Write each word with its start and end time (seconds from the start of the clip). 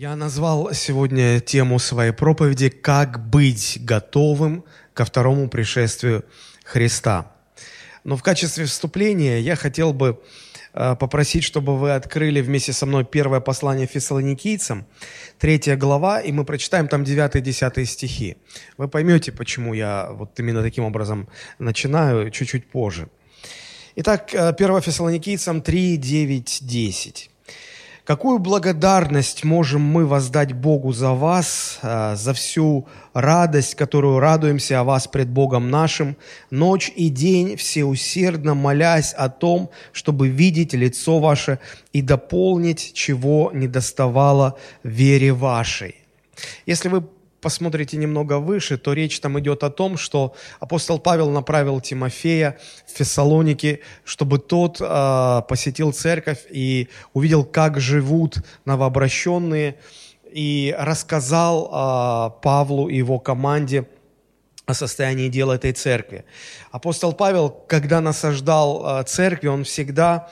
Я 0.00 0.16
назвал 0.16 0.72
сегодня 0.72 1.40
тему 1.40 1.78
своей 1.78 2.12
проповеди 2.12 2.70
«Как 2.70 3.28
быть 3.28 3.76
готовым 3.82 4.64
ко 4.94 5.04
второму 5.04 5.50
пришествию 5.50 6.24
Христа». 6.64 7.30
Но 8.02 8.16
в 8.16 8.22
качестве 8.22 8.64
вступления 8.64 9.40
я 9.40 9.56
хотел 9.56 9.92
бы 9.92 10.18
э, 10.72 10.96
попросить, 10.98 11.44
чтобы 11.44 11.78
вы 11.78 11.92
открыли 11.92 12.40
вместе 12.40 12.72
со 12.72 12.86
мной 12.86 13.04
первое 13.04 13.40
послание 13.40 13.86
фессалоникийцам, 13.86 14.86
третья 15.38 15.76
глава, 15.76 16.22
и 16.22 16.32
мы 16.32 16.46
прочитаем 16.46 16.88
там 16.88 17.02
9-10 17.02 17.84
стихи. 17.84 18.38
Вы 18.78 18.88
поймете, 18.88 19.32
почему 19.32 19.74
я 19.74 20.08
вот 20.12 20.30
именно 20.40 20.62
таким 20.62 20.84
образом 20.84 21.28
начинаю 21.58 22.30
чуть-чуть 22.30 22.70
позже. 22.70 23.10
Итак, 23.96 24.34
1 24.34 24.70
э, 24.70 24.80
Фессалоникийцам 24.80 25.60
3, 25.60 25.98
9, 25.98 26.58
10. 26.62 27.30
Какую 28.10 28.40
благодарность 28.40 29.44
можем 29.44 29.82
мы 29.82 30.04
воздать 30.04 30.52
Богу 30.52 30.92
за 30.92 31.12
вас, 31.12 31.78
э, 31.80 32.16
за 32.16 32.32
всю 32.32 32.88
радость, 33.14 33.76
которую 33.76 34.18
радуемся 34.18 34.80
о 34.80 34.82
вас 34.82 35.06
пред 35.06 35.28
Богом 35.28 35.70
нашим, 35.70 36.16
ночь 36.50 36.90
и 36.96 37.08
день 37.08 37.56
всеусердно 37.56 38.56
молясь 38.56 39.12
о 39.12 39.28
том, 39.28 39.70
чтобы 39.92 40.26
видеть 40.26 40.72
лицо 40.74 41.20
ваше 41.20 41.60
и 41.92 42.02
дополнить, 42.02 42.94
чего 42.94 43.52
недоставало 43.54 44.58
вере 44.82 45.32
вашей. 45.32 45.94
Если 46.66 46.88
вы 46.88 47.04
посмотрите 47.40 47.96
немного 47.96 48.38
выше, 48.38 48.76
то 48.76 48.92
речь 48.92 49.18
там 49.20 49.38
идет 49.40 49.64
о 49.64 49.70
том, 49.70 49.96
что 49.96 50.34
апостол 50.60 50.98
Павел 50.98 51.30
направил 51.30 51.80
Тимофея 51.80 52.58
в 52.86 52.96
Фессалоники, 52.96 53.80
чтобы 54.04 54.38
тот 54.38 54.78
э, 54.80 55.42
посетил 55.48 55.92
церковь 55.92 56.44
и 56.50 56.88
увидел, 57.12 57.44
как 57.44 57.80
живут 57.80 58.38
новообращенные, 58.64 59.76
и 60.30 60.74
рассказал 60.78 61.66
э, 61.66 62.42
Павлу 62.42 62.88
и 62.88 62.96
его 62.96 63.18
команде 63.18 63.86
о 64.66 64.74
состоянии 64.74 65.28
дела 65.28 65.54
этой 65.54 65.72
церкви. 65.72 66.24
Апостол 66.70 67.12
Павел, 67.12 67.50
когда 67.50 68.00
насаждал 68.00 69.00
э, 69.00 69.04
церкви, 69.04 69.48
он 69.48 69.64
всегда 69.64 70.30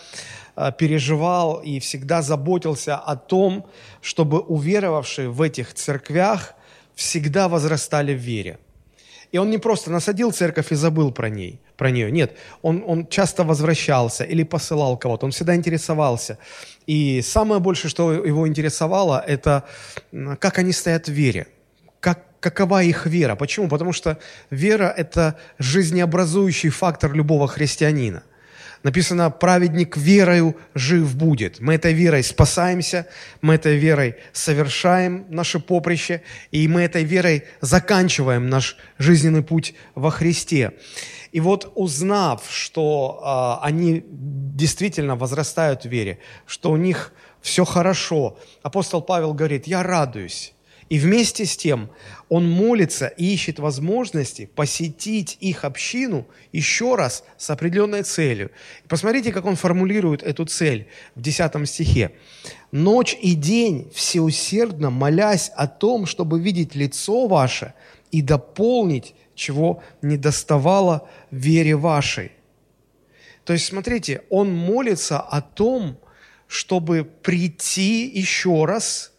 переживал 0.77 1.61
и 1.61 1.79
всегда 1.79 2.21
заботился 2.21 2.97
о 2.97 3.15
том, 3.15 3.65
чтобы 4.01 4.41
уверовавшие 4.41 5.29
в 5.29 5.41
этих 5.41 5.73
церквях 5.73 6.57
всегда 6.99 7.49
возрастали 7.49 8.13
в 8.13 8.19
вере. 8.19 8.59
И 9.31 9.39
он 9.39 9.51
не 9.51 9.59
просто 9.59 9.91
насадил 9.91 10.33
церковь 10.33 10.73
и 10.73 10.75
забыл 10.75 11.13
про, 11.13 11.29
ней, 11.29 11.61
про 11.77 11.91
нее. 11.91 12.11
Нет, 12.11 12.37
он, 12.61 12.83
он 12.87 13.07
часто 13.07 13.45
возвращался 13.45 14.25
или 14.25 14.43
посылал 14.43 14.99
кого-то, 14.99 15.27
он 15.27 15.31
всегда 15.31 15.55
интересовался. 15.55 16.39
И 16.89 17.23
самое 17.23 17.61
большее, 17.61 17.89
что 17.91 18.13
его 18.13 18.49
интересовало, 18.49 19.25
это 19.25 19.63
как 20.41 20.59
они 20.59 20.73
стоят 20.73 21.07
в 21.07 21.13
вере, 21.13 21.47
как, 22.01 22.25
какова 22.41 22.83
их 22.83 23.07
вера. 23.07 23.37
Почему? 23.37 23.69
Потому 23.69 23.93
что 23.93 24.19
вера– 24.51 24.93
это 24.97 25.37
жизнеобразующий 25.59 26.71
фактор 26.71 27.13
любого 27.13 27.47
христианина– 27.47 28.25
Написано, 28.83 29.31
праведник 29.31 29.97
верою 29.97 30.57
жив 30.75 31.17
будет. 31.17 31.61
Мы 31.61 31.75
этой 31.75 31.93
верой 31.93 32.23
спасаемся, 32.23 33.07
мы 33.41 33.55
этой 33.55 33.77
верой 33.77 34.17
совершаем 34.33 35.27
наше 35.29 35.59
поприще, 35.59 36.23
и 36.51 36.69
мы 36.69 36.83
этой 36.83 37.05
верой 37.05 37.45
заканчиваем 37.61 38.49
наш 38.49 38.77
жизненный 38.99 39.43
путь 39.43 39.75
во 39.95 40.11
Христе. 40.11 40.73
И 41.33 41.41
вот 41.41 41.73
узнав, 41.75 42.45
что 42.51 43.61
э, 43.63 43.67
они 43.67 44.05
действительно 44.09 45.17
возрастают 45.17 45.83
в 45.83 45.89
вере, 45.89 46.19
что 46.47 46.71
у 46.71 46.77
них 46.77 47.13
все 47.41 47.65
хорошо, 47.65 48.39
апостол 48.63 49.03
Павел 49.03 49.35
говорит, 49.35 49.67
я 49.67 49.83
радуюсь, 49.83 50.55
и 50.89 50.99
вместе 50.99 51.45
с 51.45 51.57
тем 51.57 51.91
он 52.29 52.51
молится 52.51 53.07
и 53.07 53.33
ищет 53.33 53.59
возможности 53.59 54.47
посетить 54.55 55.37
их 55.41 55.65
общину 55.65 56.27
еще 56.53 56.95
раз 56.95 57.25
с 57.37 57.51
определенной 57.51 58.03
целью. 58.03 58.51
посмотрите, 58.89 59.33
как 59.33 59.45
он 59.45 59.57
формулирует 59.57 60.23
эту 60.23 60.47
цель 60.47 60.89
в 61.15 61.21
10 61.21 61.69
стихе. 61.69 62.13
«Ночь 62.71 63.17
и 63.21 63.35
день 63.35 63.91
всеусердно 63.95 64.91
молясь 64.91 65.51
о 65.55 65.67
том, 65.67 66.07
чтобы 66.07 66.41
видеть 66.41 66.75
лицо 66.75 67.27
ваше 67.27 67.75
и 68.11 68.23
дополнить, 68.23 69.15
чего 69.35 69.83
не 70.03 70.17
доставало 70.17 71.09
вере 71.31 71.77
вашей». 71.77 72.33
То 73.45 73.55
есть, 73.55 73.67
смотрите, 73.67 74.23
он 74.29 74.55
молится 74.55 75.21
о 75.21 75.41
том, 75.41 75.99
чтобы 76.47 77.05
прийти 77.05 78.07
еще 78.07 78.65
раз– 78.65 79.13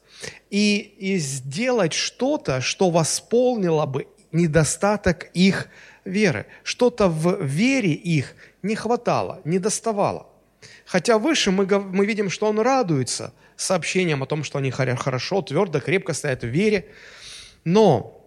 и, 0.50 0.78
и 0.98 1.18
сделать 1.18 1.94
что-то, 1.94 2.62
что 2.62 2.90
восполнило 2.90 3.86
бы 3.86 4.08
недостаток 4.32 5.30
их 5.34 5.70
веры. 6.06 6.46
Что-то 6.64 7.08
в 7.08 7.44
вере 7.44 7.94
их 7.94 8.36
не 8.62 8.76
хватало, 8.76 9.42
не 9.46 9.60
доставало. 9.60 10.28
Хотя 10.86 11.18
выше 11.18 11.52
мы, 11.52 11.66
мы 11.66 12.06
видим, 12.06 12.30
что 12.30 12.48
он 12.48 12.60
радуется 12.60 13.34
сообщением 13.56 14.24
о 14.24 14.26
том, 14.26 14.44
что 14.44 14.58
они 14.60 14.72
хорошо, 14.72 15.42
твердо, 15.42 15.80
крепко 15.80 16.14
стоят 16.14 16.44
в 16.44 16.48
вере. 16.48 16.88
Но, 17.64 18.26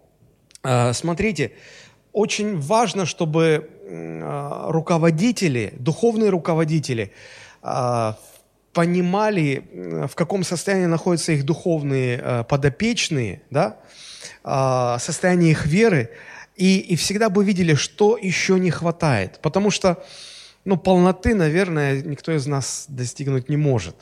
э, 0.63 0.93
смотрите, 0.93 1.51
очень 2.11 2.59
важно, 2.59 3.05
чтобы 3.05 3.69
э, 3.69 4.65
руководители, 4.69 5.73
духовные 5.77 6.29
руководители 6.29 7.11
э, 7.61 8.13
понимали, 8.73 9.63
в 10.07 10.15
каком 10.15 10.43
состоянии 10.43 10.87
находятся 10.87 11.31
их 11.31 11.45
духовные 11.45 12.19
э, 12.21 12.43
подопечные, 12.43 13.41
да, 13.49 13.77
а, 14.43 14.97
состояние 14.99 15.51
их 15.51 15.65
веры, 15.65 16.09
и, 16.55 16.79
и 16.79 16.95
всегда 16.95 17.29
бы 17.29 17.45
видели, 17.45 17.75
что 17.75 18.17
еще 18.17 18.59
не 18.59 18.71
хватает. 18.71 19.39
Потому 19.41 19.71
что 19.71 20.03
ну, 20.65 20.77
полноты, 20.77 21.35
наверное, 21.35 22.01
никто 22.01 22.31
из 22.31 22.47
нас 22.47 22.85
достигнуть 22.87 23.49
не 23.49 23.57
может. 23.57 23.95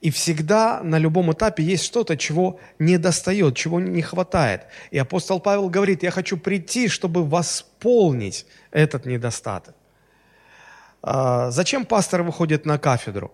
И 0.00 0.10
всегда 0.10 0.82
на 0.82 0.98
любом 0.98 1.32
этапе 1.32 1.62
есть 1.62 1.84
что-то, 1.84 2.16
чего 2.16 2.60
не 2.78 2.98
достает, 2.98 3.56
чего 3.56 3.80
не 3.80 4.02
хватает. 4.02 4.62
И 4.90 4.98
апостол 4.98 5.40
Павел 5.40 5.68
говорит, 5.68 6.02
я 6.02 6.10
хочу 6.10 6.36
прийти, 6.36 6.88
чтобы 6.88 7.24
восполнить 7.24 8.46
этот 8.70 9.06
недостаток. 9.06 9.74
А, 11.02 11.50
зачем 11.50 11.84
пастор 11.86 12.22
выходит 12.22 12.66
на 12.66 12.78
кафедру? 12.78 13.32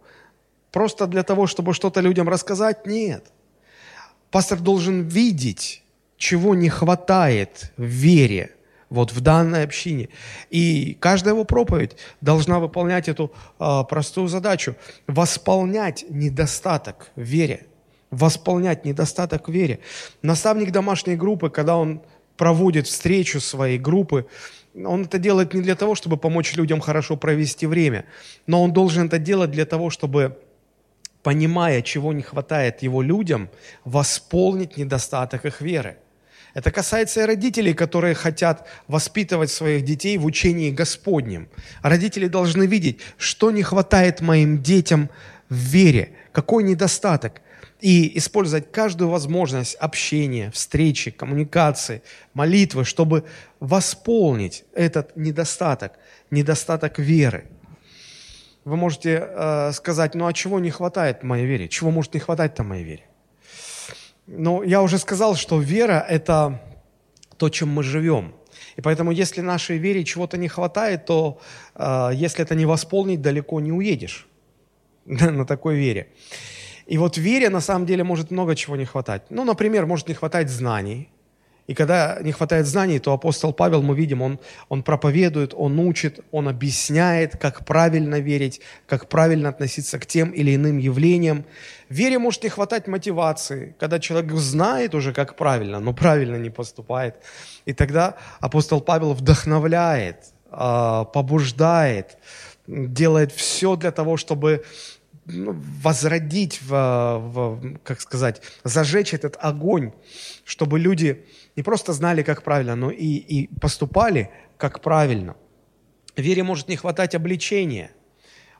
Просто 0.72 1.06
для 1.06 1.22
того, 1.22 1.47
чтобы 1.47 1.75
что-то 1.75 2.00
людям 2.00 2.28
рассказать? 2.28 2.87
Нет. 2.87 3.27
Пастор 4.31 4.59
должен 4.59 5.03
видеть, 5.03 5.84
чего 6.16 6.55
не 6.55 6.71
хватает 6.71 7.72
в 7.77 7.84
вере, 7.84 8.53
вот 8.88 9.12
в 9.12 9.21
данной 9.21 9.65
общине. 9.65 10.09
И 10.50 10.97
каждая 10.99 11.34
его 11.34 11.44
проповедь 11.44 11.97
должна 12.22 12.59
выполнять 12.59 13.09
эту 13.09 13.33
э, 13.60 13.83
простую 13.88 14.28
задачу. 14.28 14.75
Восполнять 15.06 16.06
недостаток 16.09 17.10
в 17.16 17.22
вере. 17.22 17.66
Восполнять 18.10 18.87
недостаток 18.87 19.49
в 19.49 19.53
вере. 19.53 19.81
Наставник 20.22 20.72
домашней 20.72 21.16
группы, 21.16 21.50
когда 21.50 21.77
он 21.77 22.03
проводит 22.39 22.87
встречу 22.87 23.41
своей 23.41 23.78
группы, 23.78 24.27
он 24.75 25.03
это 25.03 25.19
делает 25.19 25.53
не 25.53 25.60
для 25.60 25.75
того, 25.75 25.94
чтобы 25.94 26.16
помочь 26.16 26.56
людям 26.56 26.81
хорошо 26.81 27.16
провести 27.16 27.66
время, 27.66 28.06
но 28.47 28.62
он 28.62 28.72
должен 28.72 29.06
это 29.06 29.19
делать 29.19 29.50
для 29.50 29.66
того, 29.66 29.91
чтобы 29.91 30.39
понимая, 31.22 31.83
чего 31.83 32.12
не 32.12 32.22
хватает 32.22 32.83
его 32.83 33.03
людям, 33.03 33.49
восполнить 33.84 34.77
недостаток 34.77 35.44
их 35.44 35.60
веры. 35.60 35.97
Это 36.55 36.71
касается 36.71 37.22
и 37.22 37.27
родителей, 37.27 37.72
которые 37.72 38.15
хотят 38.15 38.69
воспитывать 38.87 39.50
своих 39.50 39.84
детей 39.84 40.19
в 40.19 40.27
учении 40.27 40.71
Господнем. 40.71 41.49
Родители 41.83 42.27
должны 42.27 42.66
видеть, 42.66 43.00
что 43.16 43.50
не 43.50 43.62
хватает 43.62 44.21
моим 44.21 44.62
детям 44.62 45.09
в 45.49 45.55
вере, 45.55 46.12
какой 46.33 46.62
недостаток, 46.62 47.41
и 47.81 48.16
использовать 48.16 48.71
каждую 48.71 49.10
возможность 49.10 49.75
общения, 49.75 50.51
встречи, 50.53 51.10
коммуникации, 51.10 52.03
молитвы, 52.33 52.84
чтобы 52.84 53.25
восполнить 53.59 54.65
этот 54.72 55.16
недостаток, 55.16 55.95
недостаток 56.30 56.98
веры. 56.98 57.47
Вы 58.64 58.76
можете 58.76 59.28
э, 59.28 59.72
сказать, 59.72 60.14
ну 60.14 60.26
а 60.26 60.32
чего 60.32 60.60
не 60.60 60.70
хватает 60.70 61.22
моей 61.22 61.47
вере? 61.47 61.68
Чего 61.68 61.91
может 61.91 62.14
не 62.14 62.20
хватать-то 62.20 62.62
моей 62.62 62.84
вере? 62.84 63.04
Ну, 64.26 64.62
я 64.62 64.82
уже 64.82 64.98
сказал, 64.98 65.34
что 65.34 65.60
вера– 65.60 66.04
это 66.09 66.62
то, 67.36 67.48
чем 67.48 67.68
мы 67.68 67.82
живем. 67.82 68.34
И 68.76 68.80
поэтому, 68.80 69.10
если 69.10 69.41
нашей 69.41 69.78
вере 69.78 70.04
чего-то 70.04 70.38
не 70.38 70.48
хватает, 70.48 71.06
то 71.06 71.41
э, 71.74 72.10
если 72.14 72.44
это 72.44 72.54
не 72.54 72.66
восполнить, 72.66 73.20
далеко 73.20 73.60
не 73.60 73.72
уедешь 73.72 74.28
на 75.04 75.44
такой 75.44 75.76
вере. 75.76 76.08
И 76.86 76.98
вот 76.98 77.16
вере 77.16 77.50
на 77.50 77.60
самом 77.60 77.86
деле 77.86 78.04
может 78.04 78.30
много 78.30 78.54
чего 78.54 78.76
не 78.76 78.84
хватать. 78.84 79.22
Ну, 79.30 79.44
например, 79.44 79.86
может 79.86 80.08
не 80.08 80.15
хватать 80.15 80.48
знаний, 80.48 81.08
И 81.68 81.74
когда 81.74 82.18
не 82.22 82.32
хватает 82.32 82.66
знаний, 82.66 82.98
то 82.98 83.12
апостол 83.12 83.53
Павел, 83.53 83.82
мы 83.82 83.94
видим, 83.94 84.20
он, 84.20 84.41
он 84.68 84.82
проповедует, 84.82 85.54
он 85.56 85.78
учит, 85.78 86.20
он 86.32 86.48
объясняет, 86.48 87.36
как 87.36 87.64
правильно 87.64 88.18
верить, 88.20 88.60
как 88.86 89.09
правильно 89.09 89.48
относиться 89.48 89.98
к 89.98 90.06
тем 90.06 90.30
или 90.30 90.56
иным 90.56 90.78
явлениям. 90.78 91.44
Вере 91.88 92.18
может 92.18 92.42
не 92.42 92.48
хватать 92.48 92.88
мотивации, 92.88 93.76
когда 93.78 94.00
человек 94.00 94.32
знает 94.32 94.94
уже, 94.94 95.12
как 95.12 95.36
правильно, 95.36 95.78
но 95.78 95.92
правильно 95.92 96.36
не 96.36 96.50
поступает. 96.50 97.16
И 97.65 97.72
тогда 97.72 98.16
апостол 98.41 98.80
Павел 98.80 99.12
вдохновляет, 99.12 100.32
а, 100.50 101.04
побуждает, 101.04 102.18
делает 102.66 103.30
все 103.30 103.76
для 103.76 103.92
того, 103.92 104.16
чтобы 104.16 104.65
ну, 105.24 105.54
возродить, 105.82 106.60
как 106.68 108.00
сказать, 108.00 108.42
зажечь 108.65 109.15
этот 109.15 109.36
огонь, 109.41 109.92
чтобы 110.44 110.80
люди 110.80 111.24
не 111.57 111.63
просто 111.63 111.93
знали, 111.93 112.22
как 112.22 112.43
правильно, 112.43 112.77
но 112.77 112.91
и, 112.91 113.07
и 113.07 113.47
поступали, 113.60 114.31
как 114.57 114.81
правильно. 114.81 115.37
Вере 116.16 116.43
может 116.43 116.69
не 116.69 116.77
хватать 116.77 117.15
обличения. 117.15 117.91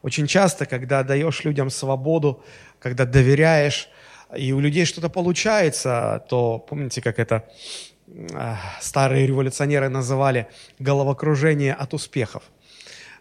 Очень 0.03 0.27
часто, 0.27 0.67
когда 0.67 1.03
даешь 1.03 1.44
людям 1.44 1.71
свободу, 1.71 2.43
когда 2.81 3.05
доверяешь, 3.05 3.89
и 4.37 4.53
у 4.53 4.61
людей 4.61 4.85
что-то 4.85 5.09
получается, 5.09 6.25
то 6.29 6.59
помните, 6.59 7.00
как 7.00 7.19
это 7.19 7.49
э, 8.09 8.55
старые 8.81 9.27
революционеры 9.27 9.89
называли 9.89 10.49
головокружение 10.79 11.75
от 11.75 11.94
успехов 11.94 12.43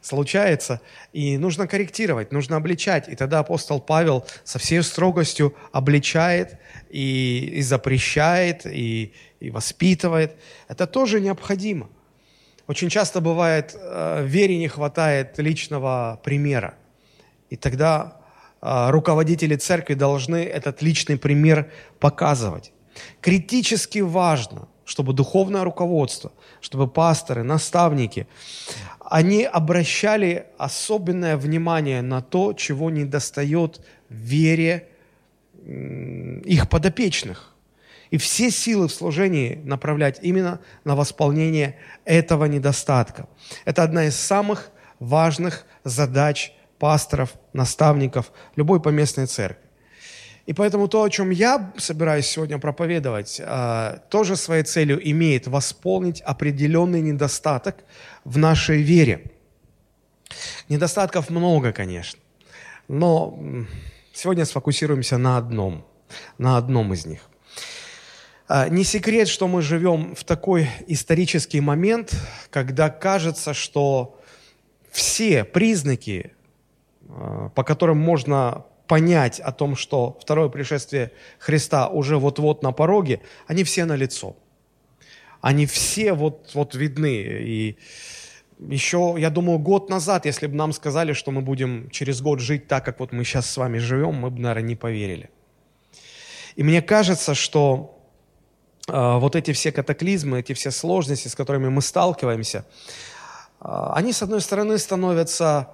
случается, 0.01 0.81
и 1.13 1.37
нужно 1.37 1.67
корректировать, 1.67 2.31
нужно 2.31 2.57
обличать. 2.57 3.07
И 3.07 3.15
тогда 3.15 3.39
апостол 3.39 3.79
Павел 3.79 4.25
со 4.43 4.57
всей 4.57 4.81
строгостью 4.81 5.55
обличает 5.71 6.57
и, 6.89 7.51
и 7.53 7.61
запрещает, 7.61 8.65
и, 8.65 9.13
и 9.41 9.49
воспитывает. 9.49 10.37
Это 10.69 10.87
тоже 10.87 11.19
необходимо. 11.19 11.89
Очень 12.67 12.89
часто 12.89 13.19
бывает, 13.19 13.75
э, 13.75 14.23
вере 14.25 14.57
не 14.57 14.67
хватает 14.67 15.37
личного 15.39 16.19
примера. 16.23 16.75
И 17.49 17.57
тогда 17.57 18.21
э, 18.61 18.89
руководители 18.91 19.55
церкви 19.55 19.95
должны 19.95 20.37
этот 20.37 20.81
личный 20.81 21.17
пример 21.17 21.69
показывать. 21.99 22.71
Критически 23.19 23.99
важно, 23.99 24.67
чтобы 24.85 25.13
духовное 25.13 25.63
руководство, 25.63 26.31
чтобы 26.61 26.87
пасторы, 26.87 27.43
наставники, 27.43 28.27
они 28.99 29.43
обращали 29.43 30.45
особенное 30.57 31.35
внимание 31.35 32.01
на 32.01 32.21
то, 32.21 32.53
чего 32.53 32.89
не 32.89 33.03
достает 33.03 33.81
вере 34.09 34.87
их 35.65 36.69
подопечных. 36.69 37.50
И 38.11 38.17
все 38.17 38.51
силы 38.51 38.89
в 38.89 38.93
служении 38.93 39.61
направлять 39.63 40.19
именно 40.21 40.59
на 40.83 40.95
восполнение 40.95 41.77
этого 42.03 42.45
недостатка. 42.45 43.27
Это 43.63 43.83
одна 43.83 44.05
из 44.05 44.17
самых 44.17 44.69
важных 44.99 45.65
задач 45.85 46.51
пасторов, 46.77 47.33
наставников 47.53 48.31
любой 48.55 48.81
поместной 48.81 49.27
церкви. 49.27 49.65
И 50.45 50.53
поэтому 50.53 50.89
то, 50.89 51.03
о 51.03 51.09
чем 51.09 51.29
я 51.29 51.71
собираюсь 51.77 52.25
сегодня 52.25 52.59
проповедовать, 52.59 53.39
а, 53.43 53.99
тоже 54.09 54.35
своей 54.35 54.63
целью 54.63 54.99
имеет 55.11 55.47
восполнить 55.47 56.19
определенный 56.21 56.99
недостаток 56.99 57.77
в 58.25 58.37
нашей 58.37 58.81
вере. 58.81 59.31
Недостатков 60.67 61.29
много, 61.29 61.71
конечно, 61.71 62.19
но 62.87 63.39
сегодня 64.13 64.43
сфокусируемся 64.43 65.17
на 65.17 65.37
одном, 65.37 65.85
на 66.37 66.57
одном 66.57 66.93
из 66.93 67.05
них. 67.05 67.30
А, 68.53 68.67
не 68.67 68.83
секрет, 68.83 69.29
что 69.29 69.47
мы 69.47 69.61
живем 69.61 70.13
в 70.13 70.25
такой 70.25 70.67
исторический 70.87 71.61
момент, 71.61 72.13
когда 72.49 72.89
кажется, 72.89 73.53
что 73.53 74.19
все 74.91 75.45
признаки, 75.45 76.33
а, 77.07 77.47
по 77.55 77.63
которым 77.63 77.99
можно 77.99 78.65
понять 78.87 79.39
о 79.39 79.53
том, 79.53 79.77
что 79.77 80.19
второе 80.21 80.49
пришествие 80.49 81.13
Христа 81.39 81.87
уже 81.87 82.17
вот-вот 82.17 82.61
на 82.61 82.73
пороге, 82.73 83.21
они 83.47 83.63
все 83.63 83.85
на 83.85 83.95
лицо. 83.95 84.35
Они 85.39 85.65
все 85.65 86.11
вот, 86.11 86.51
вот 86.53 86.75
видны. 86.75 87.21
И 87.21 87.77
еще, 88.59 89.15
я 89.17 89.29
думаю, 89.29 89.59
год 89.59 89.89
назад, 89.89 90.25
если 90.25 90.47
бы 90.47 90.55
нам 90.55 90.73
сказали, 90.73 91.13
что 91.13 91.31
мы 91.31 91.41
будем 91.41 91.89
через 91.89 92.19
год 92.21 92.41
жить 92.41 92.67
так, 92.67 92.83
как 92.83 92.99
вот 92.99 93.13
мы 93.13 93.23
сейчас 93.23 93.49
с 93.49 93.55
вами 93.55 93.77
живем, 93.77 94.15
мы 94.15 94.29
бы, 94.29 94.41
наверное, 94.41 94.67
не 94.67 94.75
поверили. 94.75 95.29
И 96.57 96.63
мне 96.63 96.81
кажется, 96.81 97.33
что 97.33 97.97
вот 98.87 99.35
эти 99.35 99.53
все 99.53 99.71
катаклизмы, 99.71 100.39
эти 100.39 100.53
все 100.53 100.71
сложности, 100.71 101.27
с 101.27 101.35
которыми 101.35 101.69
мы 101.69 101.81
сталкиваемся, 101.81 102.65
э, 103.59 103.91
они, 103.93 104.11
с 104.13 104.21
одной 104.21 104.41
стороны, 104.41 104.77
становятся 104.77 105.69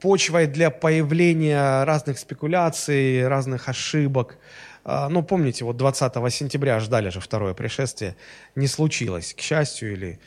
почвой 0.00 0.46
для 0.46 0.70
появления 0.70 1.84
разных 1.84 2.18
спекуляций, 2.18 3.26
разных 3.28 3.68
ошибок. 3.68 4.38
А, 4.84 5.08
ну, 5.08 5.22
помните, 5.22 5.64
вот 5.64 5.76
20 5.76 6.14
сентября 6.32 6.80
ждали 6.80 7.10
же 7.10 7.20
второе 7.20 7.54
пришествие. 7.54 8.16
Не 8.54 8.66
случилось, 8.66 9.34
к 9.34 9.40
счастью 9.40 9.92
или 9.92 10.20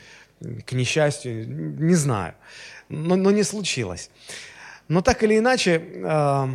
к 0.64 0.72
несчастью, 0.72 1.48
не 1.48 1.94
знаю. 1.94 2.34
Но, 2.88 3.16
но 3.16 3.30
не 3.30 3.42
случилось. 3.42 4.10
Но 4.88 5.02
так 5.02 5.22
или 5.22 5.38
иначе, 5.38 5.82
а, 6.04 6.48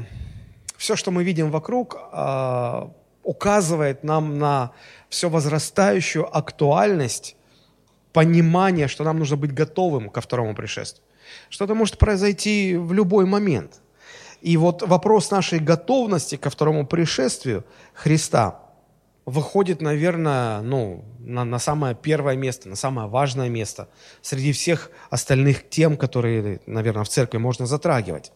все, 0.78 0.96
что 0.96 1.12
мы 1.12 1.24
видим 1.24 1.52
вокруг, 1.52 1.98
а, 2.12 2.92
указывает 3.24 4.04
нам 4.06 4.40
на 4.40 4.72
все 5.10 5.30
возрастающую 5.30 6.26
актуальность 6.38 7.36
понимания, 8.14 8.88
что 8.88 9.04
нам 9.04 9.20
нужно 9.20 9.38
быть 9.38 9.54
готовым 9.54 10.10
ко 10.10 10.22
второму 10.22 10.56
пришествию. 10.56 11.04
Что-то 11.50 11.76
может 11.76 11.98
произойти 11.98 12.76
в 12.76 12.94
любой 12.94 13.26
момент. 13.26 13.82
И 14.42 14.58
вот 14.58 14.82
вопрос 14.82 15.32
нашей 15.32 15.60
готовности 15.60 16.36
ко 16.36 16.50
второму 16.50 16.86
пришествию 16.86 17.66
Христа 17.94 18.60
выходит, 19.26 19.82
наверное, 19.82 20.62
ну, 20.62 21.04
на, 21.20 21.44
на 21.44 21.60
самое 21.60 21.96
первое 21.96 22.38
место, 22.38 22.70
на 22.70 22.76
самое 22.76 23.10
важное 23.10 23.50
место 23.50 23.90
среди 24.22 24.54
всех 24.54 24.90
остальных 25.10 25.70
тем, 25.70 25.98
которые, 25.98 26.62
наверное, 26.66 27.04
в 27.04 27.10
церкви 27.10 27.38
можно 27.38 27.66
затрагивать. 27.66 28.32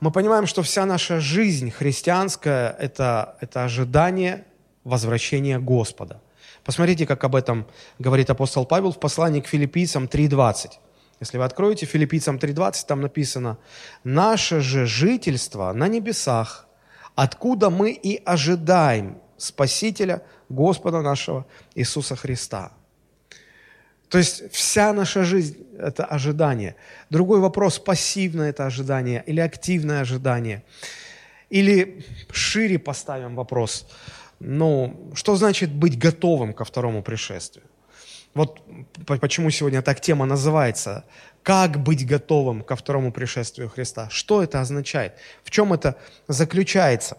Мы 0.00 0.10
понимаем, 0.10 0.46
что 0.46 0.62
вся 0.62 0.84
наша 0.84 1.20
жизнь 1.20 1.70
христианская 1.70 2.76
это,– 2.78 3.36
это 3.40 3.64
ожидание 3.64 4.44
возвращения 4.84 5.58
Господа. 5.58 6.20
Посмотрите, 6.62 7.06
как 7.06 7.24
об 7.24 7.34
этом 7.34 7.66
говорит 7.98 8.30
апостол 8.30 8.64
Павел 8.64 8.92
в 8.92 9.00
послании 9.00 9.40
к 9.40 9.48
филиппийцам 9.48 10.04
3.20. 10.04 10.72
Если 11.20 11.38
вы 11.38 11.44
откроете 11.44 11.86
филиппийцам 11.86 12.36
3.20, 12.36 12.86
там 12.86 13.00
написано, 13.00 13.58
«Наше 14.02 14.60
же 14.60 14.86
жительство 14.86 15.72
на 15.72 15.88
небесах, 15.88 16.66
откуда 17.14 17.70
мы 17.70 17.92
и 17.92 18.22
ожидаем 18.24 19.18
Спасителя, 19.36 20.22
Господа 20.48 21.02
нашего 21.02 21.46
Иисуса 21.74 22.16
Христа». 22.16 22.72
То 24.08 24.18
есть 24.18 24.52
вся 24.52 24.92
наша 24.92 25.24
жизнь– 25.24 25.56
это 25.78 26.04
ожидание. 26.04 26.76
Другой 27.10 27.40
вопрос, 27.40 27.78
пассивное 27.78 28.50
это 28.50 28.66
ожидание 28.66 29.24
или 29.26 29.40
активное 29.40 30.00
ожидание. 30.00 30.62
Или 31.50 32.04
шире 32.30 32.78
поставим 32.78 33.34
вопрос, 33.34 33.86
ну, 34.44 35.10
что 35.14 35.36
значит 35.36 35.72
быть 35.72 35.98
готовым 35.98 36.52
ко 36.52 36.64
второму 36.64 37.02
пришествию? 37.02 37.64
Вот 38.34 38.60
почему 39.06 39.50
сегодня 39.50 39.80
так 39.80 40.00
тема 40.00 40.26
называется. 40.26 41.04
Как 41.42 41.82
быть 41.82 42.06
готовым 42.06 42.62
ко 42.62 42.74
второму 42.74 43.12
пришествию 43.12 43.68
Христа? 43.68 44.08
Что 44.10 44.42
это 44.42 44.60
означает? 44.60 45.14
В 45.44 45.50
чем 45.50 45.72
это 45.72 45.96
заключается? 46.26 47.16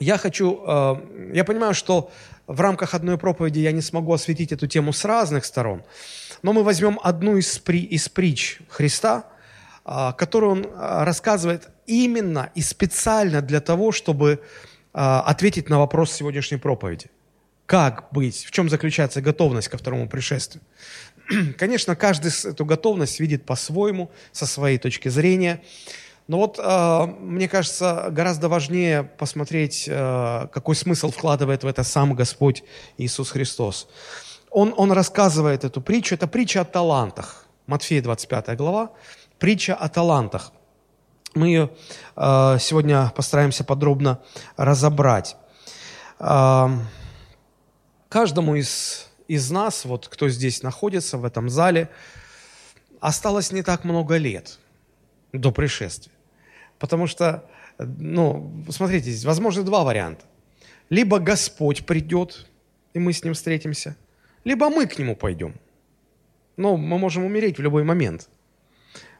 Я 0.00 0.18
хочу, 0.18 0.62
э, 0.66 1.32
я 1.34 1.44
понимаю, 1.44 1.74
что 1.74 2.10
в 2.46 2.60
рамках 2.60 2.94
одной 2.94 3.18
проповеди 3.18 3.60
я 3.60 3.72
не 3.72 3.82
смогу 3.82 4.12
осветить 4.12 4.52
эту 4.52 4.66
тему 4.66 4.92
с 4.92 5.04
разных 5.04 5.44
сторон, 5.44 5.82
но 6.42 6.52
мы 6.52 6.62
возьмем 6.62 6.98
одну 7.02 7.36
из, 7.36 7.58
при, 7.58 7.82
из 7.82 8.08
притч 8.08 8.58
Христа, 8.68 9.24
э, 9.84 10.12
которую 10.16 10.52
он 10.52 10.64
э, 10.64 11.04
рассказывает 11.04 11.68
именно 11.86 12.50
и 12.54 12.62
специально 12.62 13.42
для 13.42 13.60
того, 13.60 13.92
чтобы 13.92 14.40
ответить 14.94 15.68
на 15.68 15.78
вопрос 15.78 16.12
сегодняшней 16.12 16.58
проповеди– 16.58 17.10
как 17.66 18.08
быть, 18.12 18.44
в 18.44 18.50
чем 18.50 18.68
заключается 18.68 19.20
готовность 19.20 19.68
ко 19.68 19.78
второму 19.78 20.08
пришествию. 20.08 20.62
Конечно, 21.58 21.96
каждый 21.96 22.30
эту 22.50 22.64
готовность 22.64 23.20
видит 23.20 23.46
по-своему, 23.46 24.10
со 24.32 24.46
своей 24.46 24.78
точки 24.78 25.08
зрения. 25.08 25.62
Но 26.26 26.38
вот, 26.38 26.58
э, 26.58 27.06
мне 27.20 27.48
кажется, 27.48 28.08
гораздо 28.10 28.48
важнее 28.48 29.02
посмотреть, 29.02 29.86
э, 29.88 30.46
какой 30.52 30.74
смысл 30.74 31.10
вкладывает 31.10 31.64
в 31.64 31.66
это 31.66 31.84
сам 31.84 32.14
Господь 32.14 32.64
Иисус 32.98 33.30
Христос. 33.30 33.88
Он, 34.50 34.74
он 34.76 34.92
рассказывает 34.92 35.64
эту 35.64 35.80
притчу, 35.80 36.14
это 36.14 36.26
притча 36.26 36.60
о 36.60 36.64
талантах. 36.64 37.46
Матфея 37.66 38.02
25 38.02 38.56
глава, 38.56 38.90
притча 39.38 39.74
о 39.74 39.88
талантах. 39.88 40.52
Мы 41.34 41.48
ее 41.48 41.70
э, 42.16 42.58
сегодня 42.60 43.12
постараемся 43.16 43.64
подробно 43.64 44.20
разобрать. 44.56 45.36
каждому 48.08 48.54
из, 48.54 49.10
из 49.26 49.50
нас, 49.50 49.84
вот 49.84 50.06
кто 50.08 50.28
здесь 50.28 50.62
находится, 50.62 51.18
в 51.18 51.24
этом 51.24 51.48
зале, 51.48 51.88
осталось 53.00 53.50
не 53.52 53.62
так 53.62 53.84
много 53.84 54.16
лет 54.16 54.58
до 55.32 55.50
пришествия. 55.50 56.14
Потому 56.78 57.06
что, 57.08 57.44
ну, 57.78 58.64
смотрите, 58.70 59.10
здесь 59.10 59.24
возможно 59.24 59.64
два 59.64 59.82
варианта. 59.82 60.24
Либо 60.88 61.18
Господь 61.18 61.84
придет, 61.84 62.46
и 62.92 62.98
мы 62.98 63.12
с 63.12 63.24
Ним 63.24 63.34
встретимся, 63.34 63.96
либо 64.44 64.70
мы 64.70 64.86
к 64.86 64.98
Нему 64.98 65.16
пойдем. 65.16 65.54
Но 66.56 66.76
мы 66.76 66.98
можем 66.98 67.24
умереть 67.24 67.58
в 67.58 67.62
любой 67.62 67.82
момент. 67.82 68.28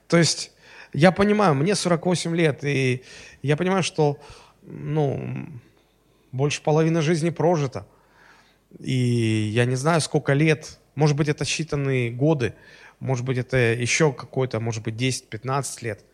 То 0.06 0.16
есть 0.16 0.52
я 0.94 1.12
понимаю, 1.12 1.54
мне 1.54 1.74
48 1.74 2.36
лет, 2.36 2.64
и 2.64 3.02
я 3.42 3.56
понимаю, 3.56 3.82
что 3.82 4.18
ну, 4.62 5.48
больше 6.32 6.62
половины 6.62 7.02
жизни 7.02 7.30
прожито. 7.30 7.86
И 8.78 9.50
я 9.52 9.64
не 9.64 9.74
знаю, 9.74 10.00
сколько 10.00 10.32
лет, 10.32 10.78
может 10.94 11.16
быть, 11.16 11.28
это 11.28 11.44
считанные 11.44 12.10
годы, 12.10 12.54
может 13.00 13.24
быть, 13.24 13.38
это 13.38 13.56
еще 13.56 14.12
какой-то, 14.12 14.60
может 14.60 14.84
быть, 14.84 14.94
10-15 14.94 15.64
лет, 15.82 16.04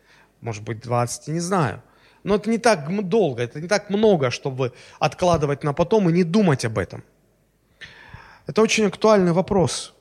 может 0.41 0.63
быть, 0.63 0.79
20, 0.79 1.27
не 1.27 1.39
знаю. 1.39 1.81
Но 2.23 2.35
это 2.35 2.49
не 2.49 2.57
так 2.57 3.07
долго, 3.07 3.43
это 3.43 3.61
не 3.61 3.67
так 3.67 3.89
много, 3.89 4.31
чтобы 4.31 4.73
откладывать 4.99 5.63
на 5.63 5.73
потом 5.73 6.09
и 6.09 6.13
не 6.13 6.23
думать 6.23 6.65
об 6.65 6.77
этом. 6.77 7.03
Это 8.47 8.61
очень 8.61 8.85
актуальный 8.85 9.31
вопрос. 9.31 9.93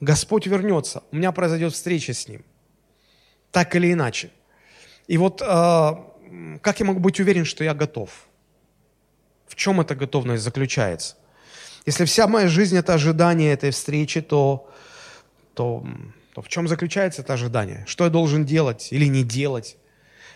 Господь 0.00 0.46
вернется, 0.46 1.02
у 1.12 1.16
меня 1.16 1.32
произойдет 1.32 1.72
встреча 1.74 2.12
с 2.12 2.28
Ним. 2.28 2.42
Так 3.56 3.74
или 3.74 3.90
иначе. 3.90 4.28
И 5.06 5.16
вот 5.16 5.40
э, 5.40 5.46
как 6.60 6.78
я 6.78 6.84
могу 6.84 7.00
быть 7.00 7.18
уверен, 7.20 7.46
что 7.46 7.64
я 7.64 7.72
готов? 7.72 8.10
В 9.46 9.54
чем 9.54 9.80
эта 9.80 9.94
готовность 9.94 10.42
заключается? 10.42 11.16
Если 11.86 12.04
вся 12.04 12.26
моя 12.26 12.48
жизнь– 12.48 12.76
это 12.78 12.92
ожидание 12.92 13.54
этой 13.54 13.70
встречи, 13.70 14.20
то, 14.20 14.68
то, 15.54 15.86
то 16.34 16.42
в 16.42 16.48
чем 16.48 16.68
заключается 16.68 17.22
это 17.22 17.32
ожидание? 17.32 17.84
Что 17.86 18.04
я 18.04 18.10
должен 18.10 18.44
делать 18.44 18.88
или 18.90 19.06
не 19.06 19.24
делать? 19.24 19.78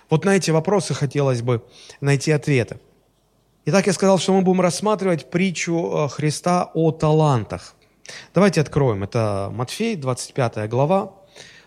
Вот 0.09 0.25
на 0.25 0.35
эти 0.35 0.51
вопросы 0.51 0.95
хотелось 0.95 1.43
бы 1.43 1.63
найти 2.01 2.33
ответы. 2.33 2.81
Итак, 3.67 3.87
я 3.87 3.93
сказал, 3.93 4.19
что 4.19 4.33
мы 4.33 4.41
будем 4.41 4.63
рассматривать 4.63 5.31
притчу 5.31 6.07
э, 6.07 6.09
Христа 6.09 6.71
о 6.73 6.91
талантах. 6.91 7.75
Давайте 8.33 8.63
откроем. 8.63 9.03
Это 9.03 9.51
Матфей, 9.53 9.97
25 9.97 10.71
глава, 10.71 11.20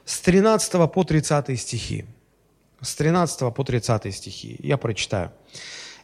с 0.05 0.19
13 0.19 0.91
по 0.91 1.03
30 1.03 1.59
стихи 1.59 2.05
с 2.83 2.95
13 2.95 3.53
по 3.53 3.63
30 3.63 4.13
стихи. 4.13 4.57
Я 4.59 4.77
прочитаю. 4.77 5.31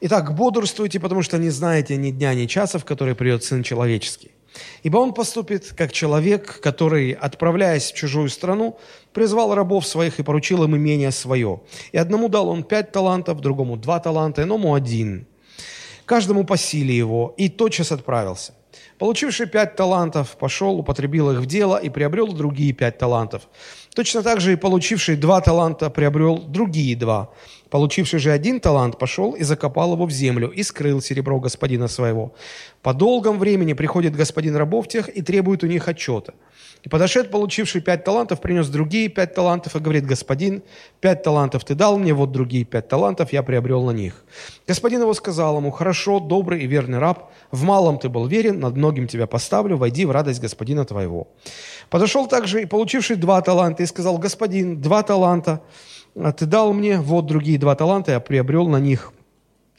«Итак, 0.01 0.34
бодрствуйте, 0.34 1.00
потому 1.00 1.24
что 1.24 1.38
не 1.38 1.50
знаете 1.50 1.98
ни 1.98 2.12
дня, 2.12 2.34
ни 2.34 2.46
часа, 2.46 2.79
в 2.79 2.86
который 2.86 3.15
придет 3.15 3.44
Сын 3.44 3.63
Человеческий. 3.63 4.32
Ибо 4.84 4.98
Он 4.98 5.13
поступит, 5.13 5.74
как 5.77 5.91
человек, 5.91 6.62
который, 6.62 7.12
отправляясь 7.12 7.91
в 7.91 7.96
чужую 7.96 8.29
страну, 8.29 8.79
призвал 9.13 9.53
рабов 9.53 9.86
своих 9.86 10.20
и 10.20 10.24
поручил 10.24 10.63
им 10.63 10.75
имение 10.75 11.12
свое. 11.12 11.62
И 11.91 11.98
одному 11.98 12.29
дал 12.29 12.48
Он 12.48 12.63
пять 12.63 12.91
талантов, 12.91 13.41
другому 13.41 13.77
два 13.77 14.00
таланта, 14.00 14.44
иному 14.44 14.74
один. 14.74 15.27
Каждому 16.06 16.46
по 16.46 16.58
силе 16.58 16.98
его, 16.98 17.34
и 17.38 17.50
тотчас 17.50 17.91
отправился. 17.91 18.53
Получивший 18.98 19.48
пять 19.48 19.75
талантов, 19.75 20.38
пошел, 20.38 20.77
употребил 20.79 21.32
их 21.32 21.39
в 21.39 21.46
дело 21.46 21.77
и 21.77 21.89
приобрел 21.89 22.34
другие 22.34 22.74
пять 22.74 22.98
талантов. 22.98 23.48
Точно 24.00 24.24
так 24.24 24.39
же 24.39 24.53
и 24.53 24.56
получивший 24.56 25.18
два 25.18 25.41
таланта 25.41 25.89
приобрел 25.89 26.38
другие 26.38 26.96
два. 26.96 27.32
Получивший 27.70 28.20
же 28.20 28.32
один 28.32 28.62
талант 28.62 28.98
пошел 28.98 29.34
и 29.34 29.44
закопал 29.44 29.94
его 29.94 30.06
в 30.06 30.12
землю 30.12 30.48
и 30.48 30.63
скрыл 30.63 31.01
серебро 31.01 31.38
господина 31.41 31.89
своего. 31.89 32.32
По 32.82 32.94
долгом 32.94 33.39
времени 33.39 33.74
приходит 33.74 34.15
господин 34.15 34.56
рабов 34.56 34.88
тех 34.88 35.10
и 35.10 35.22
требует 35.22 35.63
у 35.63 35.68
них 35.68 35.89
отчета. 35.89 36.34
И 36.84 36.88
подошед, 36.89 37.29
получивший 37.29 37.82
пять 37.82 38.06
талантов, 38.06 38.39
принес 38.39 38.70
другие 38.70 39.10
пять 39.10 39.36
талантов 39.36 39.75
и 39.75 39.79
говорит, 39.79 40.06
господин, 40.06 40.63
пять 41.01 41.24
талантов 41.24 41.65
ты 41.65 41.75
дал 41.75 42.00
мне, 42.00 42.13
вот 42.13 42.32
другие 42.32 42.63
пять 42.63 42.88
талантов 42.88 43.34
я 43.34 43.44
приобрел 43.44 43.84
на 43.84 43.91
них. 43.91 44.24
Господин 44.65 45.01
его 45.01 45.13
сказал 45.13 45.58
ему, 45.58 45.72
хорошо, 45.72 46.22
добрый 46.22 46.63
и 46.63 46.68
верный 46.68 47.00
раб, 47.00 47.32
в 47.51 47.63
малом 47.63 48.00
ты 48.00 48.08
был 48.08 48.27
верен, 48.27 48.62
над 48.62 48.77
многим 48.77 49.08
тебя 49.08 49.27
поставлю, 49.27 49.75
войди 49.75 50.06
в 50.06 50.12
радость 50.12 50.39
господина 50.39 50.86
твоего. 50.86 51.27
Подошел 51.89 52.27
также 52.27 52.62
и 52.62 52.65
получивший 52.65 53.15
два 53.15 53.41
таланта 53.41 53.84
и 53.84 53.86
сказал, 53.86 54.17
господин, 54.17 54.81
два 54.81 55.03
таланта 55.03 55.62
ты 56.38 56.46
дал 56.46 56.74
мне, 56.74 57.00
вот 57.00 57.25
другие 57.25 57.58
два 57.60 57.75
таланта 57.75 58.12
я 58.12 58.19
приобрел 58.19 58.67
на 58.67 58.77
них. 58.77 59.13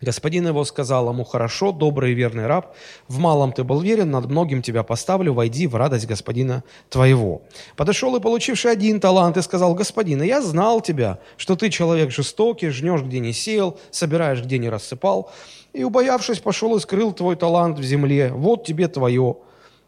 Господин 0.00 0.46
его 0.46 0.64
сказал 0.64 1.10
ему, 1.10 1.24
хорошо, 1.24 1.72
добрый 1.72 2.12
и 2.12 2.14
верный 2.14 2.46
раб, 2.46 2.74
в 3.06 3.18
малом 3.18 3.52
ты 3.52 3.64
был 3.64 3.80
верен, 3.80 4.10
над 4.10 4.30
многим 4.30 4.62
тебя 4.62 4.82
поставлю, 4.82 5.34
войди 5.34 5.66
в 5.66 5.76
радость 5.76 6.06
господина 6.06 6.64
твоего. 6.88 7.42
Подошел 7.76 8.16
и 8.16 8.20
получивший 8.20 8.72
один 8.72 8.98
талант 8.98 9.36
и 9.36 9.42
сказал, 9.42 9.74
господин, 9.74 10.22
я 10.22 10.40
знал 10.40 10.80
тебя, 10.80 11.18
что 11.36 11.54
ты 11.54 11.68
человек 11.68 12.10
жестокий, 12.12 12.70
жнешь, 12.70 13.02
где 13.02 13.20
не 13.20 13.34
сеял, 13.34 13.78
собираешь, 13.90 14.42
где 14.42 14.56
не 14.56 14.70
рассыпал, 14.70 15.30
и, 15.74 15.84
убоявшись, 15.84 16.38
пошел 16.38 16.74
и 16.76 16.80
скрыл 16.80 17.12
твой 17.12 17.36
талант 17.36 17.78
в 17.78 17.82
земле, 17.82 18.32
вот 18.32 18.64
тебе 18.64 18.88
твое. 18.88 19.36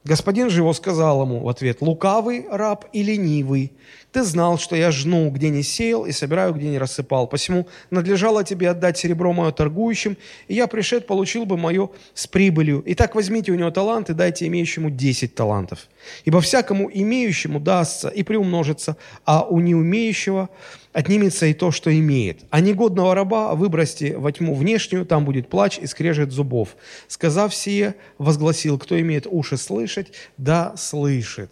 Господин 0.05 0.51
же 0.51 0.61
его 0.61 0.73
сказал 0.73 1.23
ему 1.23 1.41
в 1.41 1.49
ответ, 1.49 1.81
лукавый 1.81 2.47
раб 2.51 2.87
и 2.93 3.03
ленивый, 3.03 3.73
ты 4.13 4.25
знал, 4.25 4.59
что 4.59 4.77
я 4.77 4.91
жну, 4.91 5.31
где 5.31 5.49
не 5.49 5.63
сеял, 5.63 6.05
и 6.05 6.13
собираю, 6.13 6.53
где 6.53 6.69
не 6.69 6.79
рассыпал. 6.79 7.27
Посему 7.27 7.67
надлежало 7.91 8.45
тебе 8.45 8.69
отдать 8.69 8.99
серебро 8.99 9.33
мое 9.33 9.53
торгующим, 9.53 10.19
и 10.49 10.55
я 10.55 10.67
пришед, 10.67 11.07
получил 11.07 11.47
бы 11.47 11.57
мое 11.57 11.89
с 12.13 12.27
прибылью. 12.27 12.83
Итак, 12.85 13.15
возьмите 13.15 13.53
у 13.53 13.55
него 13.55 13.71
талант 13.71 14.11
и 14.11 14.15
дайте 14.15 14.47
имеющему 14.49 14.91
десять 14.91 15.35
талантов. 15.35 15.89
Ибо 16.27 16.43
всякому 16.43 16.91
имеющему 16.93 17.59
дастся 17.59 18.09
и 18.09 18.23
приумножится, 18.23 18.99
а 19.25 19.45
у 19.45 19.61
неумеющего 19.61 20.51
отнимется 20.93 21.47
и 21.47 21.55
то, 21.55 21.71
что 21.71 21.97
имеет. 21.97 22.45
А 22.51 22.61
негодного 22.61 23.15
раба 23.15 23.55
выбросьте 23.55 24.17
во 24.17 24.31
тьму 24.33 24.55
внешнюю, 24.55 25.07
там 25.07 25.25
будет 25.25 25.49
плач 25.49 25.79
и 25.79 25.87
скрежет 25.87 26.33
зубов. 26.33 26.77
Сказав 27.09 27.55
сие, 27.55 27.95
возгласил, 28.19 28.79
кто 28.79 29.01
имеет 29.01 29.27
уши 29.27 29.57
слышать, 29.57 30.13
да 30.37 30.77
слышит. 30.77 31.51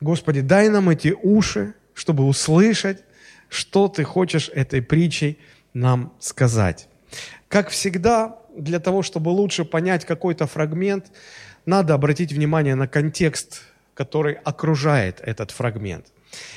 Господи, 0.00 0.40
дай 0.40 0.68
нам 0.68 0.88
эти 0.90 1.14
уши, 1.22 1.74
чтобы 1.94 2.24
услышать, 2.24 3.02
что 3.48 3.88
Ты 3.88 4.04
хочешь 4.04 4.50
этой 4.52 4.82
притчей 4.82 5.38
нам 5.72 6.12
сказать. 6.18 6.88
Как 7.48 7.68
всегда, 7.68 8.38
для 8.56 8.80
того, 8.80 9.02
чтобы 9.02 9.28
лучше 9.30 9.64
понять 9.64 10.04
какой-то 10.04 10.46
фрагмент, 10.46 11.06
надо 11.64 11.94
обратить 11.94 12.32
внимание 12.32 12.74
на 12.74 12.88
контекст, 12.88 13.62
который 13.94 14.34
окружает 14.34 15.20
этот 15.22 15.50
фрагмент. 15.50 16.06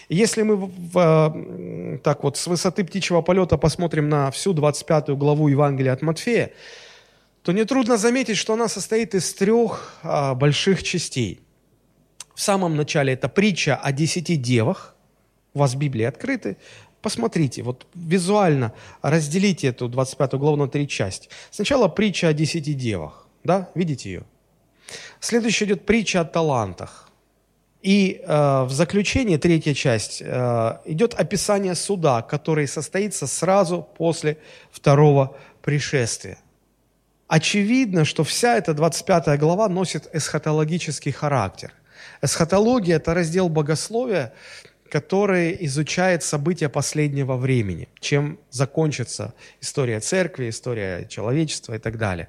Если 0.10 0.42
мы 0.44 0.56
в, 0.56 2.00
так 2.04 2.24
вот 2.24 2.38
с 2.38 2.48
высоты 2.48 2.84
птичьего 2.84 3.22
полета 3.22 3.58
посмотрим 3.58 4.10
на 4.10 4.32
всю 4.32 4.54
25 4.54 5.10
главу 5.10 5.48
Евангелия 5.48 5.94
от 5.94 6.02
Матфея, 6.02 6.52
то 7.44 7.52
нетрудно 7.52 7.98
заметить, 7.98 8.38
что 8.38 8.54
она 8.54 8.68
состоит 8.68 9.16
из 9.16 9.34
трех 9.34 9.94
а, 10.04 10.36
больших 10.36 10.84
частей– 10.84 11.40
в 12.40 12.42
самом 12.42 12.78
начале 12.78 13.12
это 13.12 13.28
притча 13.28 13.76
о 13.76 13.92
десяти 13.92 14.38
девах. 14.38 14.96
У 15.54 15.60
вас 15.60 15.76
Библии 15.76 16.06
открыты. 16.06 16.56
Посмотрите, 17.02 17.64
вот 17.64 17.86
визуально 17.94 18.72
разделите 19.02 19.68
эту 19.68 19.90
25 19.90 20.36
главу 20.36 20.56
на 20.56 20.70
три 20.70 20.88
части. 20.88 21.28
Сначала 21.52 21.90
притча 21.90 22.30
о 22.30 22.34
десяти 22.34 22.74
девах. 22.74 23.28
Да, 23.44 23.70
видите 23.76 24.10
ее? 24.10 24.24
Следующая 25.20 25.66
идет 25.66 25.86
притча 25.86 26.22
о 26.22 26.24
талантах. 26.24 27.09
И 27.82 28.22
э, 28.22 28.64
в 28.64 28.72
заключении, 28.72 29.38
третья 29.38 29.74
часть, 29.74 30.22
э, 30.22 30.78
идет 30.86 31.14
описание 31.14 31.76
суда, 31.76 32.22
который 32.22 32.68
состоится 32.68 33.26
сразу 33.26 33.88
после 33.98 34.38
второго 34.70 35.38
пришествия. 35.62 36.38
Очевидно, 37.28 38.06
что 38.06 38.24
вся 38.24 38.58
эта 38.58 38.74
25 38.74 39.40
глава 39.40 39.70
носит 39.70 40.10
эсхатологический 40.14 41.12
характер. 41.12 41.72
Эсхатология– 42.22 42.96
это 42.98 43.14
раздел 43.14 43.48
богословия, 43.48 44.34
который 44.90 45.56
изучает 45.62 46.24
события 46.24 46.68
последнего 46.68 47.38
времени, 47.38 47.88
чем 48.00 48.40
закончится 48.50 49.34
история 49.62 50.00
церкви, 50.00 50.50
история 50.50 51.06
человечества 51.08 51.76
и 51.76 51.78
так 51.78 51.98
далее. 51.98 52.28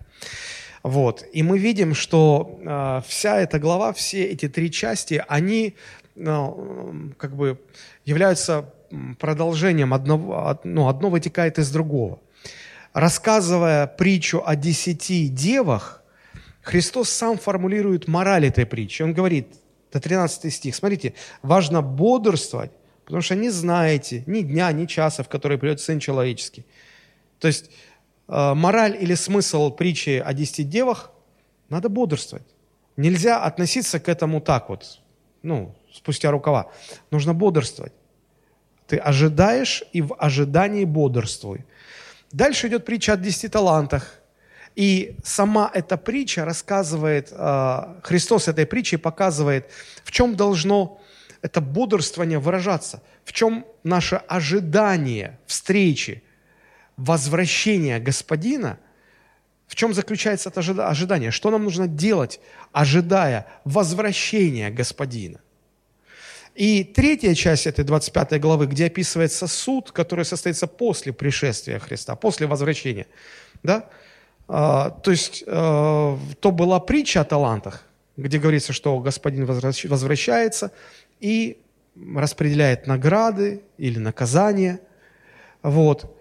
Вот. 0.83 1.25
И 1.33 1.43
мы 1.43 1.59
видим, 1.59 1.95
что 1.95 2.59
э, 2.63 3.03
вся 3.07 3.41
эта 3.41 3.59
глава, 3.59 3.93
все 3.93 4.25
эти 4.25 4.49
три 4.49 4.71
части, 4.71 5.23
они 5.29 5.75
ну, 6.15 7.13
как 7.19 7.37
бы 7.37 7.61
являются 8.05 8.73
продолжением 9.19 9.95
одного, 9.95 10.59
ну, 10.65 10.89
одно 10.89 11.11
вытекает 11.11 11.59
из 11.59 11.71
другого. 11.71 12.19
Рассказывая 12.93 13.87
притчу 13.87 14.43
о 14.45 14.57
десяти 14.57 15.29
девах, 15.29 16.03
Христос 16.63 17.09
сам 17.11 17.39
формулирует 17.39 18.09
мораль 18.09 18.47
этой 18.47 18.67
притчи. 18.67 19.03
Он 19.03 19.15
говорит, 19.15 19.49
это 19.91 20.01
13 20.01 20.53
стих. 20.53 20.75
Смотрите, 20.75 21.15
важно 21.43 21.83
бодрствовать, 21.83 22.71
потому 23.05 23.23
что 23.23 23.35
не 23.35 23.51
знаете 23.51 24.25
ни 24.27 24.43
дня, 24.43 24.71
ни 24.73 24.87
часа, 24.87 25.23
в 25.23 25.29
который 25.29 25.59
придет 25.59 25.81
Сын 25.81 26.01
Человеческий. 26.01 26.65
То 27.39 27.49
есть 27.49 27.71
мораль 28.31 28.97
или 29.01 29.15
смысл 29.15 29.71
притчи 29.71 30.23
о 30.25 30.33
десяти 30.33 30.63
девах 30.63 31.11
Надо 31.71 31.89
бодрствовать. 31.89 32.47
Нельзя 32.97 33.43
относиться 33.43 34.01
к 34.01 34.09
этому 34.09 34.41
так 34.41 34.69
вот, 34.69 35.01
ну, 35.43 35.75
спустя 35.93 36.31
рукава. 36.31 36.71
Нужно 37.11 37.33
бодрствовать. 37.33 37.93
Ты 38.87 38.97
ожидаешь 38.97 39.85
и 39.93 40.03
в 40.03 40.15
ожидании 40.19 40.85
бодрствуй. 40.85 41.65
Дальше 42.33 42.69
идет 42.69 42.85
притча 42.85 43.13
о 43.13 43.17
десяти 43.17 43.49
талантах. 43.49 44.17
И 44.77 45.17
сама 45.25 45.71
эта 45.73 45.97
притча 45.97 46.45
рассказывает, 46.45 47.33
а, 47.33 47.99
Христос 48.03 48.49
этой 48.49 48.67
притчей 48.67 48.99
показывает, 48.99 49.71
в 50.05 50.11
чем 50.11 50.37
должно 50.37 51.01
это 51.43 51.61
бодрствование 51.61 52.39
выражаться, 52.39 53.03
в 53.25 53.33
чем 53.33 53.65
наше 53.83 54.17
ожидание 54.17 55.39
встречи, 55.47 56.23
возвращения 57.01 57.99
Господина, 57.99 58.79
в 59.67 59.75
чем 59.75 59.95
заключается 59.95 60.51
это 60.51 60.61
ожидание, 60.89 61.31
что 61.31 61.51
нам 61.51 61.65
нужно 61.65 61.89
делать, 61.89 62.41
ожидая 62.73 63.47
возвращения 63.65 64.71
Господина. 64.71 65.41
И 66.55 66.85
третья 66.85 67.35
часть 67.35 67.67
этой 67.67 67.85
25 67.85 68.41
главы, 68.41 68.67
где 68.67 68.87
описывается 68.87 69.47
суд, 69.47 69.93
который 69.93 70.25
состоится 70.25 70.67
после 70.67 71.13
пришествия 71.13 71.79
Христа, 71.79 72.17
после 72.17 72.47
возвращения. 72.47 73.07
Да? 73.63 73.89
А, 74.49 74.91
то 74.91 75.11
есть 75.11 75.45
а, 75.47 76.19
то 76.41 76.51
была 76.51 76.81
притча 76.81 77.21
о 77.21 77.25
талантах, 77.25 77.85
где 78.17 78.39
говорится, 78.39 78.73
что 78.73 78.99
Господин 78.99 79.47
возвращается 79.47 80.73
и 81.21 81.63
распределяет 82.15 82.87
награды 82.87 83.63
или 83.79 83.99
наказания. 83.99 84.81
Вот. 85.63 86.20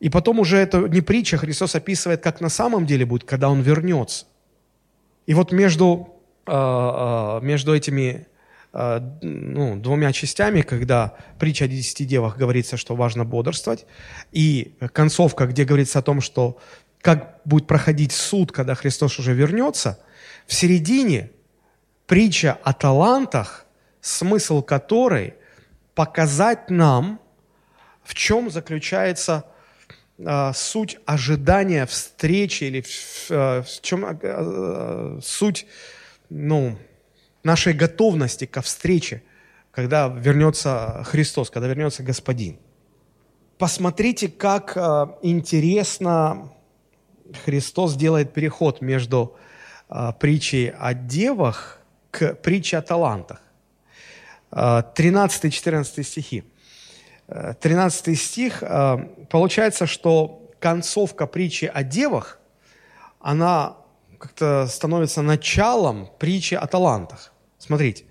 И 0.00 0.08
потом 0.10 0.38
уже 0.38 0.58
это 0.58 0.78
не 0.88 1.00
притча, 1.00 1.36
Христос 1.36 1.74
описывает, 1.74 2.22
как 2.22 2.40
на 2.40 2.48
самом 2.48 2.86
деле 2.86 3.04
будет, 3.04 3.24
когда 3.24 3.48
Он 3.50 3.60
вернется. 3.60 4.26
И 5.26 5.34
вот 5.34 5.52
между, 5.52 6.14
а, 6.46 7.40
между 7.40 7.74
этими 7.74 8.26
ну, 9.22 9.76
двумя 9.76 10.12
частями, 10.12 10.60
когда 10.60 11.14
притча 11.38 11.64
о 11.64 11.68
десяти 11.68 12.04
девах 12.04 12.36
говорится, 12.36 12.76
что 12.76 12.94
важно 12.94 13.24
бодрствовать, 13.24 13.86
и 14.30 14.74
концовка, 14.92 15.46
где 15.46 15.64
говорится 15.64 15.98
о 15.98 16.02
том, 16.02 16.20
что 16.20 16.58
как 17.00 17.40
будет 17.44 17.66
проходить 17.66 18.12
суд, 18.12 18.52
когда 18.52 18.74
Христос 18.74 19.18
уже 19.18 19.32
вернется, 19.32 19.98
в 20.46 20.54
середине 20.54 21.30
притча 22.06 22.58
о 22.62 22.72
талантах, 22.72 23.66
смысл 24.00 24.62
которой 24.62 25.34
показать 25.94 26.70
нам, 26.70 27.20
в 28.04 28.14
чем 28.14 28.50
заключается 28.50 29.44
э, 30.18 30.52
суть 30.54 30.98
ожидания 31.06 31.86
встречи 31.86 32.64
или 32.64 32.80
в, 32.80 33.30
в 33.62 33.80
чем 33.80 34.04
э, 34.04 34.16
э, 34.22 35.20
суть 35.22 35.66
ну, 36.28 36.76
нашей 37.42 37.72
готовности 37.72 38.44
ко 38.44 38.60
встрече, 38.60 39.22
когда 39.70 40.08
вернется 40.08 41.02
Христос, 41.06 41.50
когда 41.50 41.68
вернется 41.68 42.02
Господин. 42.02 42.58
Посмотрите, 43.58 44.28
как 44.28 44.76
интересно 45.22 46.52
Христос 47.44 47.96
делает 47.96 48.32
переход 48.32 48.80
между 48.80 49.36
притчей 50.20 50.72
о 50.78 50.94
девах 50.94 51.80
к 52.12 52.34
притче 52.34 52.78
о 52.78 52.82
талантах. 52.82 53.40
13-14 54.52 56.02
стихи. 56.04 56.44
13 57.28 58.18
стих, 58.18 58.62
получается, 59.30 59.86
что 59.86 60.50
концовка 60.60 61.26
притчи 61.26 61.66
о 61.66 61.82
девах, 61.82 62.40
она 63.20 63.76
как-то 64.18 64.66
становится 64.66 65.22
началом 65.22 66.08
притчи 66.18 66.54
о 66.54 66.66
талантах. 66.66 67.32
Смотрите, 67.58 68.04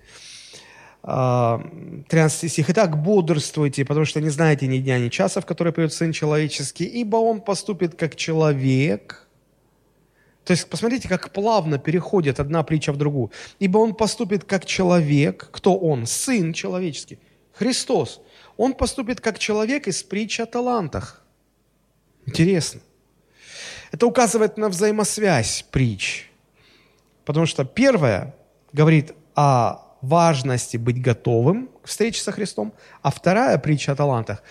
13 1.02 2.52
стих. 2.52 2.70
«Итак, 2.70 3.02
бодрствуйте, 3.02 3.84
потому 3.84 4.04
что 4.04 4.20
не 4.20 4.30
знаете 4.30 4.66
ни 4.66 4.78
дня, 4.78 4.98
ни 4.98 5.08
часа, 5.08 5.40
в 5.40 5.46
который 5.46 5.72
придет 5.72 5.92
Сын 5.92 6.12
Человеческий, 6.12 6.84
ибо 6.84 7.16
Он 7.16 7.40
поступит 7.40 7.94
как 7.94 8.14
человек». 8.14 9.26
То 10.44 10.52
есть, 10.52 10.68
посмотрите, 10.68 11.08
как 11.08 11.30
плавно 11.32 11.78
переходит 11.78 12.40
одна 12.40 12.62
притча 12.62 12.92
в 12.92 12.96
другую. 12.96 13.30
«Ибо 13.58 13.78
Он 13.78 13.94
поступит 13.94 14.44
как 14.44 14.64
человек». 14.64 15.48
Кто 15.50 15.76
Он? 15.76 16.06
Сын 16.06 16.52
Человеческий. 16.52 17.18
Христос. 17.52 18.20
Он 18.58 18.74
поступит 18.74 19.20
как 19.22 19.38
человек 19.38 19.86
из 19.86 20.02
притчи 20.02 20.42
о 20.42 20.46
талантах. 20.46 21.22
Интересно. 22.26 22.80
Это 23.92 24.06
указывает 24.06 24.58
на 24.58 24.68
взаимосвязь 24.68 25.64
притч. 25.70 26.28
Потому 27.24 27.46
что 27.46 27.64
первое 27.64 28.34
говорит 28.72 29.14
о 29.34 29.78
важности 30.02 30.76
быть 30.76 31.00
готовым 31.00 31.70
к 31.82 31.86
встрече 31.86 32.20
со 32.20 32.32
Христом, 32.32 32.74
а 33.00 33.10
вторая 33.10 33.58
притча 33.58 33.92
о 33.92 33.96
талантах 33.96 34.42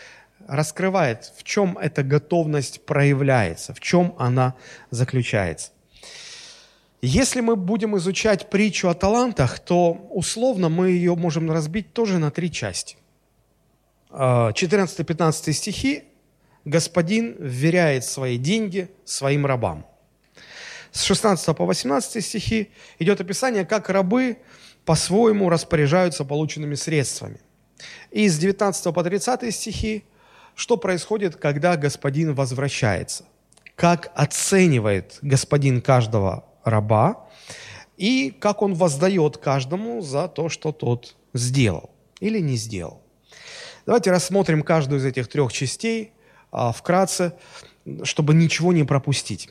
раскрывает, 0.47 1.31
в 1.35 1.43
чем 1.43 1.77
эта 1.77 2.01
готовность 2.01 2.85
проявляется, 2.85 3.73
в 3.73 3.81
чем 3.81 4.15
она 4.17 4.55
заключается. 4.89 5.71
Если 7.01 7.41
мы 7.41 7.57
будем 7.57 7.97
изучать 7.97 8.49
притчу 8.49 8.87
о 8.87 8.93
талантах, 8.93 9.59
то 9.59 9.91
условно 10.09 10.69
мы 10.69 10.91
ее 10.91 11.15
можем 11.15 11.51
разбить 11.51 11.91
тоже 11.91 12.19
на 12.19 12.31
три 12.31 12.49
части. 12.49 12.95
14-15 14.17 15.53
стихи 15.53 16.03
господин 16.65 17.35
вверяет 17.39 18.03
свои 18.03 18.37
деньги 18.37 18.89
своим 19.05 19.45
рабам. 19.45 19.85
С 20.91 21.03
16 21.03 21.55
по 21.55 21.65
18 21.65 22.25
стихи 22.25 22.71
идет 22.99 23.21
описание, 23.21 23.65
как 23.65 23.89
рабы 23.89 24.37
по-своему 24.85 25.49
распоряжаются 25.49 26.25
полученными 26.25 26.75
средствами. 26.75 27.39
И 28.11 28.27
с 28.27 28.37
19 28.37 28.93
по 28.93 29.03
30 29.03 29.53
стихи, 29.53 30.03
что 30.55 30.77
происходит, 30.77 31.35
когда 31.35 31.77
господин 31.77 32.33
возвращается, 32.33 33.25
как 33.75 34.11
оценивает 34.15 35.19
господин 35.21 35.81
каждого 35.81 36.45
раба 36.63 37.27
и 37.97 38.31
как 38.31 38.61
он 38.61 38.73
воздает 38.73 39.37
каждому 39.37 40.01
за 40.01 40.27
то, 40.27 40.49
что 40.49 40.71
тот 40.71 41.15
сделал 41.33 41.91
или 42.19 42.39
не 42.39 42.55
сделал. 42.55 43.03
Давайте 43.87 44.11
рассмотрим 44.11 44.63
каждую 44.63 44.99
из 44.99 45.05
этих 45.05 45.29
трех 45.29 45.53
частей 45.53 46.11
а, 46.51 46.73
вкратце, 46.73 47.31
чтобы 48.03 48.33
ничего 48.33 48.73
не 48.73 48.83
пропустить. 48.83 49.49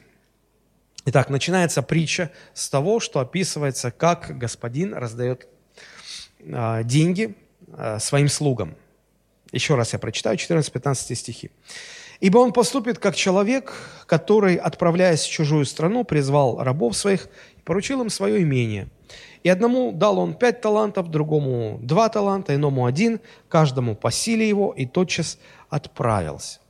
Итак, 1.06 1.30
начинается 1.30 1.80
притча 1.80 2.30
с 2.52 2.68
того, 2.68 3.00
что 3.00 3.20
описывается, 3.20 3.90
как 3.90 4.36
господин 4.36 4.92
раздает 4.92 5.48
а, 6.52 6.82
деньги 6.82 7.34
а, 7.72 7.98
своим 7.98 8.28
слугам. 8.28 8.76
Еще 9.52 9.74
раз 9.74 9.94
я 9.94 9.98
прочитаю 9.98 10.36
14-15 10.36 11.14
стихи. 11.14 11.50
«Ибо 12.20 12.36
он 12.36 12.52
поступит, 12.52 12.98
как 12.98 13.16
человек, 13.16 13.72
который, 14.04 14.56
отправляясь 14.56 15.24
в 15.24 15.30
чужую 15.30 15.64
страну, 15.64 16.04
призвал 16.04 16.62
рабов 16.62 16.94
своих 16.94 17.30
и 17.56 17.62
поручил 17.62 18.02
им 18.02 18.10
свое 18.10 18.42
имение. 18.42 18.90
И 19.42 19.48
одному 19.48 19.92
дал 19.92 20.18
он 20.18 20.34
пять 20.34 20.60
талантов, 20.60 21.10
другому 21.10 21.78
два 21.82 22.08
таланта, 22.08 22.54
иному 22.54 22.86
один, 22.86 23.20
каждому 23.48 23.94
по 23.94 24.10
силе 24.10 24.48
его, 24.48 24.72
и 24.76 24.86
тотчас 24.86 25.38
отправился». 25.70 26.60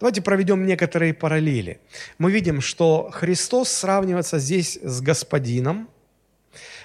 Давайте 0.00 0.22
проведем 0.22 0.66
некоторые 0.66 1.14
параллели. 1.14 1.80
Мы 2.18 2.30
видим, 2.30 2.60
что 2.60 3.10
Христос 3.12 3.70
сравнивается 3.70 4.38
здесь 4.38 4.78
с 4.82 5.00
Господином, 5.00 5.88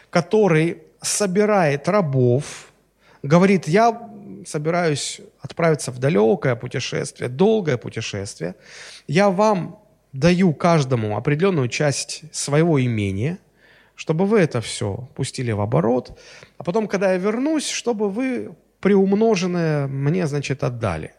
который 0.10 0.82
собирает 1.02 1.88
рабов, 1.88 2.72
говорит, 3.24 3.68
я 3.68 4.10
собираюсь 4.46 5.22
отправиться 5.42 5.92
в 5.92 6.00
далекое 6.00 6.56
путешествие, 6.56 7.30
долгое 7.30 7.78
путешествие, 7.78 8.56
я 9.08 9.30
вам 9.30 9.80
даю 10.14 10.54
каждому 10.54 11.18
определенную 11.18 11.68
часть 11.68 12.24
своего 12.32 12.82
имения, 12.82 13.38
чтобы 14.00 14.26
вы 14.26 14.40
это 14.40 14.62
все 14.62 15.10
пустили 15.14 15.52
в 15.52 15.60
оборот, 15.60 16.18
а 16.58 16.64
потом, 16.64 16.88
когда 16.88 17.12
я 17.12 17.18
вернусь, 17.18 17.68
чтобы 17.68 18.10
вы 18.10 18.56
приумноженное 18.80 19.88
мне, 19.88 20.26
значит, 20.26 20.64
отдали. 20.64 21.14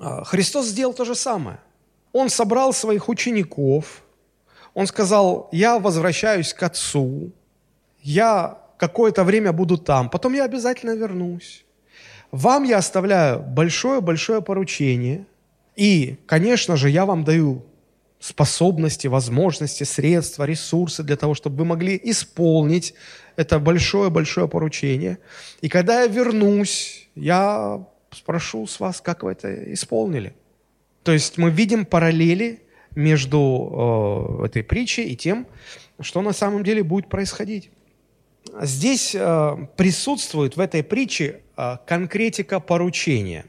А, 0.00 0.24
Христос 0.24 0.68
сделал 0.68 0.94
то 0.94 1.04
же 1.04 1.14
самое. 1.14 1.58
Он 2.14 2.30
собрал 2.30 2.72
своих 2.72 3.10
учеников, 3.10 4.02
он 4.72 4.86
сказал, 4.86 5.50
я 5.52 5.78
возвращаюсь 5.78 6.54
к 6.54 6.62
Отцу, 6.62 7.30
я 8.00 8.58
какое-то 8.78 9.22
время 9.22 9.52
буду 9.52 9.76
там, 9.76 10.08
потом 10.08 10.32
я 10.32 10.44
обязательно 10.44 10.92
вернусь. 10.96 11.66
Вам 12.30 12.64
я 12.64 12.78
оставляю 12.78 13.40
большое-большое 13.42 14.40
поручение, 14.40 15.26
и, 15.76 16.16
конечно 16.24 16.76
же, 16.76 16.88
я 16.88 17.04
вам 17.04 17.24
даю 17.24 17.66
способности, 18.22 19.08
возможности, 19.08 19.82
средства, 19.82 20.44
ресурсы 20.44 21.02
для 21.02 21.16
того, 21.16 21.34
чтобы 21.34 21.56
вы 21.56 21.64
могли 21.64 22.00
исполнить 22.04 22.94
это 23.34 23.58
большое-большое 23.58 24.46
поручение. 24.48 25.18
И 25.60 25.68
когда 25.68 26.02
я 26.02 26.06
вернусь, 26.06 27.08
я 27.16 27.84
спрошу 28.12 28.66
с 28.68 28.78
вас, 28.78 29.00
как 29.00 29.24
вы 29.24 29.32
это 29.32 29.72
исполнили. 29.72 30.34
То 31.02 31.10
есть 31.10 31.36
мы 31.36 31.50
видим 31.50 31.84
параллели 31.84 32.60
между 32.94 34.38
э, 34.42 34.46
этой 34.46 34.62
притчей 34.62 35.04
и 35.04 35.16
тем, 35.16 35.48
что 35.98 36.22
на 36.22 36.32
самом 36.32 36.62
деле 36.62 36.84
будет 36.84 37.08
происходить. 37.08 37.70
Здесь 38.60 39.16
э, 39.16 39.56
присутствует 39.76 40.56
в 40.56 40.60
этой 40.60 40.84
притче 40.84 41.40
э, 41.56 41.76
конкретика 41.86 42.60
поручения. 42.60 43.46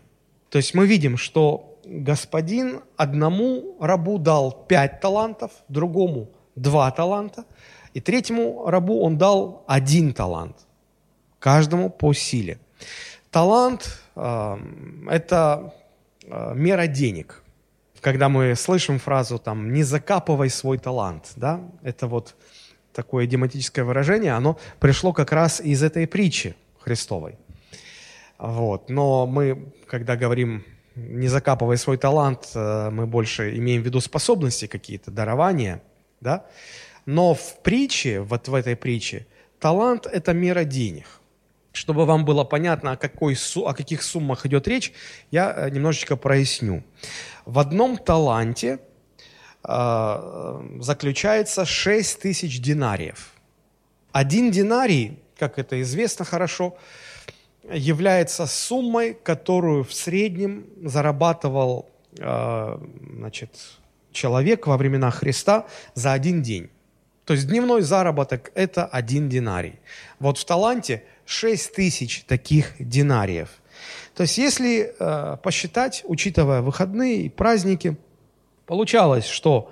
То 0.50 0.58
есть 0.58 0.74
мы 0.74 0.88
видим, 0.88 1.18
что 1.18 1.73
господин 1.86 2.82
одному 2.98 3.78
рабу 3.80 4.18
дал 4.18 4.52
пять 4.52 5.00
талантов, 5.00 5.52
другому 5.68 6.30
два 6.56 6.92
таланта, 6.92 7.46
и 7.94 8.02
третьему 8.02 8.66
рабу 8.70 9.02
он 9.02 9.18
дал 9.18 9.64
один 9.68 10.14
талант, 10.14 10.56
каждому 11.40 11.90
по 11.90 12.14
силе. 12.14 12.60
Талант 13.32 14.02
э,– 14.16 14.58
это 15.10 15.74
э, 16.24 16.54
мера 16.56 16.88
денег. 16.88 17.44
Когда 18.02 18.30
мы 18.30 18.56
слышим 18.56 19.00
фразу 19.00 19.40
там 19.40 19.72
«не 19.72 19.84
закапывай 19.84 20.50
свой 20.50 20.78
талант», 20.78 21.32
да, 21.36 21.62
это 21.84 22.08
вот 22.08 22.36
такое 22.94 23.26
идиоматическое 23.26 23.86
выражение, 23.86 24.34
оно 24.34 24.58
пришло 24.80 25.14
как 25.14 25.32
раз 25.32 25.62
из 25.62 25.82
этой 25.84 26.06
притчи 26.06 26.56
Христовой. 26.80 27.38
Вот. 28.38 28.90
Но 28.90 29.26
мы, 29.26 29.72
когда 29.88 30.16
говорим 30.16 30.66
«не 30.96 31.28
закапывай 31.28 31.78
свой 31.78 31.98
талант», 31.98 32.52
э, 32.56 32.90
мы 32.90 33.08
больше 33.08 33.58
имеем 33.58 33.82
в 33.82 33.86
виду 33.86 34.00
способности 34.02 34.68
какие-то, 34.68 35.12
дарования, 35.12 35.82
да? 36.22 36.46
Но 37.06 37.34
в 37.34 37.62
притче, 37.62 38.22
вот 38.22 38.48
в 38.48 38.54
этой 38.54 38.76
притче, 38.76 39.28
талант– 39.60 40.06
это 40.12 40.34
мера 40.34 40.64
денег. 40.64 41.06
Чтобы 41.74 42.06
вам 42.06 42.24
было 42.24 42.44
понятно, 42.44 42.92
о, 42.92 42.98
какой, 42.98 43.36
о 43.56 43.74
каких 43.74 44.04
суммах 44.04 44.46
идет 44.46 44.68
речь, 44.68 44.94
я 45.32 45.54
э, 45.56 45.70
немножечко 45.70 46.16
проясню. 46.16 46.84
В 47.46 47.60
одном 47.60 47.98
таланте 47.98 48.80
э, 49.64 50.78
заключается 50.80 51.66
6 51.66 52.22
тысяч 52.22 52.62
динариев. 52.62 53.34
Один 54.12 54.52
динарий, 54.52 55.20
как 55.38 55.58
это 55.58 55.82
известно 55.82 56.24
хорошо, 56.24 56.78
является 57.72 58.46
суммой, 58.46 59.14
которую 59.14 59.84
в 59.84 59.94
среднем 59.94 60.66
зарабатывал 60.84 61.90
э, 62.20 62.78
значит, 63.18 63.50
человек 64.12 64.68
во 64.68 64.78
времена 64.78 65.12
Христа 65.12 65.66
за 65.94 66.14
один 66.14 66.42
день. 66.42 66.70
То 67.26 67.34
есть 67.34 67.48
дневной 67.48 67.82
заработок– 67.82 68.52
это 68.56 68.86
один 68.86 69.30
динарий. 69.30 69.80
Вот 70.20 70.38
в 70.38 70.46
таланте 70.46 71.04
6 71.26 71.74
тысяч 71.74 72.24
таких 72.26 72.74
динариев. 72.80 73.50
То 74.14 74.24
есть 74.24 74.38
если 74.38 74.94
э, 75.00 75.38
посчитать, 75.42 76.04
учитывая 76.06 76.62
выходные 76.62 77.24
и 77.24 77.30
праздники, 77.30 77.98
получалось, 78.66 79.26
что 79.26 79.72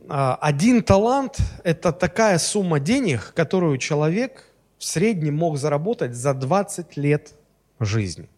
э, 0.00 0.36
один 0.40 0.82
талант– 0.82 1.38
это 1.64 1.92
такая 1.92 2.38
сумма 2.38 2.80
денег, 2.80 3.32
которую 3.34 3.78
человек 3.78 4.44
в 4.84 4.86
среднем 4.86 5.34
мог 5.34 5.56
заработать 5.56 6.14
за 6.14 6.34
20 6.34 6.98
лет 6.98 7.32
жизни, 7.80 8.28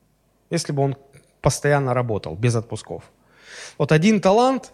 если 0.48 0.70
бы 0.70 0.84
он 0.84 0.96
постоянно 1.40 1.92
работал, 1.92 2.36
без 2.36 2.54
отпусков. 2.54 3.02
Вот 3.78 3.90
один 3.90 4.20
талант 4.20 4.72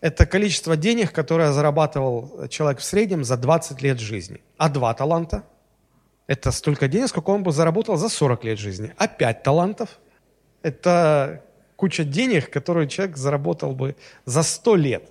это 0.00 0.26
количество 0.26 0.76
денег, 0.76 1.12
которое 1.12 1.52
зарабатывал 1.52 2.48
человек 2.48 2.80
в 2.80 2.84
среднем 2.84 3.22
за 3.22 3.36
20 3.36 3.82
лет 3.82 4.00
жизни. 4.00 4.40
А 4.56 4.68
два 4.68 4.92
таланта– 4.94 5.44
это 6.26 6.50
столько 6.50 6.88
денег, 6.88 7.06
сколько 7.06 7.30
он 7.30 7.44
бы 7.44 7.52
заработал 7.52 7.96
за 7.96 8.08
40 8.08 8.42
лет 8.42 8.58
жизни. 8.58 8.92
А 8.96 9.06
пять 9.06 9.44
талантов– 9.44 10.00
это 10.62 11.44
куча 11.76 12.02
денег, 12.02 12.50
которые 12.50 12.88
человек 12.88 13.16
заработал 13.16 13.76
бы 13.76 13.94
за 14.24 14.42
100 14.42 14.74
лет. 14.74 15.08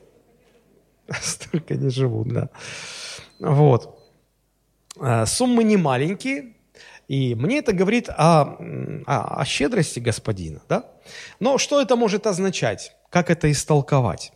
Столько 1.21 1.75
не 1.75 1.89
живут, 1.89 2.27
да. 2.27 2.49
Вот. 3.39 4.00
А, 5.03 5.25
суммы 5.25 5.63
не 5.63 5.77
маленькие, 5.77 6.53
и 7.07 7.33
мне 7.33 7.57
это 7.57 7.73
говорит 7.73 8.07
о, 8.09 8.57
о, 9.05 9.41
о 9.41 9.45
щедрости 9.45 9.99
господина. 9.99 10.61
Да? 10.69 10.91
Но 11.39 11.57
что 11.57 11.81
это 11.81 11.95
может 11.95 12.27
означать? 12.27 12.95
Как 13.09 13.29
это 13.31 13.51
истолковать? 13.51 14.31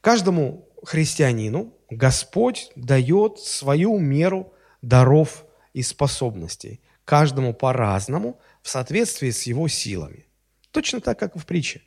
Каждому 0.00 0.68
христианину 0.84 1.74
Господь 1.90 2.70
дает 2.76 3.40
свою 3.40 3.98
меру 3.98 4.54
даров 4.82 5.44
и 5.72 5.82
способностей. 5.82 6.80
Каждому 7.04 7.52
по-разному, 7.52 8.40
в 8.62 8.68
соответствии 8.68 9.30
с 9.30 9.42
его 9.42 9.66
силами. 9.66 10.26
Точно 10.70 11.00
так, 11.00 11.18
как 11.18 11.36
в 11.36 11.44
притче. 11.44 11.82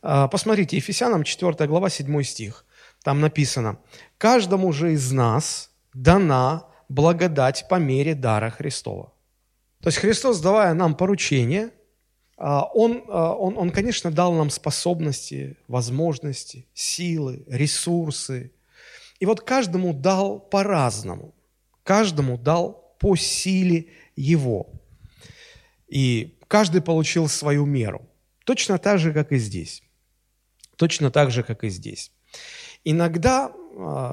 А, 0.00 0.28
посмотрите, 0.28 0.76
Ефесянам 0.76 1.24
4 1.24 1.66
глава 1.68 1.90
7 1.90 2.22
стих. 2.22 2.64
Там 3.02 3.20
написано, 3.20 3.78
«Каждому 4.16 4.72
же 4.72 4.94
из 4.94 5.12
нас 5.12 5.70
дана 5.92 6.64
благодать 6.88 7.66
по 7.68 7.76
мере 7.76 8.14
дара 8.14 8.50
Христова». 8.50 9.12
То 9.80 9.88
есть 9.88 9.98
Христос, 9.98 10.40
давая 10.40 10.74
нам 10.74 10.94
поручение, 10.96 11.70
а, 12.36 12.64
он, 12.72 13.04
а, 13.08 13.34
он, 13.34 13.58
он, 13.58 13.70
конечно, 13.70 14.10
дал 14.10 14.32
нам 14.32 14.50
способности, 14.50 15.56
возможности, 15.66 16.66
силы, 16.72 17.44
ресурсы. 17.48 18.52
И 19.18 19.26
вот 19.26 19.40
каждому 19.40 19.92
дал 19.92 20.38
по-разному. 20.38 21.34
Каждому 21.82 22.38
дал 22.38 22.94
по 23.00 23.16
силе 23.16 23.88
его. 24.14 24.72
И 25.88 26.38
каждый 26.46 26.80
получил 26.80 27.28
свою 27.28 27.66
меру. 27.66 28.08
Точно 28.44 28.78
так 28.78 28.98
же, 28.98 29.12
как 29.12 29.32
и 29.32 29.38
здесь. 29.38 29.82
Точно 30.76 31.10
так 31.10 31.30
же, 31.32 31.42
как 31.42 31.64
и 31.64 31.68
здесь. 31.68 32.12
Иногда 32.84 33.52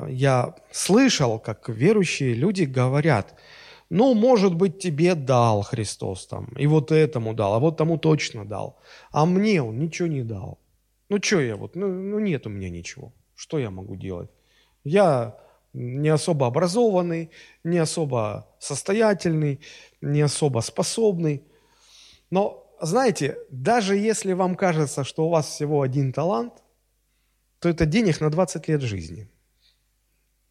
я 0.09 0.55
слышал, 0.71 1.39
как 1.39 1.69
верующие 1.69 2.33
люди 2.33 2.63
говорят– 2.63 3.35
ну, 3.89 4.13
может 4.15 4.55
быть, 4.55 4.79
тебе 4.79 5.15
дал 5.15 5.61
Христос 5.61 6.27
там, 6.27 6.45
и 6.57 6.65
вот 6.67 6.91
этому 6.91 7.33
дал, 7.33 7.53
а 7.53 7.59
вот 7.59 7.77
тому 7.77 7.97
точно 7.97 8.45
дал. 8.45 8.79
А 9.11 9.25
мне 9.25 9.61
он 9.61 9.79
ничего 9.79 10.07
не 10.07 10.23
дал. 10.23 10.59
Ну, 11.09 11.21
что 11.21 11.39
я 11.39 11.55
вот, 11.55 11.75
ну, 11.75 11.87
ну 11.87 12.19
нет 12.19 12.47
у 12.47 12.49
меня 12.49 12.69
ничего. 12.69 13.13
Что 13.35 13.59
я 13.59 13.69
могу 13.69 13.95
делать? 13.95 14.31
Я 14.83 15.37
не 15.73 16.09
особо 16.09 16.47
образованный, 16.47 17.29
не 17.63 17.77
особо 17.77 18.47
состоятельный, 18.59 19.59
не 20.01 20.21
особо 20.21 20.61
способный. 20.61 21.43
Но, 22.31 22.65
знаете, 22.81 23.37
даже 23.51 23.95
если 23.95 24.33
вам 24.33 24.55
кажется, 24.55 25.03
что 25.03 25.27
у 25.27 25.29
вас 25.29 25.47
всего 25.47 25.81
один 25.81 26.11
талант, 26.11 26.53
то 27.59 27.69
это 27.69 27.85
денег 27.85 28.19
на 28.19 28.31
20 28.31 28.67
лет 28.67 28.81
жизни. 28.81 29.29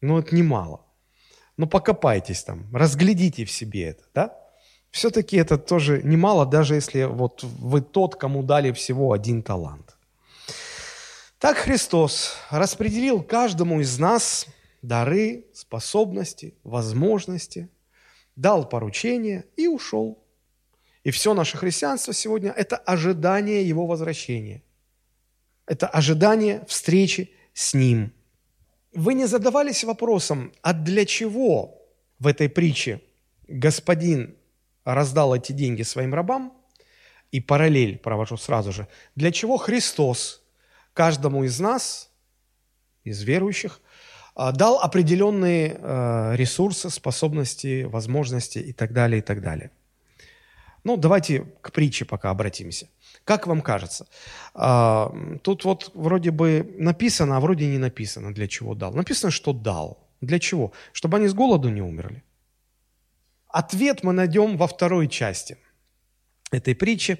Но 0.01 0.19
это 0.19 0.35
немало. 0.35 0.85
Ну, 1.57 1.67
покопайтесь 1.67 2.43
там, 2.43 2.67
разглядите 2.75 3.45
в 3.45 3.51
себе 3.51 3.85
это, 3.85 4.03
да? 4.13 4.37
Все-таки 4.91 5.37
это 5.37 5.57
тоже 5.57 6.01
немало, 6.03 6.45
даже 6.45 6.75
если 6.75 7.03
вот 7.03 7.43
вы 7.43 7.81
тот, 7.81 8.15
кому 8.15 8.43
дали 8.43 8.71
всего 8.71 9.11
один 9.11 9.43
талант. 9.43 9.97
Так 11.37 11.57
Христос 11.57 12.33
распределил 12.49 13.21
каждому 13.21 13.81
из 13.81 13.99
нас 13.99 14.47
дары, 14.81 15.47
способности, 15.53 16.55
возможности, 16.63 17.69
дал 18.35 18.67
поручение 18.67 19.45
и 19.57 19.67
ушел. 19.67 20.23
И 21.03 21.11
все 21.11 21.33
наше 21.33 21.57
христианство 21.57 22.13
сегодня– 22.13 22.51
это 22.57 22.77
ожидание 22.77 23.67
Его 23.67 23.85
возвращения. 23.85 24.63
Это 25.67 25.87
ожидание 25.87 26.65
встречи 26.67 27.31
с 27.53 27.73
Ним– 27.73 28.13
вы 28.95 29.13
не 29.13 29.25
задавались 29.25 29.83
вопросом, 29.83 30.51
а 30.61 30.73
для 30.73 31.05
чего 31.05 31.81
в 32.19 32.27
этой 32.27 32.49
притче 32.49 33.01
господин 33.47 34.35
раздал 34.83 35.35
эти 35.35 35.51
деньги 35.51 35.83
своим 35.83 36.13
рабам? 36.13 36.53
И 37.31 37.41
параллель 37.41 37.97
провожу 37.97 38.37
сразу 38.37 38.71
же. 38.71 38.87
Для 39.15 39.31
чего 39.31 39.57
Христос 39.57 40.41
каждому 40.93 41.43
из 41.43 41.59
нас, 41.59 42.09
из 43.03 43.21
верующих, 43.23 43.81
а, 44.35 44.51
дал 44.51 44.79
определенные 44.79 45.77
а, 45.79 46.33
ресурсы, 46.33 46.89
способности, 46.89 47.83
возможности 47.83 48.59
и 48.59 48.73
так 48.73 48.93
далее, 48.93 49.19
и 49.19 49.21
так 49.21 49.41
далее. 49.41 49.71
Ну, 50.83 50.97
давайте 50.97 51.45
к 51.61 51.71
притче 51.71 52.05
пока 52.05 52.29
обратимся. 52.29 52.87
Как 53.25 53.47
вам 53.47 53.61
кажется? 53.61 54.07
А, 54.53 55.11
тут 55.41 55.65
вот 55.65 55.91
вроде 55.95 56.29
бы 56.29 56.75
написано, 56.77 57.37
а 57.37 57.39
вроде 57.39 57.65
не 57.65 57.79
написано, 57.79 58.33
для 58.33 58.47
чего 58.47 58.75
дал. 58.75 58.93
Написано, 58.93 59.31
что 59.31 59.51
дал. 59.51 60.07
Для 60.21 60.39
чего? 60.39 60.71
Чтобы 60.93 61.17
они 61.17 61.27
с 61.27 61.33
голоду 61.33 61.69
не 61.69 61.81
умерли. 61.81 62.23
Ответ 63.49 64.03
мы 64.03 64.13
найдем 64.13 64.57
во 64.57 64.67
второй 64.67 65.07
части 65.07 65.57
этой 66.51 66.75
притчи. 66.75 67.19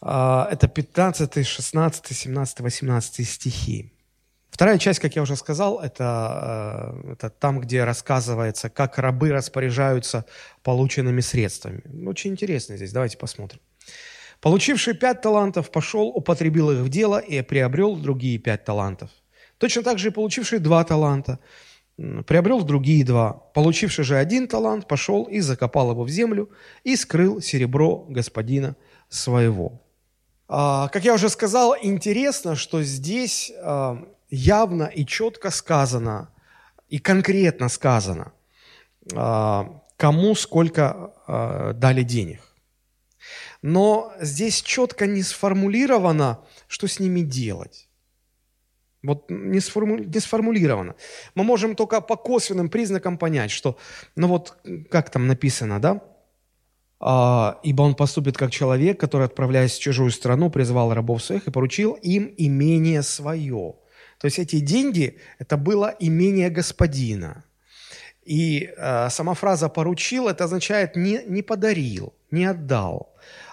А, 0.00 0.48
это 0.50 0.66
15, 0.66 1.46
16, 1.46 2.16
17, 2.16 2.60
18 2.60 3.28
стихи. 3.28 3.92
Вторая 4.50 4.78
часть, 4.78 4.98
как 4.98 5.14
я 5.14 5.22
уже 5.22 5.36
сказал, 5.36 5.78
это, 5.78 6.92
э, 7.06 7.12
это 7.12 7.30
там, 7.30 7.60
где 7.60 7.84
рассказывается, 7.84 8.68
как 8.68 8.98
рабы 8.98 9.30
распоряжаются 9.30 10.26
полученными 10.64 11.20
средствами. 11.20 11.82
Очень 12.06 12.32
интересно 12.32 12.76
здесь, 12.76 12.92
давайте 12.92 13.16
посмотрим. 13.16 13.60
Получивший 14.40 14.94
пять 14.94 15.20
талантов 15.20 15.70
пошел, 15.70 16.08
употребил 16.08 16.70
их 16.70 16.78
в 16.78 16.88
дело 16.88 17.18
и 17.18 17.42
приобрел 17.42 17.96
другие 17.96 18.38
пять 18.38 18.64
талантов. 18.64 19.10
Точно 19.58 19.82
так 19.82 19.98
же 19.98 20.08
и 20.08 20.12
получивший 20.12 20.58
два 20.58 20.82
таланта 20.84 21.38
приобрел 22.26 22.62
другие 22.62 23.04
два. 23.04 23.32
Получивший 23.54 24.04
же 24.04 24.16
один 24.16 24.48
талант, 24.48 24.88
пошел 24.88 25.24
и 25.24 25.40
закопал 25.40 25.90
его 25.90 26.04
в 26.04 26.08
землю 26.08 26.50
и 26.84 26.96
скрыл 26.96 27.40
серебро 27.42 28.06
господина 28.08 28.76
своего. 29.08 29.82
А, 30.48 30.88
как 30.88 31.04
я 31.04 31.14
уже 31.14 31.28
сказал, 31.28 31.76
интересно, 31.80 32.56
что 32.56 32.82
здесь 32.82 33.52
а, 33.62 34.02
явно 34.30 34.84
и 34.84 35.04
четко 35.04 35.50
сказано, 35.50 36.30
и 36.88 36.98
конкретно 36.98 37.68
сказано, 37.68 38.32
а, 39.14 39.82
кому 39.96 40.34
сколько 40.34 41.12
дали 41.76 42.02
денег. 42.02 42.49
Но 43.62 44.12
здесь 44.20 44.62
четко 44.62 45.06
не 45.06 45.22
сформулировано, 45.22 46.40
что 46.66 46.86
с 46.86 46.98
ними 47.00 47.20
делать. 47.20 47.88
Вот 49.02 49.30
не, 49.30 49.60
сформу... 49.60 49.98
не 49.98 50.20
сформулировано. 50.20 50.94
Мы 51.34 51.44
можем 51.44 51.74
только 51.74 52.00
по 52.00 52.16
косвенным 52.16 52.68
признакам 52.68 53.18
понять, 53.18 53.50
что, 53.50 53.78
ну 54.16 54.28
вот, 54.28 54.56
как 54.90 55.10
там 55.10 55.26
написано, 55.26 55.80
да? 55.80 56.02
А, 57.02 57.58
«Ибо 57.62 57.82
он 57.82 57.94
поступит 57.94 58.36
как 58.36 58.50
человек, 58.50 59.00
который, 59.00 59.26
отправляясь 59.26 59.72
в 59.72 59.80
чужую 59.80 60.10
страну, 60.10 60.50
призвал 60.50 60.92
рабов 60.92 61.22
своих 61.22 61.46
и 61.46 61.50
поручил 61.50 61.94
им 61.94 62.34
имение 62.36 63.02
свое». 63.02 63.74
То 64.18 64.26
есть 64.26 64.38
эти 64.38 64.60
деньги– 64.60 65.18
это 65.38 65.56
было 65.56 65.94
имение 65.98 66.50
господина. 66.50 67.42
И 68.22 68.70
э, 68.76 69.08
сама 69.08 69.32
фраза 69.32 69.70
«поручил»– 69.70 70.28
это 70.28 70.44
означает 70.44 70.94
не, 70.94 71.22
не 71.26 71.40
подарил, 71.40 72.12
не 72.30 72.44
отдал. 72.44 73.09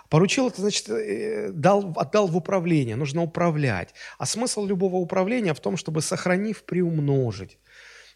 Поручил, 0.10 0.48
это 0.48 0.62
значит, 0.62 0.90
э, 0.90 1.52
дал, 1.52 1.94
отдал 1.96 2.28
в 2.28 2.38
управление, 2.38 2.96
нужно 2.96 3.24
управлять. 3.24 3.94
А 4.18 4.26
смысл 4.26 4.66
любого 4.66 4.96
управления 4.96 5.54
в 5.54 5.60
том, 5.60 5.76
чтобы, 5.78 6.02
сохранив, 6.02 6.64
приумножить. 6.64 7.58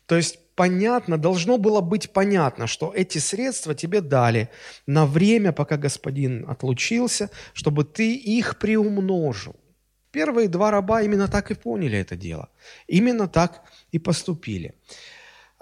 То 0.05 0.15
есть 0.15 0.39
понятно, 0.55 1.17
должно 1.17 1.57
было 1.57 1.81
быть 1.81 2.11
понятно, 2.11 2.67
что 2.67 2.93
эти 2.95 3.17
средства 3.17 3.75
тебе 3.75 4.01
дали 4.01 4.49
на 4.87 5.05
время, 5.05 5.51
пока 5.51 5.77
господин 5.77 6.45
отлучился, 6.49 7.29
чтобы 7.53 7.83
ты 7.83 8.15
их 8.15 8.57
приумножил. 8.57 9.55
Первые 10.11 10.47
два 10.47 10.71
раба 10.71 11.01
именно 11.01 11.27
так 11.27 11.51
и 11.51 11.55
поняли 11.55 11.97
это 11.97 12.15
дело. 12.15 12.49
Именно 12.87 13.27
так 13.27 13.63
и 13.91 13.99
поступили. 13.99 14.75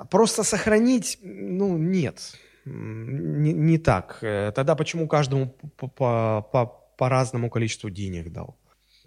Просто 0.10 0.44
сохранить, 0.44 1.20
ну, 1.22 1.78
нет 1.78 2.34
не, 2.65 3.54
не 3.54 3.78
так. 3.78 4.19
Э, 4.22 4.52
тогда 4.54 4.76
почему 4.76 5.08
каждому 5.08 5.56
по, 5.78 5.88
по, 5.88 6.48
по, 6.52 6.65
по 6.98 7.10
разному 7.10 7.50
количеству 7.50 7.89
денег 7.89 8.32
дал? 8.32 8.58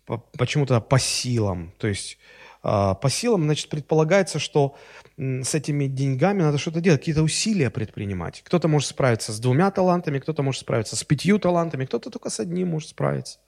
По, 0.04 0.18
почему 0.38 0.66
то 0.66 0.80
по 0.80 0.98
силам? 0.98 1.72
То 1.78 1.88
есть 1.88 2.18
э, 2.64 2.94
по 3.00 3.10
силам, 3.10 3.44
значит, 3.44 3.68
предполагается, 3.68 4.38
что 4.38 4.76
с 5.16 5.54
этими 5.54 5.86
деньгами 5.86 6.42
надо 6.42 6.58
что-то 6.58 6.80
делать, 6.80 7.00
какие-то 7.00 7.22
усилия 7.22 7.70
предпринимать. 7.70 8.42
Кто-то 8.42 8.68
может 8.68 8.88
справиться 8.88 9.32
с 9.32 9.38
двумя 9.38 9.70
талантами, 9.70 10.18
кто-то 10.18 10.42
может 10.42 10.62
справиться 10.62 10.96
с 10.96 11.04
пятью 11.04 11.38
талантами, 11.38 11.84
кто-то 11.84 12.10
только 12.10 12.30
с 12.30 12.40
одним 12.40 12.68
может 12.68 12.90
справиться. 12.90 13.38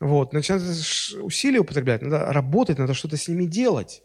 Вот, 0.00 0.30
значит, 0.30 0.60
усилия 1.20 1.60
употреблять, 1.60 2.02
надо 2.02 2.32
работать, 2.32 2.78
надо 2.78 2.94
что-то 2.94 3.16
с 3.16 3.28
ними 3.28 3.44
делать. 3.44 4.02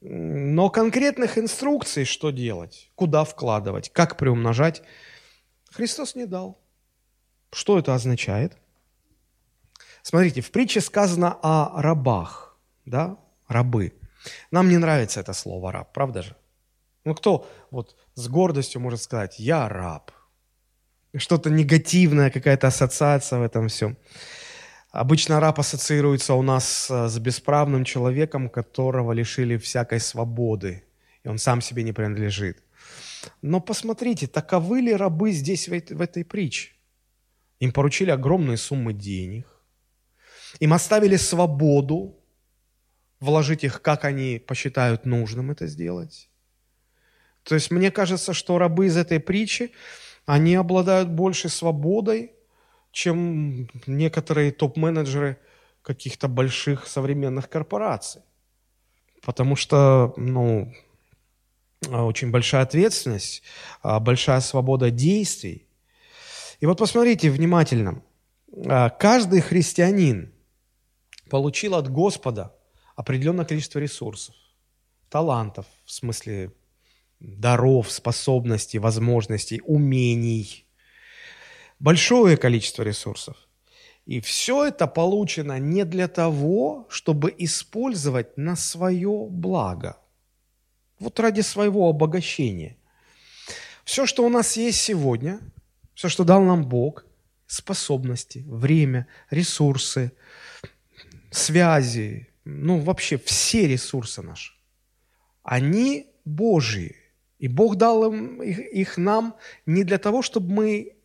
Но 0.00 0.70
конкретных 0.70 1.38
инструкций, 1.38 2.04
что 2.04 2.30
делать, 2.30 2.90
куда 2.94 3.24
вкладывать, 3.24 3.90
как 3.92 4.16
приумножать, 4.16 4.82
Христос 5.70 6.14
не 6.14 6.26
дал. 6.26 6.60
Что 7.52 7.78
это 7.78 7.94
означает? 7.94 8.56
Смотрите, 10.02 10.40
в 10.40 10.50
притче 10.50 10.80
сказано 10.80 11.38
о 11.42 11.82
рабах, 11.82 12.56
да, 12.84 13.18
рабы. 13.48 13.92
Нам 14.50 14.68
не 14.68 14.78
нравится 14.78 15.20
это 15.20 15.32
слово 15.32 15.72
раб, 15.72 15.92
правда 15.92 16.22
же? 16.22 16.36
Ну 17.04 17.14
кто 17.14 17.48
вот 17.70 17.96
с 18.14 18.28
гордостью 18.28 18.80
может 18.80 19.02
сказать, 19.02 19.38
я 19.38 19.68
раб? 19.68 20.12
Что-то 21.16 21.50
негативное, 21.50 22.30
какая-то 22.30 22.68
ассоциация 22.68 23.38
в 23.38 23.42
этом 23.42 23.68
всем. 23.68 23.96
Обычно 24.98 25.38
раб 25.38 25.60
ассоциируется 25.60 26.34
у 26.34 26.42
нас 26.42 26.90
э, 26.90 27.06
с 27.06 27.16
бесправным 27.20 27.84
человеком, 27.84 28.48
которого 28.48 29.12
лишили 29.12 29.56
всякой 29.56 30.00
свободы, 30.00 30.82
и 31.22 31.28
он 31.28 31.38
сам 31.38 31.60
себе 31.60 31.84
не 31.84 31.92
принадлежит. 31.92 32.60
Но 33.40 33.60
посмотрите, 33.60 34.26
таковы 34.26 34.80
ли 34.80 34.92
рабы 34.92 35.30
здесь, 35.30 35.68
в 35.68 35.72
этой, 35.72 35.96
в 35.96 36.00
этой 36.00 36.24
притче? 36.24 36.72
Им 37.60 37.70
поручили 37.70 38.10
огромные 38.10 38.56
суммы 38.56 38.92
денег, 38.92 39.46
им 40.58 40.72
оставили 40.72 41.14
свободу 41.14 42.18
вложить 43.20 43.62
их, 43.62 43.80
как 43.82 44.04
они 44.04 44.40
посчитают 44.44 45.06
нужным 45.06 45.52
это 45.52 45.68
сделать. 45.68 46.28
То 47.44 47.54
есть 47.54 47.70
мне 47.70 47.92
кажется, 47.92 48.32
что 48.34 48.58
рабы 48.58 48.86
из 48.86 48.96
этой 48.96 49.20
притчи, 49.20 49.70
они 50.26 50.56
обладают 50.56 51.08
большей 51.08 51.50
свободой, 51.50 52.32
чем 52.98 53.68
некоторые 53.86 54.50
топ-менеджеры 54.50 55.38
каких-то 55.82 56.26
больших 56.26 56.88
современных 56.88 57.48
корпораций. 57.48 58.22
Потому 59.22 59.54
что, 59.54 60.14
ну, 60.16 60.74
очень 61.88 62.32
большая 62.32 62.62
ответственность, 62.62 63.44
а, 63.82 64.00
большая 64.00 64.40
свобода 64.40 64.90
действий. 64.90 65.68
И 66.58 66.66
вот 66.66 66.78
посмотрите 66.78 67.30
внимательно. 67.30 68.02
А, 68.66 68.90
каждый 68.90 69.42
христианин 69.42 70.34
получил 71.30 71.76
от 71.76 71.88
Господа 71.88 72.52
определенное 72.96 73.44
количество 73.44 73.78
ресурсов, 73.78 74.34
талантов, 75.08 75.66
в 75.84 75.92
смысле 75.92 76.52
даров, 77.20 77.92
способностей, 77.92 78.80
возможностей, 78.80 79.62
умений– 79.64 80.64
большое 81.78 82.36
количество 82.36 82.82
ресурсов. 82.82 83.36
И 84.06 84.20
все 84.20 84.64
это 84.64 84.86
получено 84.86 85.58
не 85.58 85.84
для 85.84 86.08
того, 86.08 86.86
чтобы 86.88 87.34
использовать 87.36 88.38
на 88.38 88.56
свое 88.56 89.26
благо. 89.28 89.98
Вот 90.98 91.20
ради 91.20 91.42
своего 91.42 91.88
обогащения. 91.88 92.76
Все, 93.84 94.06
что 94.06 94.24
у 94.24 94.28
нас 94.28 94.56
есть 94.56 94.80
сегодня, 94.80 95.40
все, 95.94 96.08
что 96.08 96.24
дал 96.24 96.42
нам 96.42 96.64
Бог, 96.64 97.04
способности, 97.46 98.44
время, 98.46 99.06
ресурсы, 99.30 100.12
связи, 101.30 102.28
ну 102.44 102.80
вообще 102.80 103.18
все 103.18 103.66
ресурсы 103.66 104.22
наши, 104.22 104.52
они 105.42 106.06
Божьи. 106.24 106.96
И 107.38 107.46
Бог 107.46 107.76
дал 107.76 108.12
им, 108.12 108.42
их, 108.42 108.58
их 108.58 108.96
нам 108.96 109.36
не 109.64 109.84
для 109.84 109.98
того, 109.98 110.22
чтобы 110.22 110.52
мы 110.52 110.97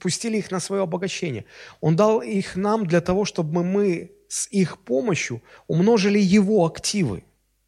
пустили 0.00 0.38
их 0.38 0.50
на 0.50 0.60
свое 0.60 0.82
обогащение. 0.82 1.44
Он 1.80 1.96
дал 1.96 2.20
их 2.20 2.56
нам 2.56 2.86
для 2.86 3.00
того, 3.00 3.24
чтобы 3.24 3.64
мы 3.64 4.12
с 4.28 4.48
их 4.50 4.78
помощью 4.78 5.42
умножили 5.66 6.18
его 6.18 6.64
активы, 6.64 7.24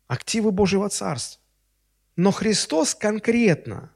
активы 0.06 0.52
Божьего 0.52 0.88
Царства. 0.88 1.40
Но 2.16 2.30
Христос 2.30 2.94
конкретно 2.94 3.90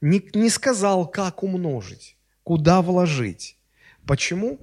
не, 0.00 0.22
не 0.34 0.50
сказал, 0.50 1.06
как 1.06 1.42
умножить, 1.42 2.16
куда 2.42 2.82
вложить. 2.82 3.56
Почему? 4.06 4.58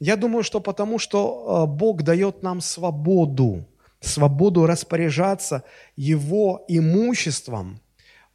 Я 0.00 0.16
думаю, 0.16 0.42
что 0.42 0.60
потому, 0.60 0.98
что 0.98 1.64
э, 1.66 1.70
Бог 1.70 2.02
дает 2.02 2.42
нам 2.42 2.60
свободу, 2.60 3.66
свободу 4.00 4.66
распоряжаться 4.66 5.64
Его 5.96 6.64
имуществом 6.68 7.80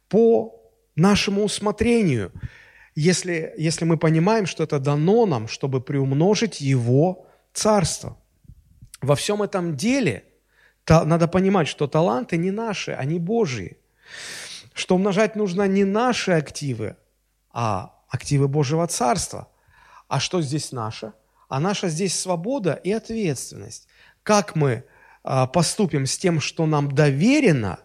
по 0.08 0.60
нашему 0.96 1.44
усмотрению– 1.44 2.32
если, 2.94 3.54
если 3.56 3.84
мы 3.84 3.96
понимаем, 3.96 4.46
что 4.46 4.64
это 4.64 4.78
дано 4.78 5.26
нам, 5.26 5.48
чтобы 5.48 5.80
приумножить 5.80 6.60
Его 6.60 7.26
Царство. 7.52 8.16
Во 9.00 9.14
всем 9.14 9.42
этом 9.42 9.76
деле 9.76 10.24
то, 10.84 11.04
надо 11.04 11.28
понимать, 11.28 11.68
что 11.68 11.86
таланты 11.86 12.36
не 12.36 12.50
наши, 12.50 12.92
они 12.92 13.18
Божьи. 13.18 13.78
Что 14.72 14.96
умножать 14.96 15.36
нужно 15.36 15.66
не 15.66 15.84
наши 15.84 16.32
активы, 16.32 16.96
а 17.52 17.94
активы 18.08 18.48
Божьего 18.48 18.86
Царства. 18.86 19.48
А 20.08 20.20
что 20.20 20.42
здесь 20.42 20.72
наше? 20.72 21.12
А 21.48 21.60
наша 21.60 21.88
здесь 21.88 22.18
свобода 22.18 22.74
и 22.74 22.92
ответственность. 22.92 23.86
Как 24.22 24.56
мы 24.56 24.84
а, 25.22 25.46
поступим 25.46 26.06
с 26.06 26.18
тем, 26.18 26.40
что 26.40 26.66
нам 26.66 26.92
доверено, 26.92 27.78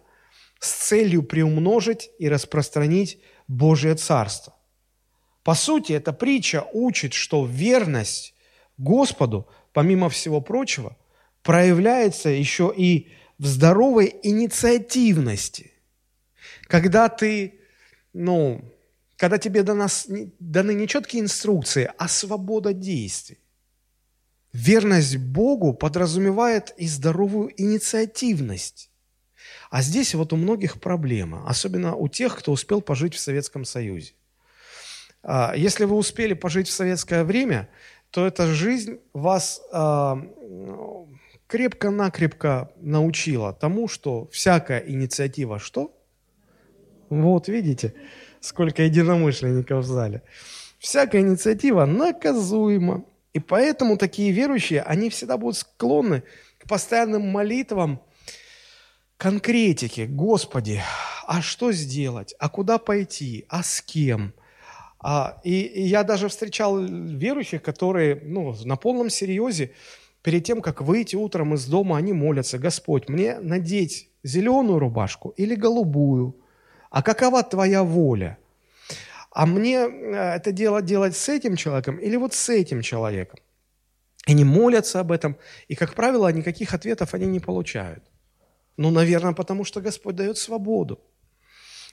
с 0.58 0.72
целью 0.72 1.22
приумножить 1.22 2.10
и 2.18 2.28
распространить 2.28 3.22
Божье 3.48 3.94
Царство. 3.94 4.54
По 5.42 5.54
сути, 5.54 5.92
эта 5.92 6.12
притча 6.12 6.66
учит, 6.72 7.12
что 7.12 7.46
верность 7.46 8.34
Господу, 8.76 9.48
помимо 9.72 10.08
всего 10.08 10.40
прочего, 10.40 10.96
проявляется 11.42 12.28
еще 12.28 12.72
и 12.76 13.10
в 13.38 13.46
здоровой 13.46 14.14
инициативности. 14.22 15.72
Когда 16.64 17.08
ты, 17.08 17.60
ну, 18.12 18.62
когда 19.16 19.38
тебе 19.38 19.62
даны, 19.62 19.86
даны 20.38 20.74
не 20.74 20.86
четкие 20.86 21.22
инструкции, 21.22 21.90
а 21.98 22.08
свобода 22.08 22.72
действий. 22.72 23.38
Верность 24.52 25.16
Богу 25.16 25.74
подразумевает 25.74 26.74
и 26.76 26.86
здоровую 26.86 27.52
инициативность. 27.56 28.90
А 29.70 29.80
здесь 29.82 30.14
вот 30.14 30.32
у 30.32 30.36
многих 30.36 30.80
проблема, 30.80 31.48
особенно 31.48 31.94
у 31.94 32.08
тех, 32.08 32.36
кто 32.36 32.52
успел 32.52 32.80
пожить 32.82 33.14
в 33.14 33.20
Советском 33.20 33.64
Союзе. 33.64 34.14
А, 35.22 35.54
если 35.56 35.84
вы 35.84 35.96
успели 35.96 36.34
пожить 36.34 36.68
в 36.68 36.72
советское 36.72 37.24
время, 37.24 37.68
то 38.10 38.26
эта 38.26 38.46
жизнь 38.46 38.98
вас 39.12 39.60
а, 39.72 40.20
крепко-накрепко 41.46 42.70
научила 42.76 43.52
тому, 43.52 43.88
что 43.88 44.28
всякая 44.30 44.80
инициатива 44.80 45.58
что? 45.58 45.96
Вот 47.08 47.48
видите, 47.48 47.94
сколько 48.40 48.82
единомышленников 48.82 49.84
в 49.84 49.88
зале. 49.88 50.22
Всякая 50.78 51.22
инициатива 51.22 51.84
наказуема. 51.84 53.04
И 53.32 53.38
поэтому 53.38 53.96
такие 53.96 54.32
верующие, 54.32 54.82
они 54.82 55.10
всегда 55.10 55.36
будут 55.36 55.58
склонны 55.58 56.22
к 56.58 56.68
постоянным 56.68 57.28
молитвам, 57.28 58.00
конкретике. 59.16 60.06
Господи, 60.06 60.82
а 61.26 61.42
что 61.42 61.72
сделать? 61.72 62.34
А 62.38 62.48
куда 62.48 62.78
пойти? 62.78 63.44
А 63.48 63.62
с 63.62 63.82
кем? 63.82 64.32
А, 65.02 65.40
и, 65.44 65.62
и 65.62 65.82
я 65.82 66.02
даже 66.02 66.28
встречал 66.28 66.78
верующих, 66.78 67.62
которые 67.62 68.20
ну, 68.22 68.54
на 68.64 68.76
полном 68.76 69.08
серьезе 69.08 69.72
перед 70.22 70.44
тем, 70.44 70.60
как 70.60 70.82
выйти 70.82 71.16
утром 71.16 71.54
из 71.54 71.66
дома, 71.66 71.96
они 71.96 72.12
молятся, 72.12 72.58
Господь, 72.58 73.08
мне 73.08 73.38
надеть 73.40 74.10
зеленую 74.22 74.78
рубашку 74.78 75.30
или 75.30 75.54
голубую? 75.54 76.36
А 76.90 77.02
какова 77.02 77.42
твоя 77.42 77.82
воля? 77.82 78.36
А 79.30 79.46
мне 79.46 79.76
э, 79.76 80.34
это 80.36 80.52
дело 80.52 80.82
делать 80.82 81.16
с 81.16 81.28
этим 81.28 81.56
человеком 81.56 81.96
или 81.96 82.16
вот 82.16 82.34
с 82.34 82.48
этим 82.50 82.82
человеком? 82.82 83.38
Они 84.26 84.44
молятся 84.44 85.00
об 85.00 85.12
этом, 85.12 85.36
и, 85.68 85.74
как 85.74 85.94
правило, 85.94 86.30
никаких 86.32 86.74
ответов 86.74 87.14
они 87.14 87.26
не 87.26 87.40
получают. 87.40 88.04
Ну, 88.76 88.90
наверное, 88.90 89.32
потому 89.32 89.64
что 89.64 89.80
Господь 89.80 90.16
дает 90.16 90.36
свободу. 90.36 91.00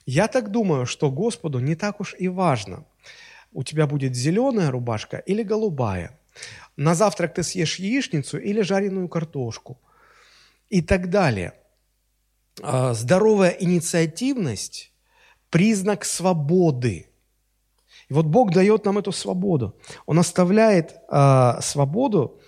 Я 0.05 0.27
так 0.27 0.51
думаю, 0.51 0.85
что 0.85 1.11
Господу 1.11 1.59
не 1.59 1.75
так 1.75 2.01
уж 2.01 2.15
и 2.17 2.27
важно, 2.27 2.85
у 3.57 3.63
тебя 3.63 3.87
будет 3.87 4.15
зеленая 4.15 4.69
рубашка 4.69 5.17
или 5.17 5.41
голубая. 5.41 6.11
На 6.75 6.93
завтрак 6.93 7.33
ты 7.33 7.41
съешь 7.41 7.79
яичницу 7.79 8.37
или 8.37 8.61
жареную 8.61 9.09
картошку. 9.09 9.79
И 10.69 10.83
так 10.83 11.09
далее. 11.09 11.53
А, 12.61 12.93
здоровая 12.93 13.49
инициативность– 13.49 14.93
признак 15.49 16.05
свободы. 16.05 17.09
И 18.09 18.13
вот 18.13 18.27
Бог 18.27 18.53
дает 18.53 18.85
нам 18.85 18.99
эту 18.99 19.11
свободу. 19.11 19.75
Он 20.05 20.19
оставляет 20.19 20.95
э, 21.09 21.61
свободу, 21.61 22.39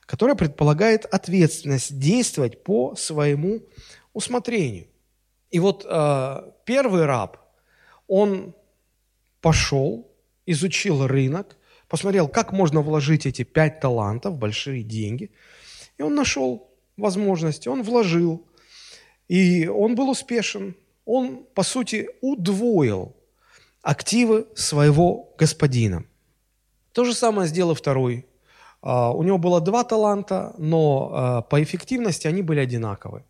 которая 0.00 0.34
предполагает 0.34 1.04
ответственность 1.04 1.96
действовать 1.96 2.64
по 2.64 2.96
своему 2.96 3.60
усмотрению. 4.12 4.88
И 5.50 5.60
вот 5.60 5.86
э, 5.88 6.50
первый 6.64 7.04
раб, 7.04 7.38
он 8.08 8.54
пошел, 9.40 10.10
изучил 10.46 11.06
рынок, 11.06 11.56
посмотрел, 11.88 12.28
как 12.28 12.52
можно 12.52 12.80
вложить 12.80 13.26
эти 13.26 13.42
пять 13.42 13.80
талантов, 13.80 14.36
большие 14.36 14.82
деньги, 14.82 15.30
и 15.98 16.02
он 16.02 16.14
нашел 16.14 16.70
возможности, 16.96 17.68
он 17.68 17.82
вложил, 17.82 18.46
и 19.28 19.66
он 19.66 19.94
был 19.94 20.10
успешен. 20.10 20.74
Он, 21.04 21.44
по 21.54 21.62
сути, 21.62 22.08
удвоил 22.20 23.14
активы 23.82 24.46
своего 24.54 25.32
господина. 25.38 26.04
То 26.92 27.04
же 27.04 27.14
самое 27.14 27.48
сделал 27.48 27.74
второй. 27.74 28.26
А, 28.82 29.12
у 29.12 29.22
него 29.22 29.38
было 29.38 29.60
два 29.60 29.84
таланта, 29.84 30.54
но 30.58 31.10
а, 31.12 31.42
по 31.42 31.62
эффективности 31.62 32.26
они 32.26 32.42
были 32.42 32.60
одинаковы. 32.60 33.24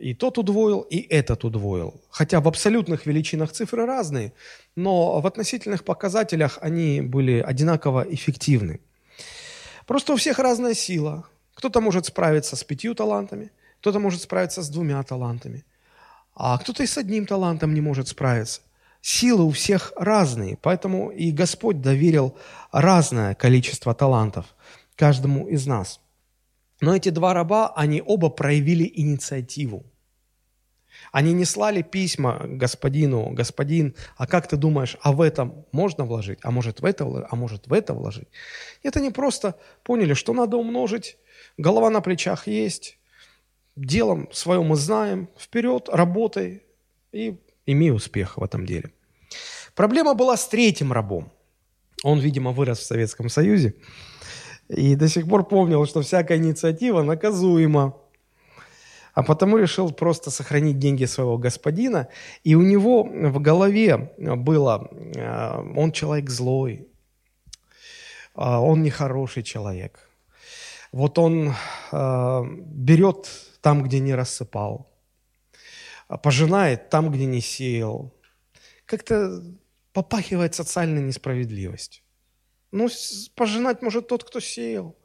И 0.00 0.14
тот 0.14 0.38
удвоил, 0.38 0.80
и 0.80 0.98
этот 0.98 1.44
удвоил. 1.44 2.00
Хотя 2.10 2.40
в 2.40 2.48
абсолютных 2.48 3.06
величинах 3.06 3.52
цифры 3.52 3.86
разные, 3.86 4.32
но 4.76 5.20
в 5.20 5.26
относительных 5.26 5.84
показателях 5.84 6.58
они 6.60 7.00
были 7.00 7.40
одинаково 7.40 8.06
эффективны. 8.08 8.80
Просто 9.86 10.12
у 10.12 10.16
всех 10.16 10.38
разная 10.38 10.74
сила. 10.74 11.24
Кто-то 11.54 11.80
может 11.80 12.06
справиться 12.06 12.56
с 12.56 12.64
пятью 12.64 12.94
талантами, 12.94 13.50
кто-то 13.80 13.98
может 13.98 14.22
справиться 14.22 14.62
с 14.62 14.68
двумя 14.68 15.02
талантами, 15.02 15.64
а 16.34 16.58
кто-то 16.58 16.82
и 16.82 16.86
с 16.86 16.98
одним 16.98 17.26
талантом 17.26 17.74
не 17.74 17.80
может 17.80 18.08
справиться. 18.08 18.60
Силы 19.00 19.44
у 19.44 19.50
всех 19.50 19.92
разные, 19.96 20.56
поэтому 20.62 21.10
и 21.10 21.32
Господь 21.32 21.80
доверил 21.80 22.36
разное 22.70 23.34
количество 23.34 23.94
талантов 23.94 24.46
каждому 24.96 25.48
из 25.48 25.66
нас. 25.66 26.00
Но 26.82 26.96
эти 26.96 27.10
два 27.10 27.32
раба, 27.32 27.72
они 27.76 28.02
оба 28.04 28.28
проявили 28.28 28.90
инициативу. 28.92 29.84
Они 31.12 31.32
не 31.32 31.44
слали 31.44 31.80
письма 31.82 32.40
господину, 32.44 33.30
господин, 33.30 33.94
а 34.16 34.26
как 34.26 34.48
ты 34.48 34.56
думаешь, 34.56 34.96
а 35.00 35.12
в 35.12 35.20
этом 35.20 35.64
можно 35.70 36.04
вложить, 36.04 36.40
а 36.42 36.50
может 36.50 36.80
в 36.80 36.84
это, 36.84 37.04
а 37.30 37.36
может 37.36 37.68
в 37.68 37.72
это 37.72 37.94
вложить? 37.94 38.26
Это 38.82 39.00
не 39.00 39.10
просто 39.10 39.54
поняли, 39.84 40.14
что 40.14 40.34
надо 40.34 40.56
умножить, 40.56 41.18
голова 41.56 41.88
на 41.88 42.00
плечах 42.00 42.48
есть, 42.48 42.98
делом 43.76 44.28
своем 44.32 44.64
мы 44.64 44.76
знаем, 44.76 45.28
вперед, 45.38 45.88
работай, 45.88 46.64
и 47.12 47.36
имею 47.64 47.94
успех 47.94 48.38
в 48.38 48.42
этом 48.42 48.66
деле. 48.66 48.90
Проблема 49.76 50.14
была 50.14 50.36
с 50.36 50.48
третьим 50.48 50.92
рабом. 50.92 51.32
Он, 52.02 52.18
видимо, 52.18 52.50
вырос 52.50 52.80
в 52.80 52.86
Советском 52.86 53.28
Союзе 53.28 53.76
и 54.76 54.96
до 54.96 55.08
сих 55.08 55.28
пор 55.28 55.44
помнил, 55.44 55.86
что 55.86 56.00
всякая 56.00 56.38
инициатива 56.38 57.02
наказуема. 57.02 57.94
А 59.14 59.22
потому 59.22 59.58
решил 59.58 59.92
просто 59.92 60.30
сохранить 60.30 60.78
деньги 60.78 61.04
своего 61.04 61.36
господина. 61.36 62.08
И 62.44 62.54
у 62.54 62.62
него 62.62 63.02
в 63.04 63.40
голове 63.40 64.14
было, 64.18 64.88
э, 64.90 65.76
он 65.76 65.92
человек 65.92 66.30
злой, 66.30 66.88
а 68.34 68.60
он 68.60 68.82
нехороший 68.82 69.42
человек. 69.42 70.08
Вот 70.92 71.18
он 71.18 71.52
э, 71.92 72.42
берет 72.66 73.28
там, 73.60 73.82
где 73.82 74.00
не 74.00 74.14
рассыпал, 74.14 74.90
а 76.08 76.16
пожинает 76.16 76.88
там, 76.88 77.10
где 77.10 77.26
не 77.26 77.42
сеял. 77.42 78.14
Как-то 78.86 79.42
попахивает 79.92 80.54
социальной 80.54 81.02
несправедливостью. 81.02 82.01
Ну, 82.72 82.88
пожинать 83.34 83.82
может 83.82 84.08
тот, 84.08 84.24
кто 84.24 84.40
сеял, 84.40 84.96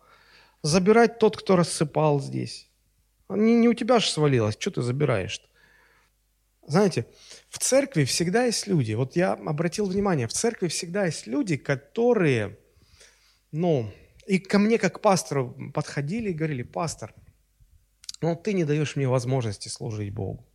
забирать 0.64 1.20
тот, 1.20 1.38
кто 1.38 1.56
рассыпал 1.58 2.22
здесь. 2.22 2.70
Не, 3.30 3.56
не 3.56 3.68
у 3.68 3.74
тебя 3.74 4.00
же 4.00 4.10
свалилось, 4.10 4.56
что 4.58 4.72
ты 4.72 4.82
забираешь-то? 4.82 5.46
Знаете, 6.66 7.06
в 7.50 7.60
церкви 7.60 8.06
всегда 8.06 8.46
есть 8.46 8.68
люди. 8.68 8.94
Вот 8.94 9.16
я 9.16 9.34
обратил 9.34 9.86
внимание, 9.86 10.28
в 10.28 10.34
церкви 10.34 10.68
всегда 10.68 11.06
есть 11.06 11.28
люди, 11.28 11.58
которые, 11.58 12.58
ну, 13.52 13.92
и 14.26 14.40
ко 14.40 14.60
мне 14.60 14.78
как 14.78 15.02
пастору 15.02 15.72
подходили 15.74 16.32
и 16.32 16.34
говорили, 16.34 16.64
пастор, 16.64 17.14
ну 18.22 18.36
ты 18.36 18.54
не 18.54 18.66
даешь 18.66 18.96
мне 18.96 19.08
возможности 19.08 19.70
служить 19.70 20.14
Богу. 20.14 20.46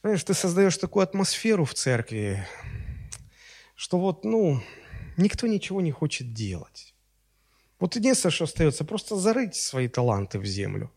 Понимаешь, 0.00 0.24
ты 0.24 0.34
создаешь 0.34 0.76
такую 0.76 1.04
атмосферу 1.04 1.64
в 1.64 1.74
церкви, 1.74 2.46
что 3.74 3.98
вот, 3.98 4.24
ну, 4.24 4.60
никто 5.22 5.46
ничего 5.46 5.80
не 5.80 5.92
хочет 5.92 6.32
делать. 6.32 6.94
Вот 7.78 7.96
единственное, 7.96 8.32
что 8.32 8.44
остается, 8.44 8.84
просто 8.84 9.16
зарыть 9.16 9.54
свои 9.54 9.88
таланты 9.88 10.38
в 10.38 10.44
землю 10.44 10.90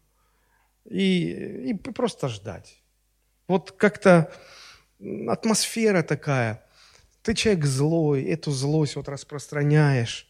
и, 0.85 1.69
и 1.69 1.73
просто 1.73 2.27
ждать. 2.27 2.83
Вот 3.47 3.71
как-то 3.71 4.31
атмосфера 5.27 6.03
такая. 6.03 6.63
Ты 7.21 7.33
человек 7.33 7.65
злой, 7.65 8.23
эту 8.23 8.51
злость 8.51 8.95
вот 8.95 9.09
распространяешь. 9.09 10.27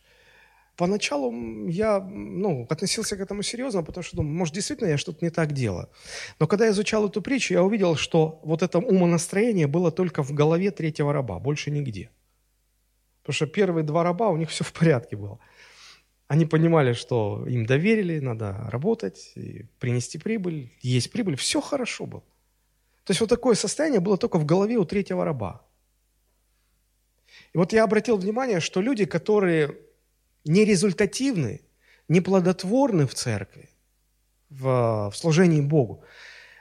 Поначалу 0.77 1.67
я 1.67 1.99
ну, 1.99 2.67
относился 2.69 3.15
к 3.15 3.21
этому 3.21 3.43
серьезно, 3.43 3.83
потому 3.83 4.03
что 4.03 4.17
думал, 4.17 4.31
может, 4.31 4.53
действительно 4.53 4.89
я 4.89 4.97
что-то 4.97 5.23
не 5.23 5.31
так 5.31 5.53
делаю. 5.53 5.89
Но 6.39 6.47
когда 6.47 6.65
я 6.65 6.71
изучал 6.71 7.07
эту 7.07 7.21
притчу, 7.21 7.53
я 7.53 7.63
увидел, 7.63 7.95
что 7.95 8.39
вот 8.43 8.61
это 8.61 8.79
умонастроение 8.79 9.67
было 9.67 9.91
только 9.91 10.23
в 10.23 10.33
голове 10.33 10.71
третьего 10.71 11.13
раба, 11.13 11.39
больше 11.39 11.71
нигде. 11.71 12.09
Потому 13.25 13.33
что 13.33 13.47
первые 13.47 13.83
два 13.83 14.03
раба, 14.03 14.29
у 14.29 14.37
них 14.37 14.51
все 14.51 14.63
в 14.63 14.71
порядке 14.71 15.15
было. 15.15 15.39
Они 16.27 16.45
понимали, 16.45 16.93
что 16.93 17.43
им 17.47 17.65
доверили, 17.65 18.19
надо 18.19 18.69
работать, 18.69 19.33
принести 19.79 20.19
прибыль, 20.19 20.71
есть 20.81 21.11
прибыль, 21.11 21.35
все 21.35 21.59
хорошо 21.59 22.05
было. 22.05 22.23
То 23.03 23.11
есть 23.11 23.21
вот 23.21 23.29
такое 23.29 23.55
состояние 23.55 23.99
было 23.99 24.17
только 24.17 24.37
в 24.37 24.45
голове 24.45 24.77
у 24.77 24.85
третьего 24.85 25.25
раба. 25.25 25.65
И 27.53 27.57
вот 27.57 27.73
я 27.73 27.83
обратил 27.83 28.17
внимание, 28.17 28.59
что 28.59 28.79
люди, 28.79 29.05
которые 29.05 29.75
нерезультативны, 30.45 31.61
неплодотворны 32.07 33.07
в 33.07 33.15
церкви, 33.15 33.69
в, 34.51 35.09
в 35.11 35.17
служении 35.17 35.61
Богу, 35.61 36.03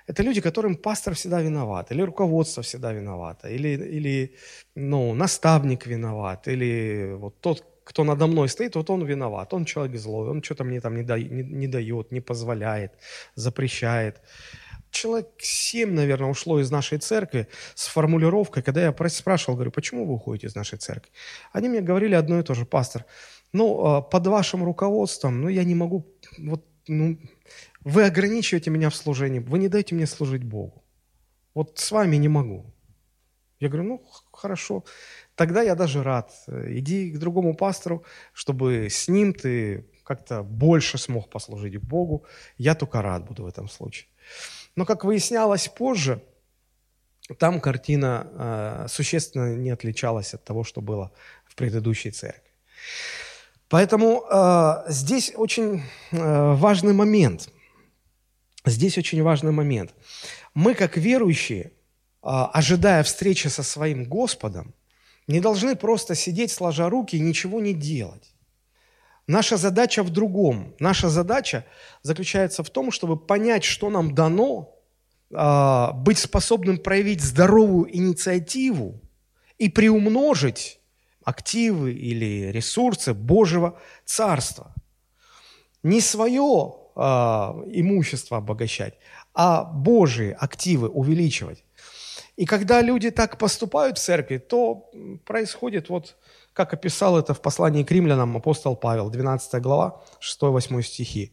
это 0.06 0.22
люди, 0.22 0.40
которым 0.40 0.76
пастор 0.76 1.14
всегда 1.14 1.40
виноват, 1.40 1.92
или 1.92 2.02
руководство 2.02 2.62
всегда 2.62 2.92
виновато, 2.92 3.48
или, 3.48 3.68
или 3.68 4.34
ну, 4.74 5.14
наставник 5.14 5.86
виноват, 5.86 6.48
или 6.48 7.14
вот 7.16 7.40
тот, 7.40 7.64
кто 7.84 8.04
надо 8.04 8.26
мной 8.26 8.48
стоит, 8.48 8.76
вот 8.76 8.90
он 8.90 9.04
виноват, 9.04 9.54
он 9.54 9.64
человек 9.64 9.96
злой, 9.96 10.28
он 10.28 10.42
что-то 10.42 10.64
мне 10.64 10.80
там 10.80 10.96
не, 10.96 11.02
да, 11.02 11.18
не, 11.18 11.42
не 11.42 11.66
дает, 11.66 12.12
не 12.12 12.20
позволяет, 12.20 12.92
запрещает. 13.34 14.20
Человек 14.90 15.28
семь, 15.38 15.92
наверное, 15.92 16.30
ушло 16.30 16.60
из 16.60 16.70
нашей 16.70 16.98
церкви 16.98 17.48
с 17.74 17.86
формулировкой, 17.86 18.62
когда 18.62 18.82
я 18.82 19.08
спрашивал, 19.08 19.56
говорю, 19.56 19.70
почему 19.70 20.06
вы 20.06 20.14
уходите 20.14 20.46
из 20.46 20.54
нашей 20.54 20.78
церкви? 20.78 21.10
Они 21.52 21.68
мне 21.68 21.80
говорили 21.80 22.14
одно 22.14 22.38
и 22.38 22.42
то 22.42 22.54
же, 22.54 22.64
пастор, 22.64 23.04
ну, 23.52 23.86
а, 23.86 24.02
под 24.02 24.26
вашим 24.26 24.64
руководством, 24.64 25.40
ну, 25.40 25.48
я 25.48 25.64
не 25.64 25.74
могу, 25.74 26.06
вот, 26.38 26.64
ну, 26.88 27.18
вы 27.84 28.04
ограничиваете 28.04 28.70
меня 28.70 28.90
в 28.90 28.96
служении, 28.96 29.38
вы 29.38 29.58
не 29.58 29.68
даете 29.68 29.94
мне 29.94 30.06
служить 30.06 30.42
Богу. 30.42 30.82
Вот 31.54 31.78
с 31.78 31.92
вами 31.92 32.16
не 32.16 32.28
могу. 32.28 32.74
Я 33.60 33.68
говорю, 33.68 33.88
ну, 33.88 34.04
хорошо. 34.32 34.84
Тогда 35.36 35.62
я 35.62 35.74
даже 35.74 36.02
рад. 36.02 36.32
Иди 36.48 37.12
к 37.12 37.18
другому 37.18 37.54
пастору, 37.54 38.04
чтобы 38.32 38.88
с 38.90 39.08
ним 39.08 39.32
ты 39.32 39.86
как-то 40.02 40.42
больше 40.42 40.98
смог 40.98 41.30
послужить 41.30 41.76
Богу. 41.76 42.24
Я 42.58 42.74
только 42.74 43.02
рад 43.02 43.24
буду 43.26 43.44
в 43.44 43.46
этом 43.46 43.68
случае. 43.68 44.08
Но, 44.76 44.84
как 44.84 45.04
выяснялось 45.04 45.68
позже, 45.68 46.22
там 47.38 47.60
картина 47.60 48.26
э, 48.26 48.86
существенно 48.88 49.54
не 49.54 49.70
отличалась 49.70 50.34
от 50.34 50.44
того, 50.44 50.64
что 50.64 50.80
было 50.80 51.10
в 51.46 51.54
предыдущей 51.54 52.10
церкви. 52.10 52.50
Поэтому 53.68 54.24
э, 54.30 54.84
здесь 54.88 55.32
очень 55.34 55.82
э, 56.12 56.54
важный 56.54 56.92
момент. 56.92 57.48
Здесь 58.64 58.96
очень 58.96 59.22
важный 59.22 59.52
момент. 59.52 59.94
Мы, 60.54 60.74
как 60.74 60.96
верующие, 60.96 61.72
а, 62.22 62.46
ожидая 62.46 63.02
встречи 63.02 63.48
со 63.48 63.62
своим 63.62 64.04
Господом, 64.04 64.74
не 65.26 65.40
должны 65.40 65.76
просто 65.76 66.14
сидеть 66.14 66.50
сложа 66.50 66.88
руки 66.88 67.16
и 67.16 67.20
ничего 67.20 67.60
не 67.60 67.74
делать. 67.74 68.34
Наша 69.26 69.56
задача 69.56 70.02
в 70.02 70.10
другом. 70.10 70.74
Наша 70.78 71.08
задача 71.08 71.64
заключается 72.02 72.62
в 72.62 72.70
том, 72.70 72.90
чтобы 72.90 73.18
понять, 73.18 73.64
что 73.64 73.90
нам 73.90 74.14
дано, 74.14 74.74
а, 75.32 75.92
быть 75.92 76.18
способным 76.18 76.78
проявить 76.78 77.22
здоровую 77.22 77.94
инициативу 77.94 79.00
и 79.58 79.68
приумножить 79.68 80.80
активы 81.22 81.92
или 81.92 82.50
ресурсы 82.50 83.12
Божьего 83.12 83.78
Царства. 84.04 84.74
Не 85.82 86.00
свое 86.00 86.83
а, 86.96 87.56
имущество 87.66 88.38
обогащать, 88.38 88.94
а 89.34 89.64
Божьи 89.64 90.36
активы 90.38 90.88
увеличивать. 90.88 91.64
И 92.36 92.46
когда 92.46 92.82
люди 92.82 93.10
так 93.10 93.38
поступают 93.38 93.98
в 93.98 94.02
церкви, 94.02 94.38
то 94.38 94.90
происходит 95.24 95.88
вот, 95.88 96.16
как 96.52 96.72
описал 96.72 97.18
это 97.18 97.32
в 97.34 97.40
послании 97.40 97.84
к 97.84 97.90
римлянам 97.90 98.36
апостол 98.36 98.76
Павел, 98.76 99.10
12 99.10 99.62
глава, 99.62 100.02
6-8 100.20 100.82
стихи. 100.82 101.32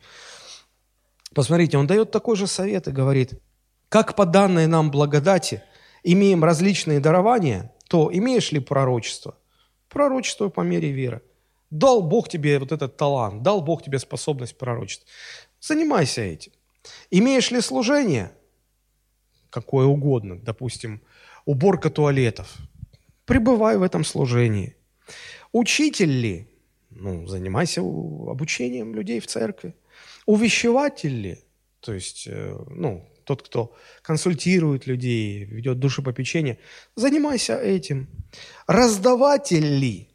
Посмотрите, 1.34 1.78
он 1.78 1.88
дает 1.88 2.12
такой 2.12 2.36
же 2.36 2.46
совет 2.46 2.88
и 2.88 2.92
говорит, 2.92 3.42
как 3.90 4.16
по 4.16 4.26
данной 4.26 4.68
нам 4.68 4.92
благодати 4.92 5.64
имеем 6.04 6.44
различные 6.44 7.00
дарования, 7.00 7.74
то 7.88 8.10
имеешь 8.14 8.52
ли 8.52 8.60
пророчество? 8.60 9.36
Пророчество 9.90 10.50
по 10.50 10.62
мере 10.62 10.92
веры. 10.92 11.22
Дал 11.70 12.02
Бог 12.02 12.30
тебе 12.30 12.60
вот 12.60 12.72
этот 12.72 12.98
талант, 12.98 13.44
дал 13.44 13.62
Бог 13.62 13.84
тебе 13.84 13.98
способность 14.00 14.58
пророчества. 14.58 15.08
Занимайся 15.62 16.22
этим. 16.22 16.52
Имеешь 17.10 17.52
ли 17.52 17.62
служение? 17.62 18.32
какое 19.52 19.86
угодно, 19.86 20.40
допустим, 20.40 21.02
уборка 21.46 21.92
туалетов. 21.92 22.58
Пребывай 23.26 23.78
в 23.78 23.84
этом 23.84 24.04
служении. 24.04 24.76
Учитель 25.52 26.10
ли? 26.10 26.48
Ну, 26.90 27.28
занимайся 27.28 27.82
обучением 27.82 28.96
людей 28.96 29.20
в 29.20 29.28
церкви. 29.28 29.76
Увещеватель 30.26 31.22
ли? 31.22 31.38
То 31.80 31.94
есть, 31.94 32.28
э, 32.28 32.58
ну, 32.70 33.08
тот, 33.24 33.44
кто 33.44 33.76
консультирует 34.02 34.88
людей, 34.88 35.44
ведет 35.46 35.80
душепопечение, 35.80 36.58
занимайся 36.96 37.58
этим. 37.58 38.08
Раздаватель 38.68 39.80
ли? 39.80 40.10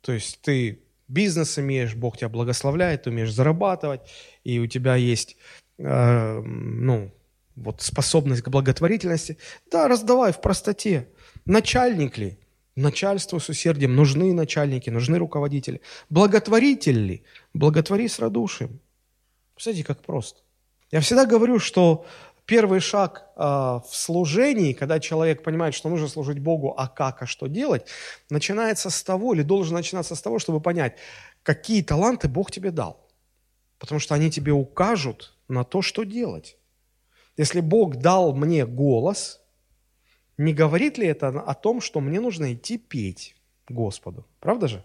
То 0.00 0.12
есть 0.12 0.40
ты 0.40 0.82
бизнес 1.08 1.58
имеешь, 1.58 1.94
Бог 1.94 2.16
тебя 2.16 2.28
благословляет, 2.28 3.06
умеешь 3.06 3.32
зарабатывать, 3.32 4.02
и 4.44 4.58
у 4.58 4.66
тебя 4.66 4.94
есть, 4.96 5.36
э, 5.78 6.40
ну, 6.40 7.12
вот 7.56 7.82
способность 7.82 8.42
к 8.42 8.48
благотворительности, 8.48 9.38
да, 9.70 9.88
раздавай 9.88 10.32
в 10.32 10.40
простоте. 10.40 11.08
Начальник 11.44 12.18
ли? 12.18 12.38
Начальству 12.76 13.40
с 13.40 13.48
усердием. 13.48 13.96
Нужны 13.96 14.32
начальники, 14.32 14.90
нужны 14.90 15.18
руководители. 15.18 15.80
Благотворитель 16.10 16.98
ли? 16.98 17.24
Благотвори 17.52 18.06
с 18.06 18.20
радушием. 18.20 18.80
Смотрите, 19.56 19.84
как 19.84 20.02
просто. 20.02 20.40
Я 20.90 21.00
всегда 21.00 21.26
говорю, 21.26 21.58
что 21.58 22.06
первый 22.48 22.80
шаг 22.80 23.30
э, 23.36 23.42
в 23.42 23.90
служении, 23.90 24.72
когда 24.72 24.98
человек 25.00 25.42
понимает, 25.42 25.74
что 25.74 25.90
нужно 25.90 26.08
служить 26.08 26.38
Богу, 26.38 26.74
а 26.76 26.88
как, 26.88 27.22
а 27.22 27.26
что 27.26 27.46
делать, 27.46 27.84
начинается 28.30 28.88
с 28.88 29.02
того, 29.02 29.34
или 29.34 29.42
должен 29.42 29.74
начинаться 29.74 30.14
с 30.14 30.22
того, 30.22 30.38
чтобы 30.38 30.60
понять, 30.60 30.96
какие 31.42 31.82
таланты 31.82 32.26
Бог 32.26 32.50
тебе 32.50 32.70
дал. 32.70 33.06
Потому 33.78 34.00
что 34.00 34.14
они 34.14 34.30
тебе 34.30 34.52
укажут 34.52 35.36
на 35.48 35.62
то, 35.62 35.82
что 35.82 36.04
делать. 36.04 36.56
Если 37.36 37.60
Бог 37.60 37.96
дал 37.96 38.34
мне 38.34 38.64
голос, 38.64 39.42
не 40.38 40.54
говорит 40.54 40.96
ли 40.96 41.06
это 41.06 41.28
о 41.28 41.54
том, 41.54 41.82
что 41.82 42.00
мне 42.00 42.18
нужно 42.18 42.54
идти 42.54 42.78
петь 42.78 43.36
Господу? 43.68 44.24
Правда 44.40 44.68
же? 44.68 44.84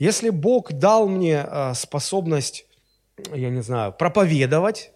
Если 0.00 0.30
Бог 0.30 0.72
дал 0.72 1.08
мне 1.08 1.46
э, 1.46 1.74
способность, 1.74 2.66
я 3.32 3.50
не 3.50 3.62
знаю, 3.62 3.92
проповедовать, 3.92 4.92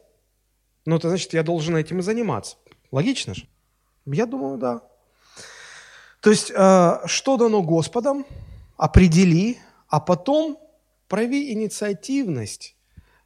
ну, 0.86 0.98
то 0.98 1.08
значит, 1.08 1.34
я 1.34 1.42
должен 1.42 1.76
этим 1.76 1.98
и 1.98 2.02
заниматься. 2.02 2.56
Логично 2.92 3.34
же? 3.34 3.48
Я 4.06 4.24
думаю, 4.24 4.56
да. 4.56 4.82
То 6.20 6.30
есть, 6.30 6.52
э, 6.54 6.98
что 7.06 7.36
дано 7.36 7.62
Господом, 7.62 8.24
определи, 8.76 9.58
а 9.88 10.00
потом 10.00 10.58
прояви 11.08 11.52
инициативность, 11.52 12.76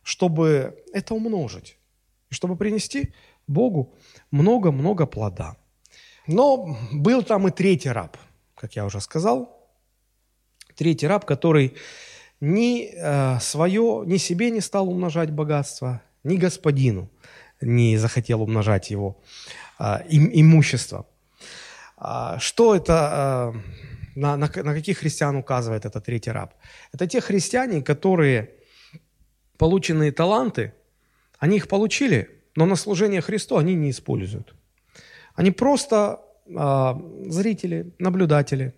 чтобы 0.02 0.82
это 0.92 1.14
умножить, 1.14 1.76
и 2.30 2.34
чтобы 2.34 2.56
принести 2.56 3.12
Богу 3.46 3.94
много-много 4.30 5.06
плода. 5.06 5.56
Но 6.26 6.78
был 6.92 7.22
там 7.22 7.48
и 7.48 7.50
третий 7.50 7.90
раб, 7.90 8.16
как 8.54 8.74
я 8.74 8.86
уже 8.86 9.00
сказал. 9.00 9.68
Третий 10.76 11.06
раб, 11.06 11.26
который 11.26 11.76
ни 12.40 12.90
э, 12.94 13.38
свое, 13.40 14.02
ни 14.06 14.16
себе 14.16 14.50
не 14.50 14.60
стал 14.60 14.88
умножать 14.88 15.30
богатство, 15.30 16.00
ни 16.24 16.36
господину 16.36 17.10
не 17.60 17.98
захотел 17.98 18.42
умножать 18.42 18.90
его 18.90 19.16
э, 19.78 19.98
им, 20.08 20.30
имущество. 20.32 21.06
А, 21.96 22.38
что 22.38 22.74
это, 22.74 23.52
э, 23.54 24.18
на, 24.18 24.36
на, 24.36 24.46
на 24.46 24.74
каких 24.74 24.98
христиан 24.98 25.36
указывает 25.36 25.84
этот 25.84 26.04
третий 26.04 26.30
раб? 26.30 26.54
Это 26.92 27.06
те 27.06 27.20
христиане, 27.20 27.82
которые 27.82 28.50
полученные 29.58 30.12
таланты, 30.12 30.72
они 31.38 31.56
их 31.56 31.68
получили, 31.68 32.30
но 32.56 32.66
на 32.66 32.76
служение 32.76 33.20
Христу 33.20 33.56
они 33.56 33.74
не 33.74 33.90
используют. 33.90 34.54
Они 35.34 35.50
просто 35.50 36.20
э, 36.46 36.94
зрители, 37.30 37.92
наблюдатели. 37.98 38.74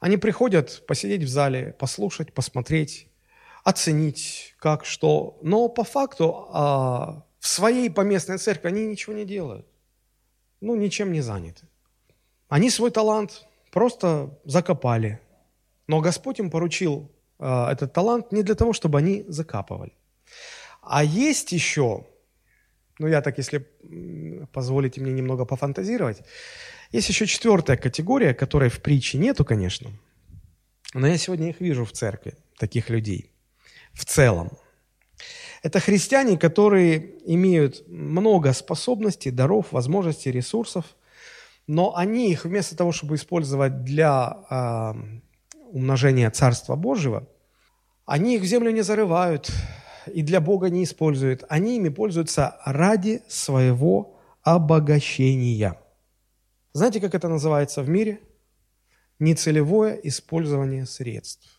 Они 0.00 0.16
приходят 0.18 0.82
посидеть 0.86 1.22
в 1.22 1.28
зале, 1.28 1.74
послушать, 1.78 2.32
посмотреть, 2.34 3.08
оценить, 3.64 4.54
как, 4.58 4.84
что. 4.84 5.38
Но 5.42 5.68
по 5.68 5.84
факту 5.84 6.48
э, 6.54 7.33
в 7.44 7.46
своей 7.46 7.90
поместной 7.90 8.38
церкви 8.38 8.68
они 8.68 8.86
ничего 8.86 9.12
не 9.12 9.26
делают. 9.26 9.66
Ну, 10.62 10.76
ничем 10.76 11.12
не 11.12 11.20
заняты. 11.20 11.66
Они 12.48 12.70
свой 12.70 12.90
талант 12.90 13.46
просто 13.70 14.30
закопали. 14.46 15.20
Но 15.86 16.00
Господь 16.00 16.40
им 16.40 16.50
поручил 16.50 17.10
э, 17.38 17.66
этот 17.70 17.92
талант 17.92 18.32
не 18.32 18.42
для 18.42 18.54
того, 18.54 18.72
чтобы 18.72 18.98
они 18.98 19.26
закапывали. 19.28 19.92
А 20.80 21.04
есть 21.04 21.52
еще 21.52 22.06
ну, 22.98 23.08
я 23.08 23.20
так, 23.20 23.36
если 23.36 23.58
позволите 24.52 25.02
мне 25.02 25.12
немного 25.12 25.44
пофантазировать. 25.44 26.22
Есть 26.92 27.10
еще 27.10 27.26
четвертая 27.26 27.76
категория, 27.76 28.32
которой 28.32 28.70
в 28.70 28.80
притче 28.80 29.18
нету, 29.18 29.44
конечно. 29.44 29.90
Но 30.94 31.06
я 31.06 31.18
сегодня 31.18 31.50
их 31.50 31.60
вижу 31.60 31.84
в 31.84 31.92
церкви, 31.92 32.32
таких 32.56 32.88
людей. 32.88 33.32
В 33.92 34.06
целом. 34.06 34.48
Это 35.64 35.80
христиане, 35.80 36.36
которые 36.36 37.14
имеют 37.24 37.88
много 37.88 38.52
способностей, 38.52 39.30
даров, 39.30 39.72
возможностей, 39.72 40.30
ресурсов, 40.30 40.84
но 41.66 41.96
они 41.96 42.30
их 42.30 42.44
вместо 42.44 42.76
того, 42.76 42.92
чтобы 42.92 43.14
использовать 43.14 43.82
для 43.82 44.44
э, 44.50 44.92
умножения 45.72 46.30
Царства 46.30 46.76
Божьего, 46.76 47.26
они 48.04 48.36
их 48.36 48.42
в 48.42 48.44
землю 48.44 48.72
не 48.72 48.82
зарывают, 48.82 49.50
и 50.12 50.20
для 50.20 50.42
Бога 50.42 50.68
не 50.68 50.84
используют. 50.84 51.44
Они 51.48 51.76
ими 51.76 51.88
пользуются 51.88 52.58
ради 52.66 53.22
своего 53.26 54.20
обогащения. 54.42 55.80
Знаете, 56.74 57.00
как 57.00 57.14
это 57.14 57.28
называется 57.28 57.80
в 57.80 57.88
мире? 57.88 58.20
Нецелевое 59.18 59.94
использование 59.94 60.84
средств. 60.84 61.53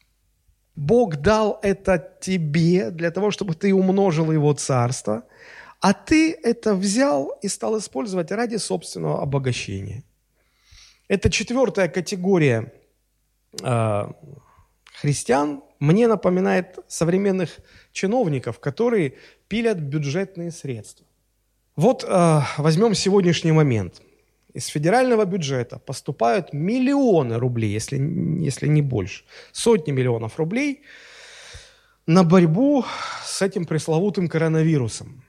Бог 0.76 1.18
дал 1.18 1.60
это 1.62 2.18
тебе 2.22 2.92
для 2.92 3.12
того, 3.12 3.32
чтобы 3.32 3.56
ты 3.56 3.74
умножил 3.74 4.32
его 4.32 4.54
царство, 4.54 5.24
а 5.80 5.94
ты 5.94 6.34
это 6.34 6.76
взял 6.76 7.38
и 7.42 7.48
стал 7.48 7.78
использовать 7.78 8.32
ради 8.32 8.58
собственного 8.58 9.22
обогащения. 9.22 10.04
Это 11.08 11.30
четвертая 11.30 11.88
категория 11.88 12.74
э, 13.62 14.08
христиан, 15.00 15.62
мне 15.80 16.08
напоминает 16.08 16.80
современных 16.88 17.60
чиновников, 17.92 18.60
которые 18.60 19.14
пилят 19.48 19.78
бюджетные 19.78 20.52
средства. 20.52 21.06
Вот 21.76 22.04
э, 22.08 22.42
возьмем 22.58 22.96
сегодняшний 22.96 23.52
момент. 23.52 24.02
Из 24.56 24.68
федерального 24.68 25.26
бюджета 25.26 25.80
поступают 25.80 26.54
миллионы 26.54 27.38
рублей, 27.38 27.74
если, 27.74 27.98
если 28.42 28.68
не 28.68 28.82
больше, 28.82 29.26
сотни 29.52 29.92
миллионов 29.92 30.38
рублей 30.40 30.84
на 32.08 32.24
борьбу 32.24 32.86
с 33.26 33.42
этим 33.42 33.66
пресловутым 33.66 34.30
коронавирусом. 34.30 35.26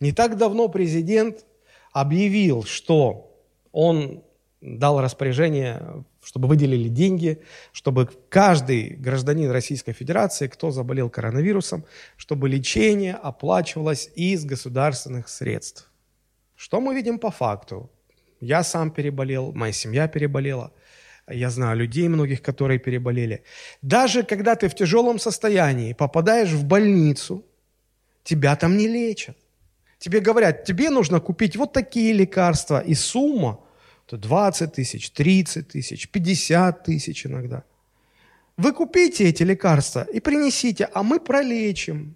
Не 0.00 0.10
так 0.10 0.36
давно 0.36 0.68
президент 0.68 1.46
объявил, 1.92 2.64
что 2.64 3.32
он 3.70 4.24
дал 4.60 5.00
распоряжение, 5.00 6.04
чтобы 6.20 6.48
выделили 6.48 6.88
деньги, 6.88 7.40
чтобы 7.70 8.08
каждый 8.28 8.96
гражданин 8.96 9.52
Российской 9.52 9.92
Федерации, 9.92 10.48
кто 10.48 10.72
заболел 10.72 11.10
коронавирусом, 11.10 11.84
чтобы 12.16 12.48
лечение 12.48 13.14
оплачивалось 13.14 14.10
из 14.16 14.44
государственных 14.44 15.28
средств. 15.28 15.92
Что 16.56 16.80
мы 16.80 16.96
видим 16.96 17.20
по 17.20 17.30
факту? 17.30 17.88
Я 18.40 18.62
сам 18.62 18.90
переболел, 18.90 19.52
моя 19.52 19.72
семья 19.72 20.08
переболела. 20.08 20.72
Я 21.28 21.50
знаю 21.50 21.76
людей 21.76 22.08
многих, 22.08 22.40
которые 22.40 22.78
переболели. 22.78 23.42
Даже 23.82 24.22
когда 24.22 24.54
ты 24.54 24.68
в 24.68 24.74
тяжелом 24.74 25.18
состоянии 25.18 25.92
попадаешь 25.92 26.52
в 26.52 26.64
больницу, 26.64 27.44
тебя 28.24 28.56
там 28.56 28.76
не 28.76 28.88
лечат. 28.88 29.36
Тебе 29.98 30.20
говорят, 30.20 30.64
тебе 30.64 30.90
нужно 30.90 31.20
купить 31.20 31.56
вот 31.56 31.72
такие 31.72 32.12
лекарства, 32.12 32.80
и 32.80 32.94
сумма– 32.94 33.60
то 34.08 34.16
20 34.16 34.72
тысяч, 34.72 35.10
30 35.10 35.68
тысяч, 35.68 36.08
50 36.08 36.82
тысяч 36.82 37.26
иногда. 37.26 37.62
Вы 38.56 38.72
купите 38.72 39.28
эти 39.28 39.42
лекарства 39.42 40.02
и 40.02 40.20
принесите, 40.20 40.88
а 40.94 41.02
мы 41.02 41.20
пролечим. 41.20 42.14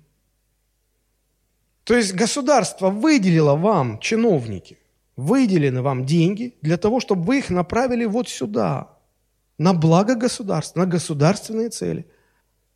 То 1.84 1.94
есть 1.94 2.14
государство 2.14 2.88
выделило 2.88 3.56
вам, 3.56 3.98
чиновники, 4.00 4.78
выделены 5.24 5.82
вам 5.82 6.04
деньги 6.04 6.54
для 6.62 6.76
того, 6.76 7.00
чтобы 7.00 7.22
вы 7.22 7.38
их 7.38 7.50
направили 7.50 8.04
вот 8.04 8.28
сюда, 8.28 8.88
на 9.58 9.74
благо 9.74 10.14
государства, 10.14 10.80
на 10.80 10.86
государственные 10.86 11.68
цели. 11.68 12.06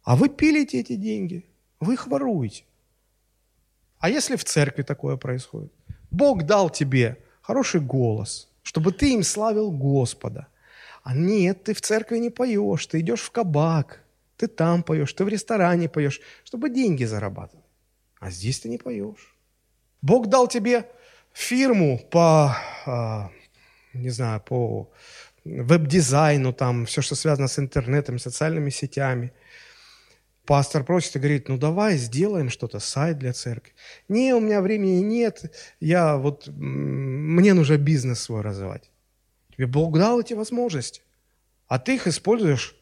А 0.03 0.17
вы 0.17 0.29
пилите 0.29 0.81
эти 0.81 0.95
деньги, 0.97 1.45
вы 1.81 1.95
их 1.95 2.07
воруете. 2.07 2.65
А 3.99 4.09
если 4.09 4.37
в 4.37 4.45
церкви 4.45 4.83
такое 4.83 5.17
происходит? 5.17 5.73
Бог 6.11 6.45
дал 6.45 6.71
тебе 6.71 7.17
хороший 7.43 7.81
голос– 7.81 8.49
чтобы 8.67 8.91
ты 8.91 9.13
им 9.15 9.23
славил 9.23 9.71
Господа. 9.71 10.49
А 11.05 11.15
нет, 11.15 11.63
ты 11.63 11.73
в 11.73 11.81
церкви 11.81 12.19
не 12.19 12.31
поешь, 12.31 12.87
ты 12.87 12.99
идешь 12.99 13.21
в 13.21 13.31
кабак, 13.31 14.03
ты 14.37 14.49
там 14.49 14.83
поешь, 14.83 15.13
ты 15.13 15.25
в 15.25 15.29
ресторане 15.29 15.89
поешь, 15.89 16.21
чтобы 16.43 16.69
деньги 16.69 17.05
зарабатывать. 17.05 17.65
А 18.19 18.29
здесь 18.29 18.59
ты 18.59 18.69
не 18.69 18.79
поешь. 18.79 19.37
Бог 20.03 20.27
дал 20.27 20.49
тебе 20.49 20.91
фирму 21.37 21.99
по, 22.11 22.57
а, 22.87 23.30
не 23.93 24.11
знаю, 24.11 24.41
по 24.41 24.91
веб-дизайну, 25.45 26.53
там, 26.53 26.87
все, 26.87 27.03
что 27.03 27.14
связано 27.14 27.49
с 27.49 27.59
интернетом, 27.59 28.18
социальными 28.18 28.70
сетями– 28.70 29.32
пастор 30.47 30.84
просит 30.84 31.16
и 31.16 31.18
говорит, 31.18 31.49
ну 31.49 31.59
давай 31.59 31.97
сделаем 31.97 32.49
что-то, 32.49 32.78
сайт 32.78 33.18
для 33.18 33.32
церкви. 33.32 33.74
Не, 34.09 34.32
у 34.32 34.41
меня 34.41 34.62
времени 34.62 35.03
нет, 35.03 35.53
я 35.80 36.16
вот, 36.16 36.47
мне 36.47 37.53
нужно 37.53 37.76
бизнес 37.76 38.20
свой 38.20 38.41
развивать. 38.41 38.91
Тебе 39.55 39.66
Бог 39.66 39.99
дал 39.99 40.20
эти 40.20 40.34
возможности, 40.34 41.03
а 41.66 41.78
ты 41.78 41.97
их 41.97 42.07
используешь 42.07 42.76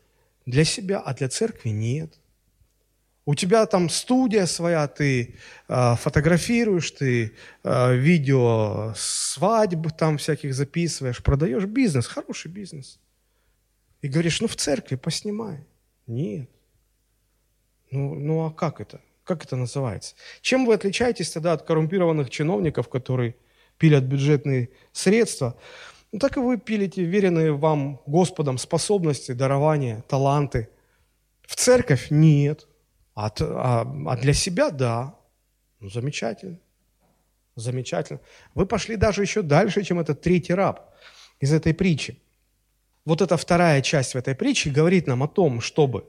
для 0.46 0.64
себя, 0.64 1.00
а 1.00 1.14
для 1.14 1.28
церкви 1.28 1.70
нет. 1.70 2.14
У 3.26 3.34
тебя 3.34 3.64
там 3.66 3.88
студия 3.88 4.46
своя, 4.46 4.86
ты 4.86 5.36
э, 5.68 5.96
фотографируешь, 5.96 6.90
ты 6.90 7.32
э, 7.62 7.96
видео 7.96 8.92
свадьбы 8.96 9.90
там 9.90 10.18
всяких 10.18 10.54
записываешь, 10.54 11.22
продаешь 11.22 11.64
бизнес, 11.64 12.06
хороший 12.06 12.50
бизнес. 12.50 13.00
И 14.02 14.08
говоришь, 14.08 14.42
ну 14.42 14.46
в 14.46 14.56
церкви 14.56 14.96
поснимай. 14.96 15.64
Нет. 16.06 16.50
Ну, 17.90 18.14
ну 18.14 18.44
а 18.44 18.50
как 18.50 18.82
это? 18.82 19.00
Как 19.24 19.42
это 19.42 19.56
называется? 19.56 20.14
Чем 20.42 20.66
вы 20.66 20.74
отличаетесь 20.74 21.30
тогда 21.30 21.54
от 21.54 21.62
коррумпированных 21.62 22.28
чиновников, 22.28 22.90
которые 22.90 23.36
пилят 23.78 24.04
бюджетные 24.04 24.68
средства? 24.92 25.56
Ну, 26.12 26.18
так 26.18 26.36
и 26.36 26.40
вы 26.40 26.58
пилите 26.58 27.02
веренные 27.02 27.52
вам 27.52 28.02
Господом 28.04 28.58
способности, 28.58 29.32
дарования, 29.32 30.04
таланты. 30.08 30.68
В 31.42 31.56
церковь 31.56 32.08
нет. 32.10 32.66
А, 33.14 33.30
а, 33.40 33.80
а 34.06 34.16
для 34.16 34.32
себя 34.32 34.70
да. 34.70 35.14
Ну, 35.80 35.88
замечательно. 35.88 36.58
Замечательно. 37.56 38.20
Вы 38.54 38.66
пошли 38.66 38.96
даже 38.96 39.22
еще 39.22 39.42
дальше, 39.42 39.82
чем 39.82 40.00
этот 40.00 40.20
третий 40.20 40.54
раб 40.54 40.90
из 41.40 41.52
этой 41.52 41.74
притчи. 41.74 42.20
Вот 43.04 43.20
эта 43.20 43.36
вторая 43.36 43.82
часть 43.82 44.14
в 44.14 44.16
этой 44.16 44.34
притче 44.34 44.70
говорит 44.70 45.06
нам 45.06 45.22
о 45.22 45.28
том, 45.28 45.60
чтобы 45.60 46.04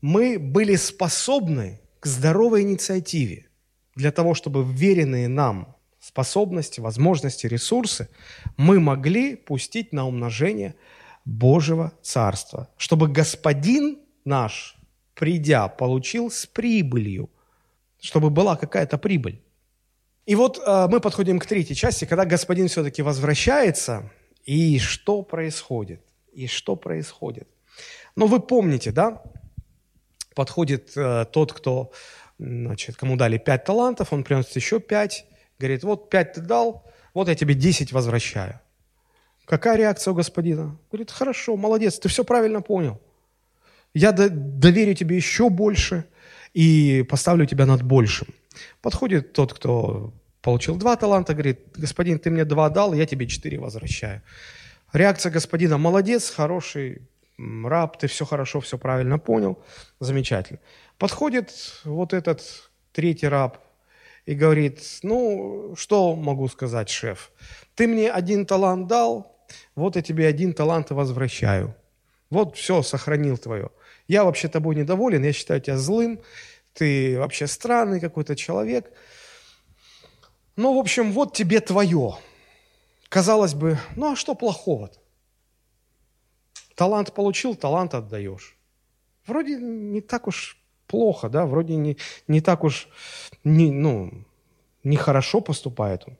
мы 0.00 0.38
были 0.38 0.76
способны 0.76 1.80
к 2.00 2.06
здоровой 2.06 2.62
инициативе 2.62 3.46
для 3.94 4.12
того, 4.12 4.34
чтобы 4.34 4.64
веренные 4.64 5.28
нам 5.28 5.76
способности, 6.00 6.80
возможности, 6.80 7.46
ресурсы 7.46 8.08
мы 8.56 8.78
могли 8.78 9.34
пустить 9.34 9.92
на 9.92 10.06
умножение 10.06 10.76
Божьего 11.24 11.92
Царства, 12.02 12.68
чтобы 12.76 13.08
Господин 13.08 13.98
наш, 14.24 14.75
придя, 15.16 15.66
получил 15.68 16.30
с 16.30 16.46
прибылью, 16.46 17.30
чтобы 18.00 18.30
была 18.30 18.56
какая-то 18.56 18.98
прибыль. 18.98 19.42
И 20.26 20.34
вот 20.34 20.62
э, 20.64 20.86
мы 20.88 21.00
подходим 21.00 21.38
к 21.38 21.46
третьей 21.46 21.74
части, 21.74 22.04
когда 22.04 22.24
Господин 22.24 22.68
все-таки 22.68 23.02
возвращается, 23.02 24.10
и 24.44 24.78
что 24.78 25.22
происходит? 25.22 26.02
И 26.32 26.46
что 26.46 26.76
происходит? 26.76 27.48
Но 28.14 28.26
вы 28.26 28.40
помните, 28.40 28.92
да, 28.92 29.22
подходит 30.34 30.92
э, 30.96 31.24
тот, 31.32 31.52
кто, 31.52 31.92
значит, 32.38 32.96
кому 32.96 33.16
дали 33.16 33.38
пять 33.38 33.64
талантов, 33.64 34.12
он 34.12 34.22
приносит 34.22 34.56
еще 34.56 34.80
пять, 34.80 35.26
говорит, 35.58 35.82
вот 35.82 36.10
пять 36.10 36.34
ты 36.34 36.40
дал, 36.42 36.84
вот 37.14 37.28
я 37.28 37.34
тебе 37.34 37.54
десять 37.54 37.92
возвращаю. 37.92 38.60
Какая 39.46 39.76
реакция 39.78 40.12
у 40.12 40.14
господина? 40.14 40.76
Говорит, 40.90 41.10
хорошо, 41.10 41.56
молодец, 41.56 41.98
ты 41.98 42.08
все 42.08 42.24
правильно 42.24 42.60
понял. 42.60 43.00
Я 43.98 44.12
доверю 44.12 44.94
тебе 44.94 45.16
еще 45.16 45.48
больше 45.48 46.04
и 46.52 47.02
поставлю 47.08 47.46
тебя 47.46 47.64
над 47.64 47.82
большим. 47.82 48.28
Подходит 48.82 49.32
тот, 49.32 49.54
кто 49.54 50.12
получил 50.42 50.76
два 50.76 50.96
таланта, 50.96 51.32
говорит, 51.32 51.60
господин, 51.74 52.18
ты 52.18 52.30
мне 52.30 52.44
два 52.44 52.68
дал, 52.68 52.92
я 52.92 53.06
тебе 53.06 53.26
четыре 53.26 53.58
возвращаю. 53.58 54.20
Реакция 54.92 55.32
господина, 55.32 55.78
молодец, 55.78 56.28
хороший, 56.28 57.08
раб, 57.38 57.98
ты 57.98 58.06
все 58.06 58.26
хорошо, 58.26 58.60
все 58.60 58.76
правильно 58.76 59.18
понял, 59.18 59.58
замечательно. 59.98 60.58
Подходит 60.98 61.80
вот 61.84 62.12
этот 62.12 62.42
третий 62.92 63.28
раб 63.28 63.58
и 64.26 64.34
говорит, 64.34 64.82
ну, 65.04 65.74
что 65.74 66.14
могу 66.14 66.48
сказать, 66.48 66.90
шеф? 66.90 67.30
Ты 67.74 67.88
мне 67.88 68.10
один 68.10 68.44
талант 68.44 68.88
дал, 68.88 69.40
вот 69.74 69.96
я 69.96 70.02
тебе 70.02 70.26
один 70.26 70.52
талант 70.52 70.90
и 70.90 70.94
возвращаю. 70.94 71.74
Вот 72.28 72.56
все, 72.56 72.82
сохранил 72.82 73.38
твое. 73.38 73.70
Я 74.08 74.24
вообще 74.24 74.48
тобой 74.48 74.76
недоволен, 74.76 75.24
я 75.24 75.32
считаю 75.32 75.60
тебя 75.60 75.78
злым, 75.78 76.20
ты 76.72 77.18
вообще 77.18 77.46
странный 77.46 78.00
какой-то 78.00 78.36
человек. 78.36 78.92
Ну, 80.54 80.74
в 80.74 80.78
общем, 80.78 81.12
вот 81.12 81.34
тебе 81.34 81.60
твое. 81.60 82.14
Казалось 83.08 83.54
бы, 83.54 83.78
ну 83.96 84.12
а 84.12 84.16
что 84.16 84.34
плохого-то? 84.34 84.98
Талант 86.74 87.14
получил, 87.14 87.54
талант 87.54 87.94
отдаешь. 87.94 88.56
Вроде 89.26 89.56
не 89.56 90.00
так 90.00 90.28
уж 90.28 90.58
плохо, 90.86 91.28
да, 91.28 91.46
вроде 91.46 91.74
не, 91.76 91.96
не 92.28 92.40
так 92.40 92.62
уж, 92.64 92.88
не, 93.42 93.72
ну, 93.72 94.24
нехорошо 94.84 95.40
поступает 95.40 96.04
он. 96.06 96.16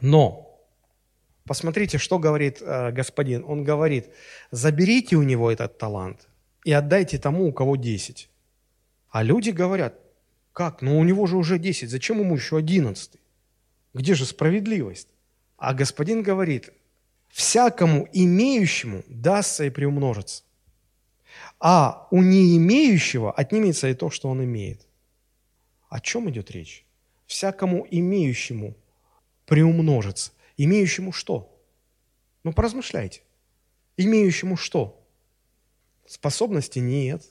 Но 0.00 0.60
посмотрите, 1.44 1.98
что 1.98 2.18
говорит 2.18 2.60
э, 2.60 2.90
господин. 2.90 3.44
Он 3.46 3.64
говорит, 3.64 4.10
заберите 4.50 5.16
у 5.16 5.22
него 5.22 5.50
этот 5.50 5.78
талант 5.78 6.28
и 6.64 6.72
отдайте 6.72 7.18
тому, 7.18 7.46
у 7.48 7.52
кого 7.52 7.76
10. 7.76 8.28
А 9.10 9.22
люди 9.22 9.50
говорят, 9.50 9.98
как, 10.52 10.82
ну 10.82 10.98
у 10.98 11.04
него 11.04 11.26
же 11.26 11.36
уже 11.36 11.58
10, 11.58 11.90
зачем 11.90 12.20
ему 12.20 12.36
еще 12.36 12.56
11? 12.56 13.12
Где 13.94 14.14
же 14.14 14.26
справедливость? 14.26 15.08
А 15.56 15.74
господин 15.74 16.22
говорит, 16.22 16.72
всякому 17.28 18.08
имеющему 18.12 19.02
дастся 19.08 19.64
и 19.64 19.70
приумножится. 19.70 20.44
а 21.60 22.08
у 22.10 22.22
не 22.22 22.56
имеющего 22.56 23.32
отнимется 23.32 23.88
и 23.88 23.94
то, 23.94 24.10
что 24.10 24.28
он 24.28 24.44
имеет. 24.44 24.86
О 25.88 26.00
чем 26.00 26.28
идет 26.30 26.50
речь? 26.50 26.84
Всякому 27.26 27.86
имеющему 27.90 28.76
приумножится. 29.46 30.32
Имеющему 30.56 31.12
что? 31.12 31.58
Ну, 32.44 32.52
поразмышляйте. 32.52 33.22
Имеющему 33.96 34.56
что? 34.56 35.01
Способности 36.06 36.78
нет. 36.78 37.22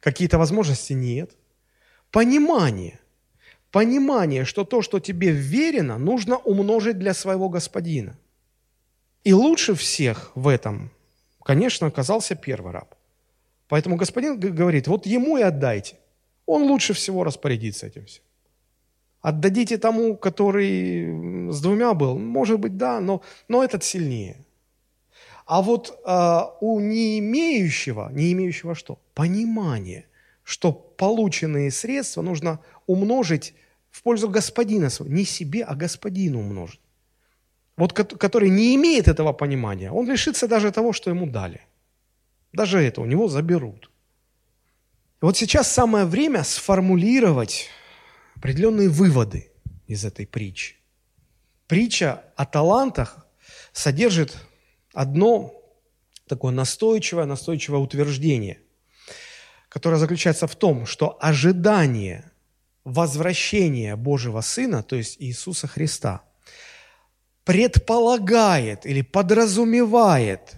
Какие-то 0.00 0.38
возможности 0.38 0.92
нет. 0.92 1.30
Понимание. 2.10 2.98
Понимание, 3.70 4.44
что 4.44 4.64
то, 4.64 4.82
что 4.82 5.00
тебе 5.00 5.30
верено, 5.30 5.98
нужно 5.98 6.36
умножить 6.38 6.98
для 6.98 7.14
своего 7.14 7.48
господина. 7.48 8.16
И 9.24 9.32
лучше 9.32 9.74
всех 9.74 10.30
в 10.34 10.48
этом, 10.48 10.90
конечно, 11.44 11.88
оказался 11.88 12.36
первый 12.36 12.72
раб. 12.72 12.94
Поэтому 13.68 13.96
господин 13.96 14.38
говорит, 14.38 14.86
вот 14.86 15.06
ему 15.06 15.36
и 15.36 15.42
отдайте. 15.42 15.96
Он 16.46 16.62
лучше 16.62 16.94
всего 16.94 17.24
распорядится 17.24 17.86
этим 17.88 18.06
всем. 18.06 18.22
Отдадите 19.20 19.76
тому, 19.76 20.16
который 20.16 21.50
с 21.50 21.60
двумя 21.60 21.94
был, 21.94 22.16
может 22.16 22.60
быть, 22.60 22.76
да, 22.76 23.00
но, 23.00 23.22
но 23.48 23.64
этот 23.64 23.82
сильнее. 23.82 24.36
А 25.46 25.62
вот 25.62 26.00
э, 26.04 26.40
у 26.60 26.80
не 26.80 27.20
имеющего, 27.20 28.10
не 28.12 28.32
имеющего 28.32 28.74
что? 28.74 28.98
Понимание, 29.14 30.06
что 30.42 30.72
полученные 30.72 31.70
средства 31.70 32.20
нужно 32.22 32.58
умножить 32.86 33.54
в 33.90 34.02
пользу 34.02 34.28
господина 34.28 34.90
своего. 34.90 35.14
Не 35.14 35.24
себе, 35.24 35.62
а 35.62 35.76
господину 35.76 36.40
умножить. 36.40 36.80
Вот 37.76 37.92
который 37.92 38.50
не 38.50 38.74
имеет 38.74 39.06
этого 39.06 39.32
понимания, 39.32 39.92
он 39.92 40.10
лишится 40.10 40.48
даже 40.48 40.72
того, 40.72 40.92
что 40.92 41.10
ему 41.10 41.26
дали. 41.26 41.60
Даже 42.52 42.80
это 42.80 43.00
у 43.00 43.04
него 43.04 43.28
заберут. 43.28 43.90
вот 45.20 45.36
сейчас 45.36 45.70
самое 45.70 46.06
время 46.06 46.42
сформулировать 46.42 47.68
определенные 48.34 48.88
выводы 48.88 49.52
из 49.86 50.04
этой 50.04 50.26
притчи. 50.26 50.76
Притча 51.68 52.24
о 52.34 52.46
талантах 52.46 53.26
содержит 53.72 54.36
одно 54.96 55.52
такое 56.26 56.52
настойчивое, 56.52 57.26
настойчивое 57.26 57.80
утверждение, 57.80 58.60
которое 59.68 59.98
заключается 59.98 60.46
в 60.46 60.56
том, 60.56 60.86
что 60.86 61.18
ожидание 61.20 62.32
возвращения 62.84 63.94
Божьего 63.94 64.40
Сына, 64.40 64.82
то 64.82 64.96
есть 64.96 65.16
Иисуса 65.20 65.66
Христа, 65.66 66.22
предполагает 67.44 68.86
или 68.86 69.02
подразумевает 69.02 70.56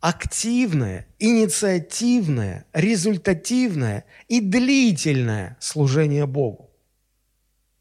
активное, 0.00 1.06
инициативное, 1.18 2.66
результативное 2.72 4.04
и 4.28 4.40
длительное 4.40 5.56
служение 5.60 6.26
Богу. 6.26 6.70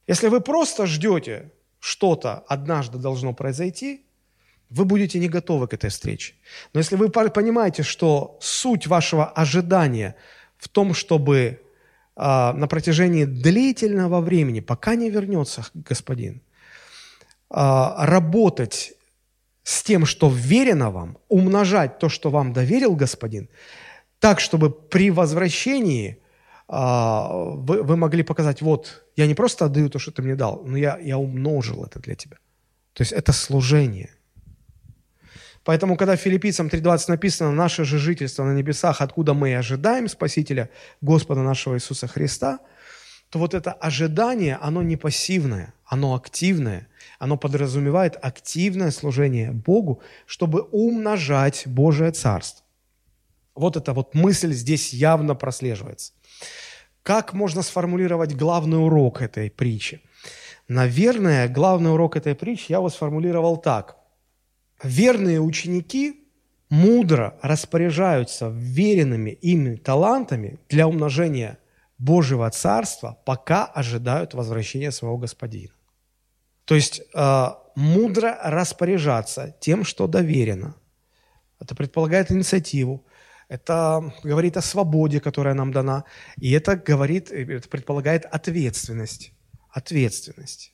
Если 0.08 0.28
вы 0.28 0.42
просто 0.42 0.88
ждете, 0.88 1.52
что-то 1.80 2.40
однажды 2.48 2.98
должно 2.98 3.34
произойти, 3.34 4.06
вы 4.72 4.86
будете 4.86 5.20
не 5.20 5.28
готовы 5.28 5.68
к 5.68 5.74
этой 5.74 5.90
встрече. 5.90 6.34
Но 6.74 6.80
если 6.80 6.96
вы 6.96 7.10
понимаете, 7.10 7.84
что 7.84 8.38
суть 8.42 8.88
вашего 8.88 9.26
ожидания 9.26 10.16
в 10.58 10.70
том, 10.70 10.94
чтобы 10.94 11.60
э, 12.16 12.54
на 12.54 12.68
протяжении 12.68 13.26
длительного 13.26 14.22
времени, 14.22 14.62
пока 14.62 14.96
не 14.96 15.10
вернется 15.10 15.66
Господин, 15.74 16.42
э, 17.50 17.96
работать 17.98 18.94
с 19.64 19.84
тем, 19.84 20.06
что 20.06 20.30
верено 20.30 20.90
вам, 20.90 21.18
умножать 21.28 22.00
то, 22.00 22.10
что 22.10 22.30
вам 22.30 22.54
доверил 22.54 22.96
Господин, 22.96 23.50
так, 24.20 24.40
чтобы 24.40 24.70
при 24.70 25.12
возвращении 25.12 26.18
э, 26.70 26.74
вы, 26.74 27.84
вы 27.84 27.98
могли 27.98 28.24
показать, 28.24 28.62
вот, 28.62 29.04
я 29.18 29.28
не 29.28 29.36
просто 29.36 29.66
отдаю 29.66 29.90
то, 29.90 30.00
что 30.00 30.12
ты 30.12 30.22
мне 30.22 30.36
дал, 30.36 30.62
но 30.66 30.78
я, 30.78 30.98
я 30.98 31.18
умножил 31.18 31.84
это 31.84 32.00
для 32.00 32.16
тебя. 32.16 32.38
То 32.94 33.02
есть 33.02 33.12
это 33.12 33.34
служение– 33.34 34.12
Поэтому, 35.64 35.96
когда 35.96 36.16
филиппийцам 36.16 36.68
3.20 36.68 37.06
написано 37.10 37.52
«Наше 37.52 37.84
же 37.86 38.00
жительство 38.00 38.44
на 38.44 38.54
небесах, 38.54 39.02
откуда 39.02 39.34
мы 39.34 39.52
и 39.52 39.54
ожидаем 39.54 40.08
Спасителя 40.08 40.70
Господа 41.02 41.42
нашего 41.42 41.76
Иисуса 41.76 42.08
Христа», 42.08 42.60
то 43.30 43.40
вот 43.40 43.54
это 43.54 43.72
ожидание, 43.72 44.58
оно 44.62 44.82
не 44.82 44.98
пассивное, 44.98 45.74
оно 45.86 46.16
активное, 46.16 46.88
оно 47.20 47.38
подразумевает 47.38 48.18
активное 48.22 48.92
служение 48.92 49.52
Богу, 49.52 50.02
чтобы 50.26 50.62
умножать 50.72 51.64
Божие 51.66 52.12
Царство. 52.12 52.66
Вот 53.56 53.78
эта 53.78 53.94
вот 53.94 54.16
мысль 54.16 54.52
здесь 54.54 54.94
явно 54.94 55.36
прослеживается. 55.36 56.14
Как 57.04 57.34
можно 57.34 57.62
сформулировать 57.62 58.36
главный 58.36 58.84
урок 58.84 59.22
этой 59.22 59.50
притчи? 59.50 60.02
Наверное, 60.68 61.48
главный 61.48 61.94
урок 61.94 62.16
этой 62.16 62.36
притчи 62.36 62.72
я 62.72 62.78
его 62.78 62.90
сформулировал 62.90 63.58
так– 63.58 63.98
верные 64.84 65.40
ученики 65.40 66.22
мудро 66.70 67.38
распоряжаются 67.42 68.50
веренными 68.50 69.32
ими 69.32 69.76
талантами 69.76 70.60
для 70.70 70.88
умножения 70.88 71.60
Божьего 71.98 72.50
Царства, 72.50 73.20
пока 73.26 73.66
ожидают 73.66 74.34
возвращения 74.34 74.92
своего 74.92 75.18
Господина. 75.18 75.74
То 76.66 76.76
есть 76.76 77.02
э, 77.14 77.48
мудро 77.76 78.40
распоряжаться 78.44 79.56
тем, 79.60 79.84
что 79.84 80.08
доверено. 80.08 80.76
Это 81.60 81.76
предполагает 81.76 82.32
инициативу, 82.32 83.06
это 83.50 84.14
говорит 84.24 84.56
о 84.56 84.62
свободе, 84.62 85.20
которая 85.20 85.54
нам 85.54 85.74
дана, 85.74 86.06
и 86.38 86.52
это 86.52 86.78
говорит, 86.78 87.32
это 87.32 87.68
предполагает 87.68 88.26
ответственность. 88.26 89.34
Ответственность. 89.70 90.74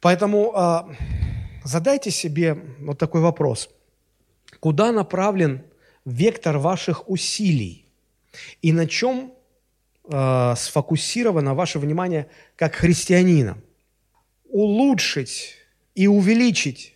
Поэтому 0.00 0.52
э, 0.56 1.43
задайте 1.64 2.10
себе 2.10 2.54
вот 2.78 2.98
такой 2.98 3.20
вопрос. 3.20 3.70
Куда 4.60 4.92
направлен 4.92 5.64
вектор 6.04 6.58
ваших 6.58 7.08
усилий? 7.08 7.86
И 8.62 8.72
на 8.72 8.86
чем 8.86 9.32
э, 10.04 10.54
сфокусировано 10.56 11.54
ваше 11.54 11.78
внимание 11.78 12.28
как 12.56 12.74
христианина? 12.74 13.58
Улучшить 14.44 15.54
и 15.94 16.06
увеличить 16.06 16.94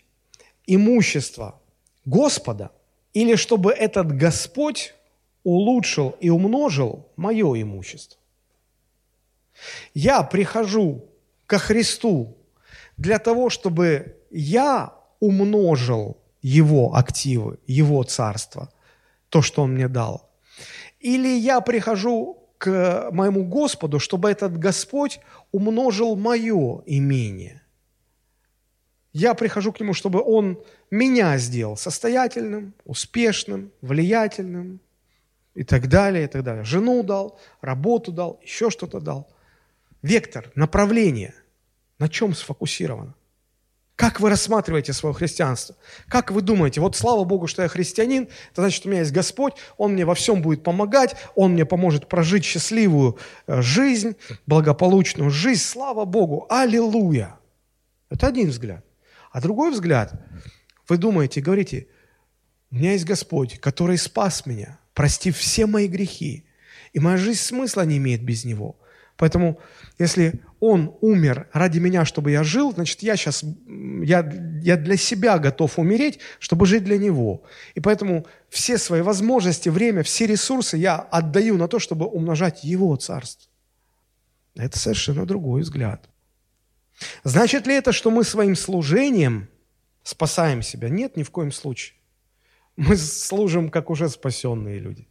имущество 0.67 1.61
Господа 2.05 2.71
или 3.15 3.35
чтобы 3.37 3.73
этот 3.73 4.13
Господь 4.17 4.95
улучшил 5.43 6.17
и 6.21 6.31
умножил 6.31 7.09
мое 7.17 7.63
имущество? 7.63 8.19
Я 9.95 10.23
прихожу 10.23 11.05
ко 11.47 11.59
Христу 11.59 12.37
для 12.97 13.19
того, 13.19 13.51
чтобы 13.51 14.18
я 14.31 14.95
умножил 15.21 16.19
его 16.43 16.95
активы, 16.95 17.59
его 17.67 18.03
царство, 18.03 18.73
то, 19.29 19.43
что 19.43 19.63
он 19.63 19.75
мне 19.75 19.89
дал. 19.89 20.31
Или 21.01 21.29
я 21.29 21.61
прихожу 21.61 22.49
к 22.59 23.11
моему 23.13 23.45
Господу, 23.45 23.99
чтобы 23.99 24.31
этот 24.31 24.59
Господь 24.59 25.21
умножил 25.53 26.17
мое 26.17 26.83
имение. 26.87 27.63
Я 29.13 29.35
прихожу 29.35 29.73
к 29.73 29.81
Нему, 29.81 29.95
чтобы 29.95 30.23
Он 30.23 30.63
меня 30.91 31.39
сделал 31.39 31.77
состоятельным, 31.77 32.75
успешным, 32.85 33.73
влиятельным 33.81 34.81
и 35.55 35.65
так 35.65 35.89
далее, 35.89 36.25
и 36.25 36.27
так 36.29 36.43
далее. 36.43 36.65
Жену 36.65 37.03
дал, 37.03 37.39
работу 37.61 38.13
дал, 38.13 38.39
еще 38.43 38.71
что-то 38.71 39.01
дал. 39.01 39.29
Вектор, 40.03 40.53
направление, 40.55 41.35
на 41.99 42.09
чем 42.09 42.35
сфокусировано? 42.35 43.15
Как 43.99 44.21
вы 44.21 44.31
рассматриваете 44.31 44.93
свое 44.93 45.13
христианство? 45.13 45.75
Как 46.07 46.31
вы 46.31 46.41
думаете, 46.41 46.81
вот 46.81 46.95
слава 46.95 47.25
Богу, 47.25 47.49
что 47.49 47.63
я 47.63 47.69
христианин, 47.69 48.29
это 48.53 48.63
значит, 48.63 48.87
у 48.87 48.89
меня 48.89 49.01
есть 49.01 49.11
Господь, 49.11 49.55
Он 49.77 49.95
мне 49.95 50.05
во 50.05 50.15
всем 50.15 50.41
будет 50.41 50.63
помогать, 50.63 51.17
Он 51.35 51.55
мне 51.55 51.67
поможет 51.67 52.09
прожить 52.09 52.45
счастливую 52.45 53.19
э, 53.49 53.61
жизнь, 53.61 54.15
благополучную 54.47 55.31
жизнь, 55.31 55.63
слава 55.63 56.05
Богу, 56.05 56.47
аллилуйя. 56.49 57.41
Это 58.09 58.29
один 58.29 58.51
взгляд. 58.51 58.85
А 59.33 59.41
другой 59.41 59.73
взгляд, 59.73 60.13
вы 60.89 60.97
думаете, 60.97 61.41
говорите, 61.41 61.89
у 62.71 62.77
меня 62.77 62.93
есть 62.93 63.05
Господь, 63.05 63.59
который 63.59 63.99
спас 63.99 64.47
меня, 64.47 64.79
простив 64.95 65.37
все 65.37 65.67
мои 65.67 65.89
грехи, 65.89 66.47
и 66.93 67.01
моя 67.01 67.17
жизнь 67.17 67.41
смысла 67.41 67.83
не 67.83 67.97
имеет 67.97 68.23
без 68.23 68.45
Него– 68.45 68.78
Поэтому, 69.19 69.59
если 69.99 70.41
Он 70.61 70.95
умер 71.01 71.49
ради 71.53 71.81
меня, 71.81 72.05
чтобы 72.05 72.31
я 72.31 72.45
жил, 72.45 72.73
значит, 72.73 73.03
я 73.03 73.17
сейчас, 73.17 73.43
я, 73.67 74.21
я 74.63 74.77
для 74.77 74.97
себя 74.97 75.39
готов 75.39 75.79
умереть, 75.79 76.21
чтобы 76.39 76.67
жить 76.67 76.85
для 76.85 76.99
Него. 76.99 77.43
И 77.75 77.81
поэтому 77.81 78.27
все 78.49 78.79
свои 78.79 79.03
возможности, 79.03 79.69
время, 79.69 80.05
все 80.05 80.27
ресурсы 80.27 80.77
я 80.77 80.97
отдаю 80.97 81.57
на 81.57 81.67
то, 81.67 81.81
чтобы 81.81 82.07
умножать 82.07 82.63
Его 82.63 82.95
Царство. 82.95 83.51
Это 84.55 84.79
совершенно 84.79 85.27
другой 85.27 85.63
взгляд. 85.63 86.09
Значит 87.25 87.67
ли 87.67 87.75
это, 87.75 87.93
что 87.93 88.13
мы 88.13 88.23
своим 88.23 88.55
служением 88.55 89.49
спасаем 90.05 90.63
себя? 90.63 90.89
Нет, 90.89 91.17
ни 91.17 91.25
в 91.25 91.31
коем 91.31 91.51
случае. 91.51 91.97
Мы 92.77 92.97
служим 92.97 93.69
как 93.69 93.91
уже 93.91 94.09
спасенные 94.09 94.79
люди, 94.79 95.09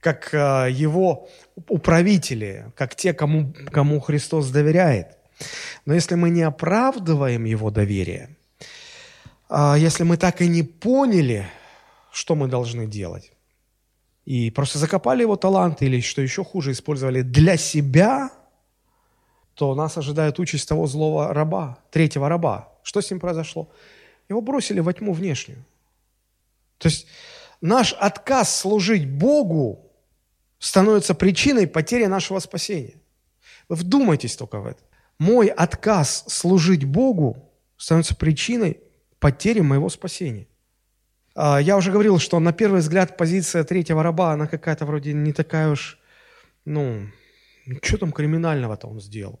как 0.00 0.32
э, 0.32 0.68
Его 0.70 1.28
управители, 1.68 2.72
как 2.76 2.94
те, 2.94 3.12
кому, 3.12 3.52
кому 3.72 4.00
Христос 4.00 4.50
доверяет. 4.50 5.16
Но 5.84 5.94
если 5.94 6.14
мы 6.14 6.30
не 6.30 6.42
оправдываем 6.42 7.44
Его 7.44 7.70
доверие, 7.70 8.36
э, 9.50 9.74
если 9.78 10.04
мы 10.04 10.16
так 10.16 10.40
и 10.40 10.48
не 10.48 10.62
поняли, 10.62 11.46
что 12.12 12.34
мы 12.34 12.48
должны 12.48 12.86
делать, 12.86 13.32
и 14.24 14.50
просто 14.50 14.78
закопали 14.78 15.22
его 15.22 15.36
таланты 15.36 15.86
или, 15.86 16.02
что 16.02 16.20
еще 16.20 16.44
хуже, 16.44 16.72
использовали 16.72 17.22
для 17.22 17.56
себя, 17.56 18.30
то 19.54 19.74
нас 19.74 19.96
ожидает 19.96 20.38
участь 20.38 20.68
того 20.68 20.86
злого 20.86 21.32
раба, 21.32 21.78
третьего 21.90 22.28
раба. 22.28 22.68
Что 22.82 23.00
с 23.00 23.10
ним 23.10 23.20
произошло? 23.20 23.70
Его 24.28 24.42
бросили 24.42 24.80
во 24.80 24.92
тьму 24.92 25.14
внешнюю. 25.14 25.64
То 26.76 26.88
есть 26.88 27.06
наш 27.62 27.94
отказ 27.94 28.54
служить 28.54 29.10
Богу 29.10 29.87
становится 30.58 31.14
причиной 31.14 31.66
потери 31.66 32.06
нашего 32.06 32.40
спасения. 32.40 32.94
Вы 33.68 33.76
вдумайтесь 33.76 34.36
только 34.36 34.60
в 34.60 34.66
это. 34.66 34.82
Мой 35.18 35.48
отказ 35.48 36.24
служить 36.28 36.84
Богу 36.84 37.50
становится 37.76 38.14
причиной 38.14 38.80
потери 39.18 39.60
моего 39.60 39.88
спасения. 39.88 40.46
А, 41.34 41.58
я 41.60 41.76
уже 41.76 41.92
говорил, 41.92 42.18
что 42.18 42.40
на 42.40 42.52
первый 42.52 42.80
взгляд 42.80 43.16
позиция 43.16 43.64
третьего 43.64 44.02
раба, 44.02 44.32
она 44.32 44.46
какая-то 44.46 44.86
вроде 44.86 45.12
не 45.12 45.32
такая 45.32 45.68
уж, 45.70 45.98
ну, 46.64 47.08
что 47.82 47.98
там 47.98 48.12
криминального-то 48.12 48.88
он 48.88 49.00
сделал? 49.00 49.40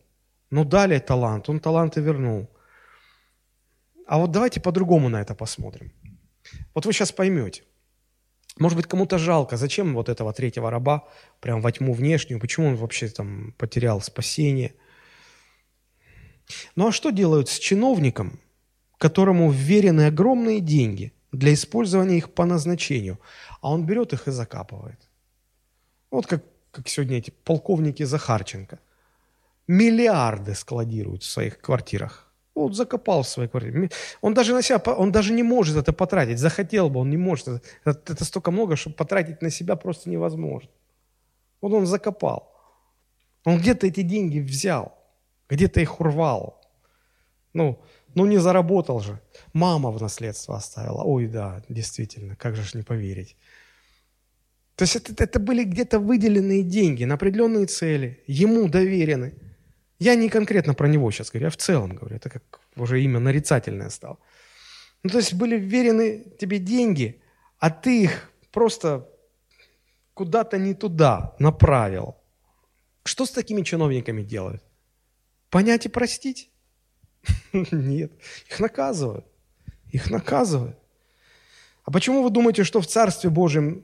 Ну, 0.50 0.64
дали 0.64 0.98
талант, 0.98 1.48
он 1.48 1.60
таланты 1.60 2.00
вернул. 2.00 2.48
А 4.06 4.18
вот 4.18 4.30
давайте 4.30 4.60
по-другому 4.60 5.08
на 5.08 5.20
это 5.20 5.34
посмотрим. 5.34 5.92
Вот 6.74 6.86
вы 6.86 6.92
сейчас 6.92 7.12
поймете. 7.12 7.62
Может 8.58 8.76
быть, 8.76 8.86
кому-то 8.86 9.18
жалко, 9.18 9.56
зачем 9.56 9.94
вот 9.94 10.08
этого 10.08 10.32
третьего 10.32 10.70
раба 10.70 11.04
прям 11.40 11.60
во 11.60 11.70
тьму 11.70 11.92
внешнюю, 11.92 12.40
почему 12.40 12.68
он 12.68 12.76
вообще 12.76 13.08
там 13.08 13.54
потерял 13.58 14.00
спасение. 14.00 14.74
Ну 16.76 16.88
а 16.88 16.92
что 16.92 17.10
делают 17.10 17.48
с 17.48 17.58
чиновником, 17.58 18.40
которому 18.98 19.50
вверены 19.50 20.06
огромные 20.06 20.60
деньги– 20.60 21.12
для 21.32 21.52
использования 21.52 22.16
их 22.16 22.32
по 22.32 22.44
назначению, 22.44 23.18
а 23.60 23.72
он 23.72 23.84
берет 23.84 24.12
их 24.12 24.28
и 24.28 24.30
закапывает. 24.30 25.08
Вот 26.10 26.26
как, 26.26 26.44
как 26.70 26.88
сегодня 26.88 27.18
эти 27.18 27.30
полковники 27.30 28.02
Захарченко. 28.02 28.78
Миллиарды 29.66 30.54
складируют 30.54 31.22
в 31.22 31.30
своих 31.30 31.60
квартирах. 31.60 32.27
Вот 32.58 32.74
закопал 32.74 33.22
в 33.22 33.28
своей 33.28 33.48
квартире. 33.48 33.90
Он 34.20 34.34
даже 34.34 34.54
на 34.54 34.62
себя, 34.62 34.78
он 34.78 35.12
даже 35.12 35.32
не 35.32 35.42
может 35.42 35.76
это 35.76 35.92
потратить. 35.92 36.38
Захотел 36.38 36.90
бы, 36.90 37.00
он 37.00 37.10
не 37.10 37.16
может. 37.16 37.48
Это, 37.84 38.12
это 38.12 38.24
столько 38.24 38.50
много, 38.50 38.76
что 38.76 38.90
потратить 38.90 39.42
на 39.42 39.50
себя 39.50 39.76
просто 39.76 40.10
невозможно. 40.10 40.70
Вот 41.60 41.72
он 41.72 41.86
закопал. 41.86 42.52
Он 43.44 43.58
где-то 43.58 43.86
эти 43.86 44.02
деньги 44.02 44.40
взял, 44.40 44.92
где-то 45.48 45.80
их 45.80 46.00
урвал. 46.00 46.60
Ну, 47.54 47.78
ну, 48.14 48.26
не 48.26 48.38
заработал 48.38 49.00
же. 49.00 49.20
Мама 49.52 49.90
в 49.90 50.02
наследство 50.02 50.56
оставила. 50.56 51.02
Ой, 51.02 51.26
да, 51.26 51.62
действительно, 51.68 52.36
как 52.36 52.56
же 52.56 52.62
ж 52.62 52.74
не 52.74 52.82
поверить. 52.82 53.36
То 54.74 54.84
есть 54.84 54.96
это, 54.96 55.24
это 55.24 55.40
были 55.40 55.64
где-то 55.64 55.98
выделенные 55.98 56.62
деньги 56.62 57.04
на 57.04 57.14
определенные 57.14 57.66
цели, 57.66 58.22
ему 58.26 58.68
доверены. 58.68 59.34
Я 59.98 60.14
не 60.14 60.28
конкретно 60.28 60.74
про 60.74 60.88
него 60.88 61.10
сейчас 61.10 61.30
говорю, 61.30 61.46
я 61.46 61.50
в 61.50 61.56
целом 61.56 61.96
говорю, 61.96 62.16
это 62.16 62.30
как 62.30 62.60
уже 62.76 63.02
имя 63.02 63.18
нарицательное 63.18 63.90
стало. 63.90 64.18
Ну, 65.02 65.10
то 65.10 65.18
есть 65.18 65.34
были 65.34 65.56
вверены 65.56 66.24
тебе 66.38 66.58
деньги, 66.58 67.20
а 67.58 67.70
ты 67.70 68.04
их 68.04 68.30
просто 68.52 69.08
куда-то 70.14 70.58
не 70.58 70.74
туда 70.74 71.34
направил. 71.38 72.16
Что 73.04 73.26
с 73.26 73.30
такими 73.30 73.62
чиновниками 73.62 74.22
делают? 74.22 74.62
Понять 75.50 75.86
и 75.86 75.88
простить? 75.88 76.50
Нет, 77.52 78.12
их 78.48 78.60
наказывают. 78.60 79.26
Их 79.90 80.10
наказывают. 80.10 80.76
А 81.84 81.90
почему 81.90 82.22
вы 82.22 82.30
думаете, 82.30 82.64
что 82.64 82.80
в 82.80 82.86
Царстве 82.86 83.30
Божьем 83.30 83.82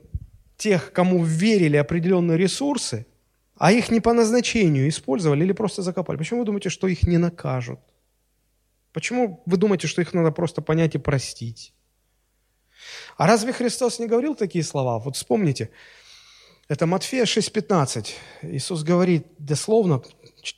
тех, 0.57 0.91
кому 0.91 1.23
верили 1.23 1.77
определенные 1.77 2.37
ресурсы, 2.37 3.07
а 3.57 3.71
их 3.71 3.89
не 3.89 4.01
по 4.01 4.13
назначению 4.13 4.89
использовали 4.89 5.43
или 5.43 5.53
просто 5.53 5.81
закопали, 5.81 6.17
почему 6.17 6.39
вы 6.39 6.45
думаете, 6.45 6.69
что 6.69 6.87
их 6.87 7.03
не 7.03 7.17
накажут? 7.17 7.79
Почему 8.91 9.43
вы 9.45 9.57
думаете, 9.57 9.87
что 9.87 10.01
их 10.01 10.13
надо 10.13 10.31
просто 10.31 10.61
понять 10.61 10.95
и 10.95 10.99
простить? 10.99 11.73
А 13.17 13.27
разве 13.27 13.53
Христос 13.53 13.99
не 13.99 14.07
говорил 14.07 14.35
такие 14.35 14.63
слова? 14.63 14.99
Вот 14.99 15.15
вспомните, 15.15 15.69
это 16.67 16.85
Матфея 16.85 17.25
6,15. 17.25 18.07
Иисус 18.43 18.83
говорит 18.83 19.27
дословно, 19.37 20.01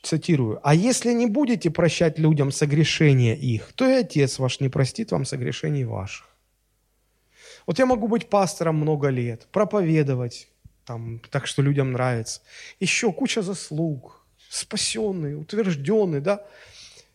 цитирую, 0.02 0.60
«А 0.62 0.74
если 0.74 1.12
не 1.12 1.26
будете 1.26 1.70
прощать 1.70 2.18
людям 2.18 2.50
согрешения 2.50 3.34
их, 3.34 3.72
то 3.74 3.86
и 3.86 3.92
Отец 3.92 4.38
ваш 4.38 4.60
не 4.60 4.68
простит 4.68 5.12
вам 5.12 5.24
согрешений 5.24 5.84
ваших». 5.84 6.26
Вот 7.66 7.78
я 7.78 7.86
могу 7.86 8.08
быть 8.08 8.30
пастором 8.30 8.76
много 8.76 9.08
лет, 9.08 9.46
проповедовать, 9.52 10.48
там, 10.88 11.20
так 11.30 11.46
что 11.46 11.62
людям 11.62 11.92
нравится. 11.92 12.40
Еще 12.80 13.12
куча 13.12 13.42
заслуг, 13.42 14.24
спасенный, 14.48 15.34
утвержденный, 15.38 16.20
да. 16.20 16.46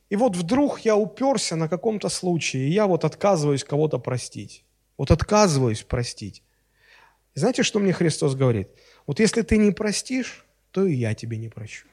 И 0.09 0.15
вот 0.15 0.35
вдруг 0.35 0.85
я 0.85 0.95
уперся 0.95 1.55
на 1.55 1.67
каком-то 1.67 2.09
случае, 2.09 2.67
и 2.67 2.71
я 2.71 2.85
вот 2.85 3.03
отказываюсь 3.03 3.63
кого-то 3.63 3.97
простить. 3.99 4.63
Вот 4.97 5.09
отказываюсь 5.09 5.81
простить. 5.81 6.43
И 7.35 7.39
знаете, 7.39 7.63
что 7.63 7.79
мне 7.79 7.93
Христос 7.93 8.35
говорит? 8.35 8.67
Вот 9.07 9.19
если 9.19 9.41
ты 9.41 9.57
не 9.57 9.71
простишь, 9.71 10.45
то 10.71 10.85
и 10.85 10.93
я 10.93 11.15
тебе 11.15 11.37
не 11.37 11.49
прощу. 11.49 11.87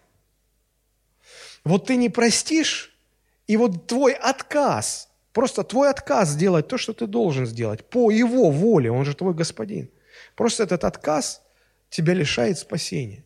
Вот 1.65 1.87
ты 1.87 1.97
не 1.97 2.11
простишь, 2.11 2.95
и 3.47 3.57
вот 3.57 3.87
твой 3.87 4.13
отказ, 4.13 5.09
просто 5.33 5.65
твой 5.65 5.89
отказ 5.89 6.29
сделать 6.29 6.69
то, 6.69 6.79
что 6.79 6.93
ты 6.93 7.07
должен 7.07 7.47
сделать, 7.47 7.85
по 7.85 8.11
его 8.11 8.51
воле, 8.51 8.91
он 8.91 9.05
же 9.05 9.15
твой 9.15 9.33
господин. 9.33 9.89
Просто 10.37 10.65
этот 10.65 10.85
отказ 10.85 11.43
тебя 11.91 12.15
лишает 12.15 12.59
спасения. 12.59 13.25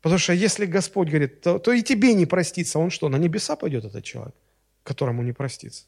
Потому 0.00 0.18
что 0.18 0.32
если 0.32 0.66
Господь 0.66 1.08
говорит, 1.08 1.42
то, 1.42 1.58
то 1.58 1.72
и 1.72 1.82
тебе 1.82 2.14
не 2.14 2.26
простится, 2.26 2.78
он 2.78 2.90
что, 2.90 3.08
на 3.08 3.16
небеса 3.16 3.54
пойдет 3.54 3.84
этот 3.84 4.04
человек, 4.04 4.34
которому 4.82 5.22
не 5.22 5.32
простится? 5.32 5.84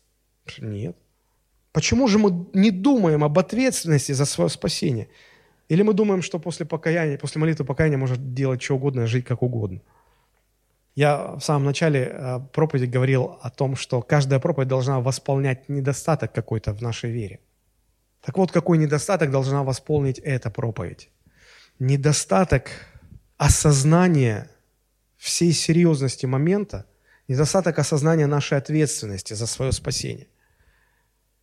Нет. 0.59 0.97
Почему 1.73 2.07
же 2.07 2.19
мы 2.19 2.47
не 2.53 2.71
думаем 2.71 3.25
об 3.25 3.37
ответственности 3.39 4.13
за 4.13 4.25
свое 4.25 4.49
спасение? 4.49 5.09
Или 5.69 5.83
мы 5.83 5.95
думаем, 5.95 6.23
что 6.23 6.39
после 6.39 6.65
покаяния, 6.67 7.19
после 7.19 7.41
молитвы 7.41 7.65
покаяния 7.65 7.99
может 7.99 8.35
делать 8.35 8.63
что 8.63 8.77
угодно, 8.77 9.07
жить 9.07 9.25
как 9.25 9.43
угодно? 9.43 9.81
Я 10.95 11.33
в 11.33 11.41
самом 11.41 11.65
начале 11.65 12.13
э, 12.13 12.41
проповеди 12.53 12.85
говорил 12.85 13.39
о 13.43 13.51
том, 13.51 13.75
что 13.75 14.01
каждая 14.01 14.39
проповедь 14.39 14.69
должна 14.69 15.01
восполнять 15.01 15.69
недостаток 15.69 16.33
какой-то 16.33 16.73
в 16.73 16.83
нашей 16.83 17.11
вере. 17.11 17.41
Так 18.21 18.39
вот, 18.39 18.53
какой 18.53 18.79
недостаток 18.79 19.33
должна 19.33 19.65
восполнить 19.65 20.21
эта 20.21 20.51
проповедь? 20.51 21.11
Недостаток 21.79 22.71
осознания 23.37 24.51
всей 25.17 25.53
серьезности 25.53 26.27
момента, 26.27 26.87
недостаток 27.29 27.79
осознания 27.79 28.27
нашей 28.27 28.59
ответственности 28.59 29.35
за 29.35 29.47
свое 29.47 29.73
спасение. 29.73 30.29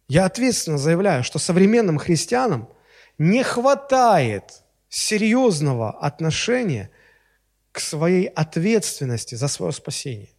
Я 0.07 0.25
ответственно 0.25 0.77
заявляю, 0.77 1.23
что 1.23 1.39
современным 1.39 1.97
христианам 1.97 2.69
не 3.17 3.43
хватает 3.43 4.63
серьезного 4.89 5.91
отношения– 5.99 6.89
к 7.71 7.79
своей 7.79 8.25
ответственности 8.25 9.35
за 9.35 9.47
свое 9.47 9.71
спасение. 9.71 10.29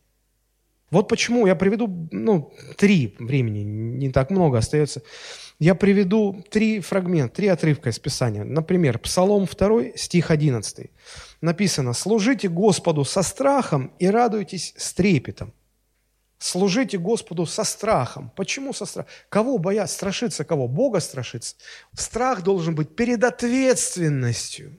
Вот 0.92 1.08
почему 1.08 1.46
я 1.46 1.56
приведу, 1.56 2.08
ну, 2.12 2.52
три 2.76 3.16
времени, 3.18 3.64
не 3.64 4.10
так 4.10 4.30
много 4.30 4.58
остается. 4.58 5.02
Я 5.58 5.74
приведу 5.74 6.44
три 6.50 6.78
фрагмента, 6.80 7.36
три 7.36 7.48
отрывка 7.48 7.90
из 7.90 7.98
Писания. 7.98 8.44
Например, 8.44 8.98
Псалом 8.98 9.46
2, 9.46 9.96
стих 9.96 10.30
11. 10.30 10.90
Написано, 11.40 11.94
«Служите 11.94 12.48
Господу 12.48 13.04
со 13.04 13.22
страхом 13.22 13.92
и 13.98 14.06
радуйтесь 14.06 14.74
с 14.76 14.92
трепетом». 14.92 15.52
Служите 16.38 16.98
Господу 16.98 17.46
со 17.46 17.64
страхом. 17.64 18.30
Почему 18.36 18.72
со 18.72 18.84
страхом? 18.84 19.10
Кого 19.28 19.58
бояться? 19.58 19.94
Страшиться 19.94 20.44
кого? 20.44 20.68
Бога 20.68 21.00
страшиться. 21.00 21.56
Страх 21.94 22.42
должен 22.42 22.74
быть 22.74 22.94
перед 22.94 23.24
ответственностью 23.24 24.78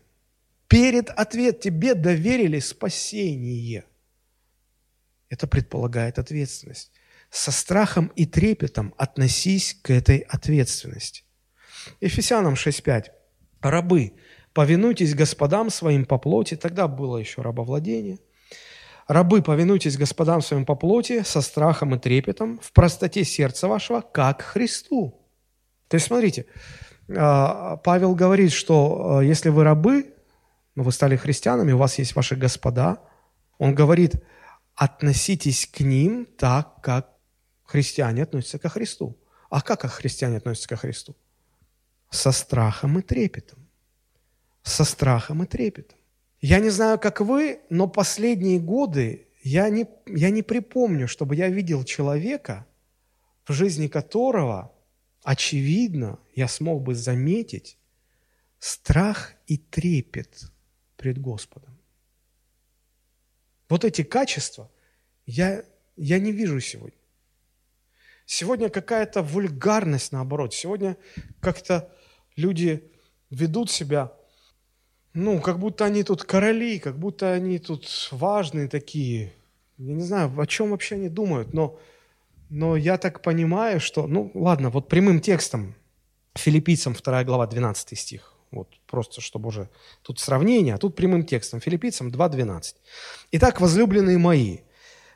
перед 0.74 1.12
ответ 1.12 1.60
тебе 1.60 1.94
доверили 1.94 2.58
спасение. 2.58 3.86
Это 5.34 5.48
предполагает 5.48 6.20
ответственность. 6.20 6.92
Со 7.32 7.52
страхом 7.52 8.12
и 8.16 8.28
трепетом 8.28 8.94
относись 8.98 9.76
к 9.82 9.90
этой 9.90 10.20
ответственности. 10.20 11.24
Ефесянам 12.02 12.54
6.5. 12.54 13.06
Рабы, 13.62 14.14
повинуйтесь 14.54 15.16
господам 15.16 15.72
своим 15.72 16.06
по 16.06 16.20
плоти. 16.20 16.56
Тогда 16.56 16.88
было 16.88 17.18
еще 17.18 17.42
рабовладение. 17.42 18.20
Рабы, 19.08 19.42
повинуйтесь 19.42 19.98
господам 19.98 20.44
своим 20.44 20.68
по 20.68 20.76
плоти 20.76 21.24
со 21.24 21.42
страхом 21.42 21.96
и 21.96 22.00
трепетом, 22.00 22.60
в 22.60 22.72
простоте 22.72 23.24
сердца 23.24 23.68
вашего, 23.68 24.02
как 24.02 24.44
Христу. 24.44 25.20
То 25.88 25.96
есть, 25.96 26.06
смотрите, 26.06 26.46
а, 27.10 27.78
Павел 27.78 28.14
говорит, 28.14 28.52
что 28.52 29.18
а, 29.18 29.24
если 29.24 29.50
вы 29.50 29.64
рабы, 29.64 30.14
но 30.76 30.84
вы 30.84 30.92
стали 30.92 31.16
христианами, 31.16 31.72
у 31.72 31.80
вас 31.80 31.98
есть 31.98 32.16
ваши 32.16 32.36
господа, 32.36 33.00
он 33.58 33.74
говорит, 33.74 34.16
относитесь 34.76 35.66
к 35.66 35.80
ним 35.82 36.26
так, 36.26 36.82
как 36.82 37.14
христиане 37.64 38.24
относятся 38.24 38.60
ко 38.60 38.70
Христу. 38.70 39.18
А 39.50 39.62
как 39.62 39.82
христиане 39.92 40.38
относятся 40.38 40.70
ко 40.70 40.76
Христу? 40.76 41.16
Со 42.10 42.32
страхом 42.32 43.00
и 43.00 43.02
трепетом. 43.02 43.68
Со 44.64 44.84
страхом 44.84 45.44
и 45.44 45.46
трепетом. 45.46 45.98
Я 46.42 46.60
не 46.60 46.70
знаю, 46.70 47.00
как 47.00 47.22
вы, 47.22 47.62
но 47.70 47.88
последние 47.88 48.60
годы 48.60 49.28
я 49.44 49.70
не, 49.70 49.86
я 50.08 50.30
не 50.30 50.42
припомню, 50.42 51.08
чтобы 51.08 51.36
я 51.36 51.50
видел 51.50 51.84
человека, 51.84 52.66
в 53.46 53.54
жизни 53.54 53.88
которого, 53.88 54.74
очевидно, 55.24 56.20
я 56.36 56.48
смог 56.48 56.82
бы 56.82 56.96
заметить 56.96 57.78
страх 58.60 59.34
и 59.48 59.58
трепет 59.58 60.52
пред 60.98 61.20
Господом. 61.20 61.73
Вот 63.74 63.84
эти 63.84 64.04
качества 64.04 64.70
я, 65.26 65.64
я 65.98 66.20
не 66.20 66.32
вижу 66.32 66.60
сегодня. 66.60 67.00
Сегодня 68.28 68.70
какая-то 68.70 69.24
вульгарность 69.24 70.12
наоборот. 70.12 70.54
Сегодня 70.54 70.96
как-то 71.40 71.90
люди 72.36 72.92
ведут 73.32 73.72
себя, 73.72 74.14
ну, 75.16 75.42
как 75.42 75.58
будто 75.58 75.86
они 75.86 76.04
тут 76.04 76.24
короли, 76.24 76.78
как 76.78 77.00
будто 77.00 77.34
они 77.34 77.58
тут 77.58 78.10
важные 78.12 78.68
такие. 78.68 79.34
Я 79.80 79.96
не 79.96 80.04
знаю, 80.04 80.40
о 80.40 80.46
чем 80.46 80.70
вообще 80.70 80.94
они 80.94 81.10
думают, 81.10 81.52
но, 81.56 81.80
но 82.52 82.76
я 82.76 83.00
так 83.00 83.24
понимаю, 83.24 83.80
что, 83.80 84.06
ну, 84.06 84.30
ладно, 84.36 84.70
вот 84.70 84.88
прямым 84.88 85.20
текстом, 85.20 85.74
Филиппийцам 86.36 86.94
2 86.94 87.24
глава, 87.24 87.48
12 87.48 87.98
стих. 87.98 88.33
Вот 88.56 88.70
просто, 88.88 89.22
чтобы 89.22 89.50
уже 89.50 89.70
тут 90.02 90.20
сравнение, 90.20 90.76
а 90.76 90.78
тут 90.78 90.96
прямым 90.96 91.26
текстом. 91.26 91.60
Филиппийцам 91.60 92.10
2.12. 92.10 92.76
«Итак, 93.32 93.62
возлюбленные 93.62 94.18
мои, 94.18 94.60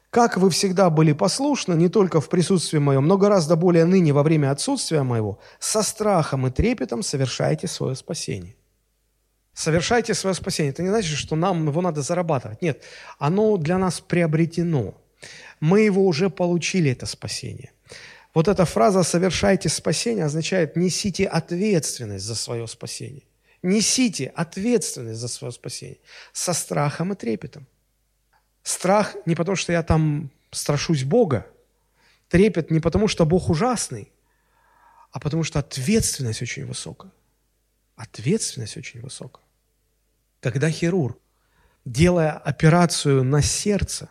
как 0.10 0.38
вы 0.38 0.50
всегда 0.50 0.90
были 0.90 1.14
послушны, 1.14 1.74
не 1.74 1.90
только 1.90 2.22
в 2.22 2.30
присутствии 2.30 2.80
моем, 2.80 3.08
но 3.08 3.18
гораздо 3.18 3.56
более 3.56 3.86
ныне 3.86 4.14
во 4.14 4.24
время 4.24 4.52
отсутствия 4.52 5.04
моего, 5.04 5.40
со 5.60 5.84
страхом 5.84 6.48
и 6.48 6.52
трепетом 6.52 7.04
совершайте 7.04 7.68
свое 7.68 7.96
спасение». 7.96 8.56
Совершайте 9.54 10.14
свое 10.14 10.36
спасение. 10.36 10.72
Это 10.72 10.84
не 10.84 10.90
значит, 10.90 11.18
что 11.18 11.36
нам 11.36 11.68
его 11.68 11.82
надо 11.82 12.04
зарабатывать. 12.04 12.62
Нет, 12.62 12.84
оно 13.18 13.58
для 13.58 13.80
нас 13.80 14.00
приобретено. 14.00 14.94
Мы 15.60 15.82
его 15.82 16.06
уже 16.06 16.30
получили, 16.30 16.92
это 16.92 17.08
спасение. 17.08 17.72
Вот 18.36 18.48
эта 18.48 18.66
фраза 18.66 19.02
«совершайте 19.02 19.68
спасение» 19.70 20.26
означает 20.26 20.76
«несите 20.76 21.26
ответственность 21.26 22.24
за 22.24 22.36
свое 22.36 22.68
спасение». 22.68 23.24
Несите 23.68 24.28
ответственность 24.28 25.20
за 25.20 25.28
свое 25.28 25.52
спасение 25.52 26.00
со 26.32 26.54
страхом 26.54 27.12
и 27.12 27.16
трепетом. 27.16 27.68
Страх 28.64 29.16
не 29.26 29.36
потому, 29.36 29.58
что 29.58 29.74
я 29.74 29.84
там 29.84 30.32
страшусь 30.52 31.04
Бога, 31.04 31.46
трепет 32.30 32.72
не 32.72 32.80
потому, 32.80 33.10
что 33.10 33.26
Бог 33.26 33.50
ужасный, 33.50 34.12
а 35.12 35.20
потому 35.20 35.44
что 35.44 35.60
ответственность 35.60 36.42
очень 36.42 36.66
высокая. 36.66 37.12
Ответственность 37.98 38.78
очень 38.78 39.02
высокая. 39.02 39.44
Когда 40.40 40.70
хирург, 40.70 41.18
делая 41.84 42.32
операцию 42.32 43.24
на 43.24 43.42
сердце, 43.42 44.10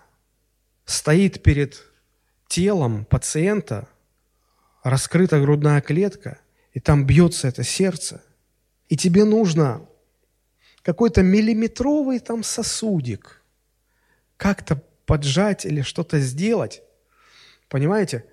стоит 0.84 1.42
перед 1.42 1.82
телом 2.48 3.07
пациента– 3.07 3.88
раскрыта 4.82 5.40
грудная 5.40 5.80
клетка, 5.80 6.38
и 6.72 6.80
там 6.80 7.07
бьется 7.07 7.48
это 7.48 7.64
сердце, 7.64 8.22
и 8.89 8.97
тебе 8.97 9.24
нужно 9.24 9.87
какой-то 10.82 11.22
миллиметровый 11.22 12.20
там 12.20 12.43
сосудик 12.43 13.43
как-то 14.37 14.82
поджать 15.07 15.64
или 15.64 15.82
что-то 15.82 16.20
сделать. 16.20 16.82
Понимаете? 17.68 18.24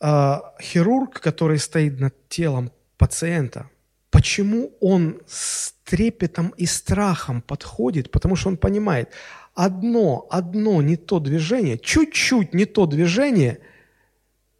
А, 0.00 0.54
хирург, 0.60 1.20
который 1.20 1.58
стоит 1.58 1.98
над 2.00 2.28
телом 2.28 2.72
пациента, 2.96 3.68
почему 4.10 4.72
он 4.80 5.20
с 5.26 5.74
трепетом 5.84 6.54
и 6.56 6.66
страхом 6.66 7.42
подходит? 7.42 8.10
Потому 8.10 8.36
что 8.36 8.48
он 8.48 8.56
понимает, 8.56 9.12
одно, 9.54 10.26
одно 10.30 10.80
не 10.82 10.96
то 10.96 11.20
движение, 11.20 11.78
чуть-чуть 11.78 12.54
не 12.54 12.64
то 12.64 12.86
движение– 12.86 13.58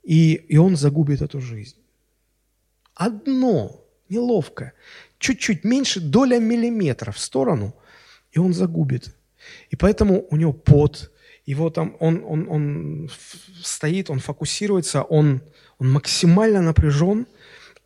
и, 0.09 0.33
и 0.37 0.57
он 0.57 0.75
загубит 0.75 1.21
эту 1.21 1.39
жизнь. 1.39 1.77
Одно, 2.95 3.85
неловкое, 4.11 4.73
чуть-чуть 5.19 5.65
меньше, 5.65 6.01
доля 6.01 6.39
миллиметра 6.39 7.13
в 7.13 7.19
сторону, 7.19 7.75
и 8.33 8.39
он 8.39 8.53
загубит. 8.53 9.15
И 9.71 9.77
поэтому 9.77 10.27
у 10.31 10.37
него 10.37 10.53
пот, 10.53 11.11
его 11.47 11.71
там, 11.71 11.97
он, 12.01 12.23
он, 12.25 12.49
он 12.49 13.11
стоит, 13.63 14.11
он 14.11 14.21
фокусируется, 14.21 15.03
он, 15.03 15.41
он 15.79 15.91
максимально 15.93 16.61
напряжен, 16.61 17.27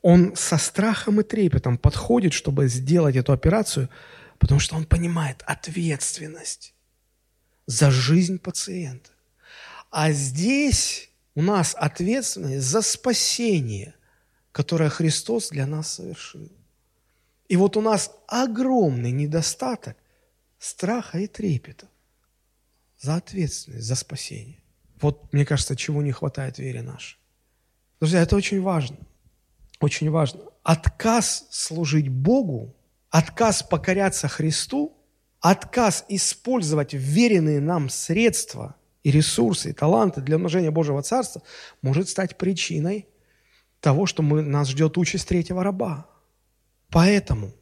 он 0.03 0.35
со 0.35 0.59
страхом 0.59 1.21
и 1.21 1.23
трепетом 1.23 1.79
подходит, 1.79 2.33
чтобы 2.33 2.67
сделать 2.67 3.15
эту 3.15 3.33
операцию, 3.33 3.89
потому 4.39 4.59
что 4.59 4.75
он 4.75 4.85
понимает 4.85 5.43
ответственность 5.47 6.75
за 7.67 7.91
жизнь 7.93 8.39
пациента. 8.39 9.11
А 9.91 10.11
здесь 10.11 11.11
у 11.35 11.43
нас 11.43 11.77
ответственность 11.79 12.67
за 12.67 12.83
спасение, 12.83 13.95
которое 14.53 14.91
Христос 14.91 15.49
для 15.49 15.67
нас 15.67 15.95
совершил. 15.95 16.51
И 17.49 17.57
вот 17.57 17.77
у 17.77 17.81
нас 17.81 18.13
огромный 18.29 19.11
недостаток 19.11 19.97
страха 20.59 21.19
и 21.19 21.27
трепета 21.27 21.89
за 22.99 23.17
ответственность, 23.17 23.87
за 23.87 23.97
спасение. 23.97 24.63
Вот, 25.01 25.33
мне 25.33 25.45
кажется, 25.45 25.75
чего 25.75 26.03
не 26.03 26.13
хватает 26.13 26.59
вере 26.59 26.83
нашей. 26.83 27.19
Друзья, 27.99 28.21
это 28.21 28.37
очень 28.37 28.61
важно. 28.61 28.97
Очень 29.81 30.11
важно. 30.11 30.41
Отказ 30.63 31.47
служить 31.51 32.09
Богу, 32.09 32.77
отказ 33.11 33.63
покоряться 33.63 34.29
Христу, 34.29 34.97
отказ 35.41 36.05
использовать 36.09 36.95
веренные 36.95 37.61
нам 37.61 37.91
средства– 37.91 38.77
и 39.03 39.11
ресурсы, 39.11 39.71
и 39.71 39.73
таланты 39.73 40.21
для 40.21 40.37
умножения 40.37 40.71
Божьего 40.71 41.03
Царства 41.03 41.43
может 41.83 42.09
стать 42.09 42.37
причиной 42.37 43.09
того, 43.83 44.07
что 44.07 44.23
мы, 44.23 44.41
нас 44.41 44.69
ждет 44.69 44.97
участь 44.97 45.29
третьего 45.29 45.63
раба. 45.63 46.07
Поэтому 46.89 47.53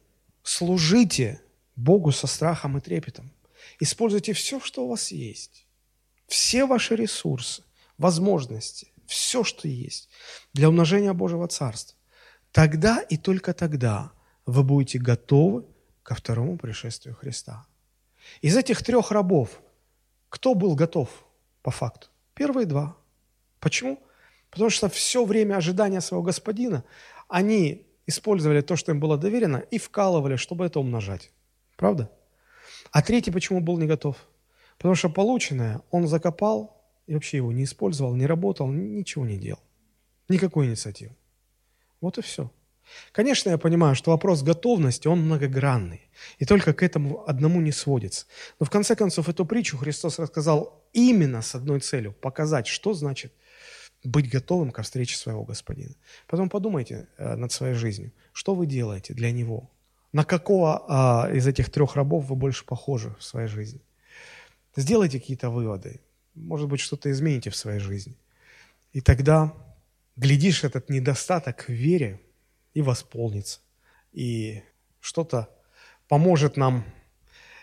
служите 0.43 1.41
Богу 1.75 2.13
со 2.13 2.27
страхом 2.27 2.77
и 2.77 2.81
трепетом. 2.81 3.33
Используйте 3.79 4.31
все, 4.31 4.61
что 4.61 4.85
у 4.85 4.89
вас 4.89 5.11
есть. 5.11 5.67
Все 6.27 6.65
ваши 6.65 6.95
ресурсы, 6.95 7.63
возможности, 7.97 8.93
все, 9.05 9.43
что 9.43 9.67
есть 9.67 10.07
для 10.53 10.69
умножения 10.69 11.11
Божьего 11.11 11.47
Царства. 11.49 11.97
Тогда 12.53 13.01
и 13.01 13.17
только 13.17 13.53
тогда 13.53 14.13
вы 14.45 14.63
будете 14.63 14.99
готовы 14.99 15.65
ко 16.03 16.15
второму 16.15 16.57
пришествию 16.57 17.15
Христа. 17.15 17.65
Из 18.41 18.55
этих 18.55 18.81
трех 18.83 19.11
рабов 19.11 19.61
кто 20.29 20.55
был 20.55 20.75
готов? 20.75 21.09
по 21.61 21.71
факту. 21.71 22.07
Первые 22.33 22.65
два. 22.65 22.95
Почему? 23.59 23.99
Потому 24.51 24.69
что 24.69 24.89
все 24.89 25.25
время 25.25 25.55
ожидания 25.55 26.01
своего 26.01 26.23
господина 26.23 26.83
они 27.27 27.87
использовали 28.05 28.61
то, 28.61 28.75
что 28.75 28.91
им 28.91 28.99
было 28.99 29.17
доверено, 29.17 29.57
и 29.57 29.77
вкалывали, 29.77 30.35
чтобы 30.35 30.65
это 30.65 30.79
умножать. 30.79 31.31
Правда? 31.77 32.11
А 32.91 33.01
третий 33.01 33.31
почему 33.31 33.61
был 33.61 33.77
не 33.77 33.87
готов? 33.87 34.17
Потому 34.77 34.95
что 34.95 35.09
полученное 35.09 35.81
он 35.89 36.07
закопал 36.07 36.83
и 37.07 37.13
вообще 37.13 37.37
его 37.37 37.51
не 37.51 37.63
использовал, 37.63 38.15
не 38.15 38.25
работал, 38.25 38.67
ничего 38.67 39.25
не 39.25 39.37
делал. 39.37 39.61
Никакой 40.27 40.67
инициативы. 40.67 41.15
Вот 42.01 42.17
и 42.17 42.21
все. 42.21 42.51
Конечно, 43.11 43.49
я 43.49 43.57
понимаю, 43.57 43.95
что 43.95 44.11
вопрос 44.11 44.43
готовности, 44.43 45.07
он 45.07 45.21
многогранный, 45.21 46.09
и 46.39 46.45
только 46.45 46.73
к 46.73 46.83
этому 46.83 47.23
одному 47.29 47.61
не 47.61 47.71
сводится. 47.71 48.25
Но 48.59 48.65
в 48.65 48.69
конце 48.69 48.95
концов 48.95 49.29
эту 49.29 49.45
притчу 49.45 49.77
Христос 49.77 50.19
рассказал 50.19 50.83
именно 50.91 51.41
с 51.41 51.55
одной 51.55 51.79
целью– 51.79 52.11
показать, 52.21 52.67
что 52.67 52.93
значит 52.93 53.33
быть 54.03 54.29
готовым 54.29 54.71
ко 54.71 54.81
встрече 54.81 55.17
своего 55.17 55.43
Господина. 55.43 55.95
Потом 56.27 56.49
подумайте 56.49 57.07
э, 57.17 57.35
над 57.35 57.51
своей 57.51 57.75
жизнью, 57.75 58.11
что 58.33 58.55
вы 58.55 58.65
делаете 58.65 59.13
для 59.13 59.31
Него, 59.31 59.69
на 60.13 60.23
какого 60.23 60.85
а, 60.87 61.31
из 61.31 61.47
этих 61.47 61.69
трех 61.69 61.95
рабов 61.95 62.25
вы 62.25 62.35
больше 62.35 62.65
похожи 62.65 63.15
в 63.19 63.23
своей 63.23 63.47
жизни. 63.47 63.81
Сделайте 64.75 65.19
какие-то 65.19 65.49
выводы, 65.49 66.01
может 66.35 66.67
быть, 66.67 66.79
что-то 66.79 67.11
измените 67.11 67.49
в 67.49 67.55
своей 67.55 67.79
жизни. 67.79 68.17
И 68.93 69.01
тогда, 69.01 69.53
глядишь, 70.15 70.63
этот 70.63 70.89
недостаток 70.89 71.65
в 71.67 71.73
вере– 71.73 72.19
и 72.73 72.81
восполнится. 72.81 73.59
И 74.11 74.63
что-то 74.99 75.49
поможет 76.07 76.57
нам 76.57 76.85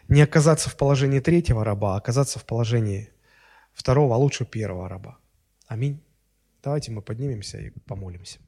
не 0.08 0.22
оказаться 0.22 0.70
в 0.70 0.76
положении 0.76 1.20
третьего 1.20 1.64
раба, 1.64 1.94
а 1.94 1.98
оказаться 1.98 2.38
в 2.38 2.44
положении 2.44 3.10
второго, 3.72 4.14
а 4.14 4.18
лучше 4.18 4.44
первого 4.44 4.88
раба. 4.88 5.18
Аминь. 5.66 6.02
Давайте 6.68 6.92
мы 6.92 7.00
поднимемся 7.00 7.56
и 7.56 7.70
помолимся. 7.70 8.40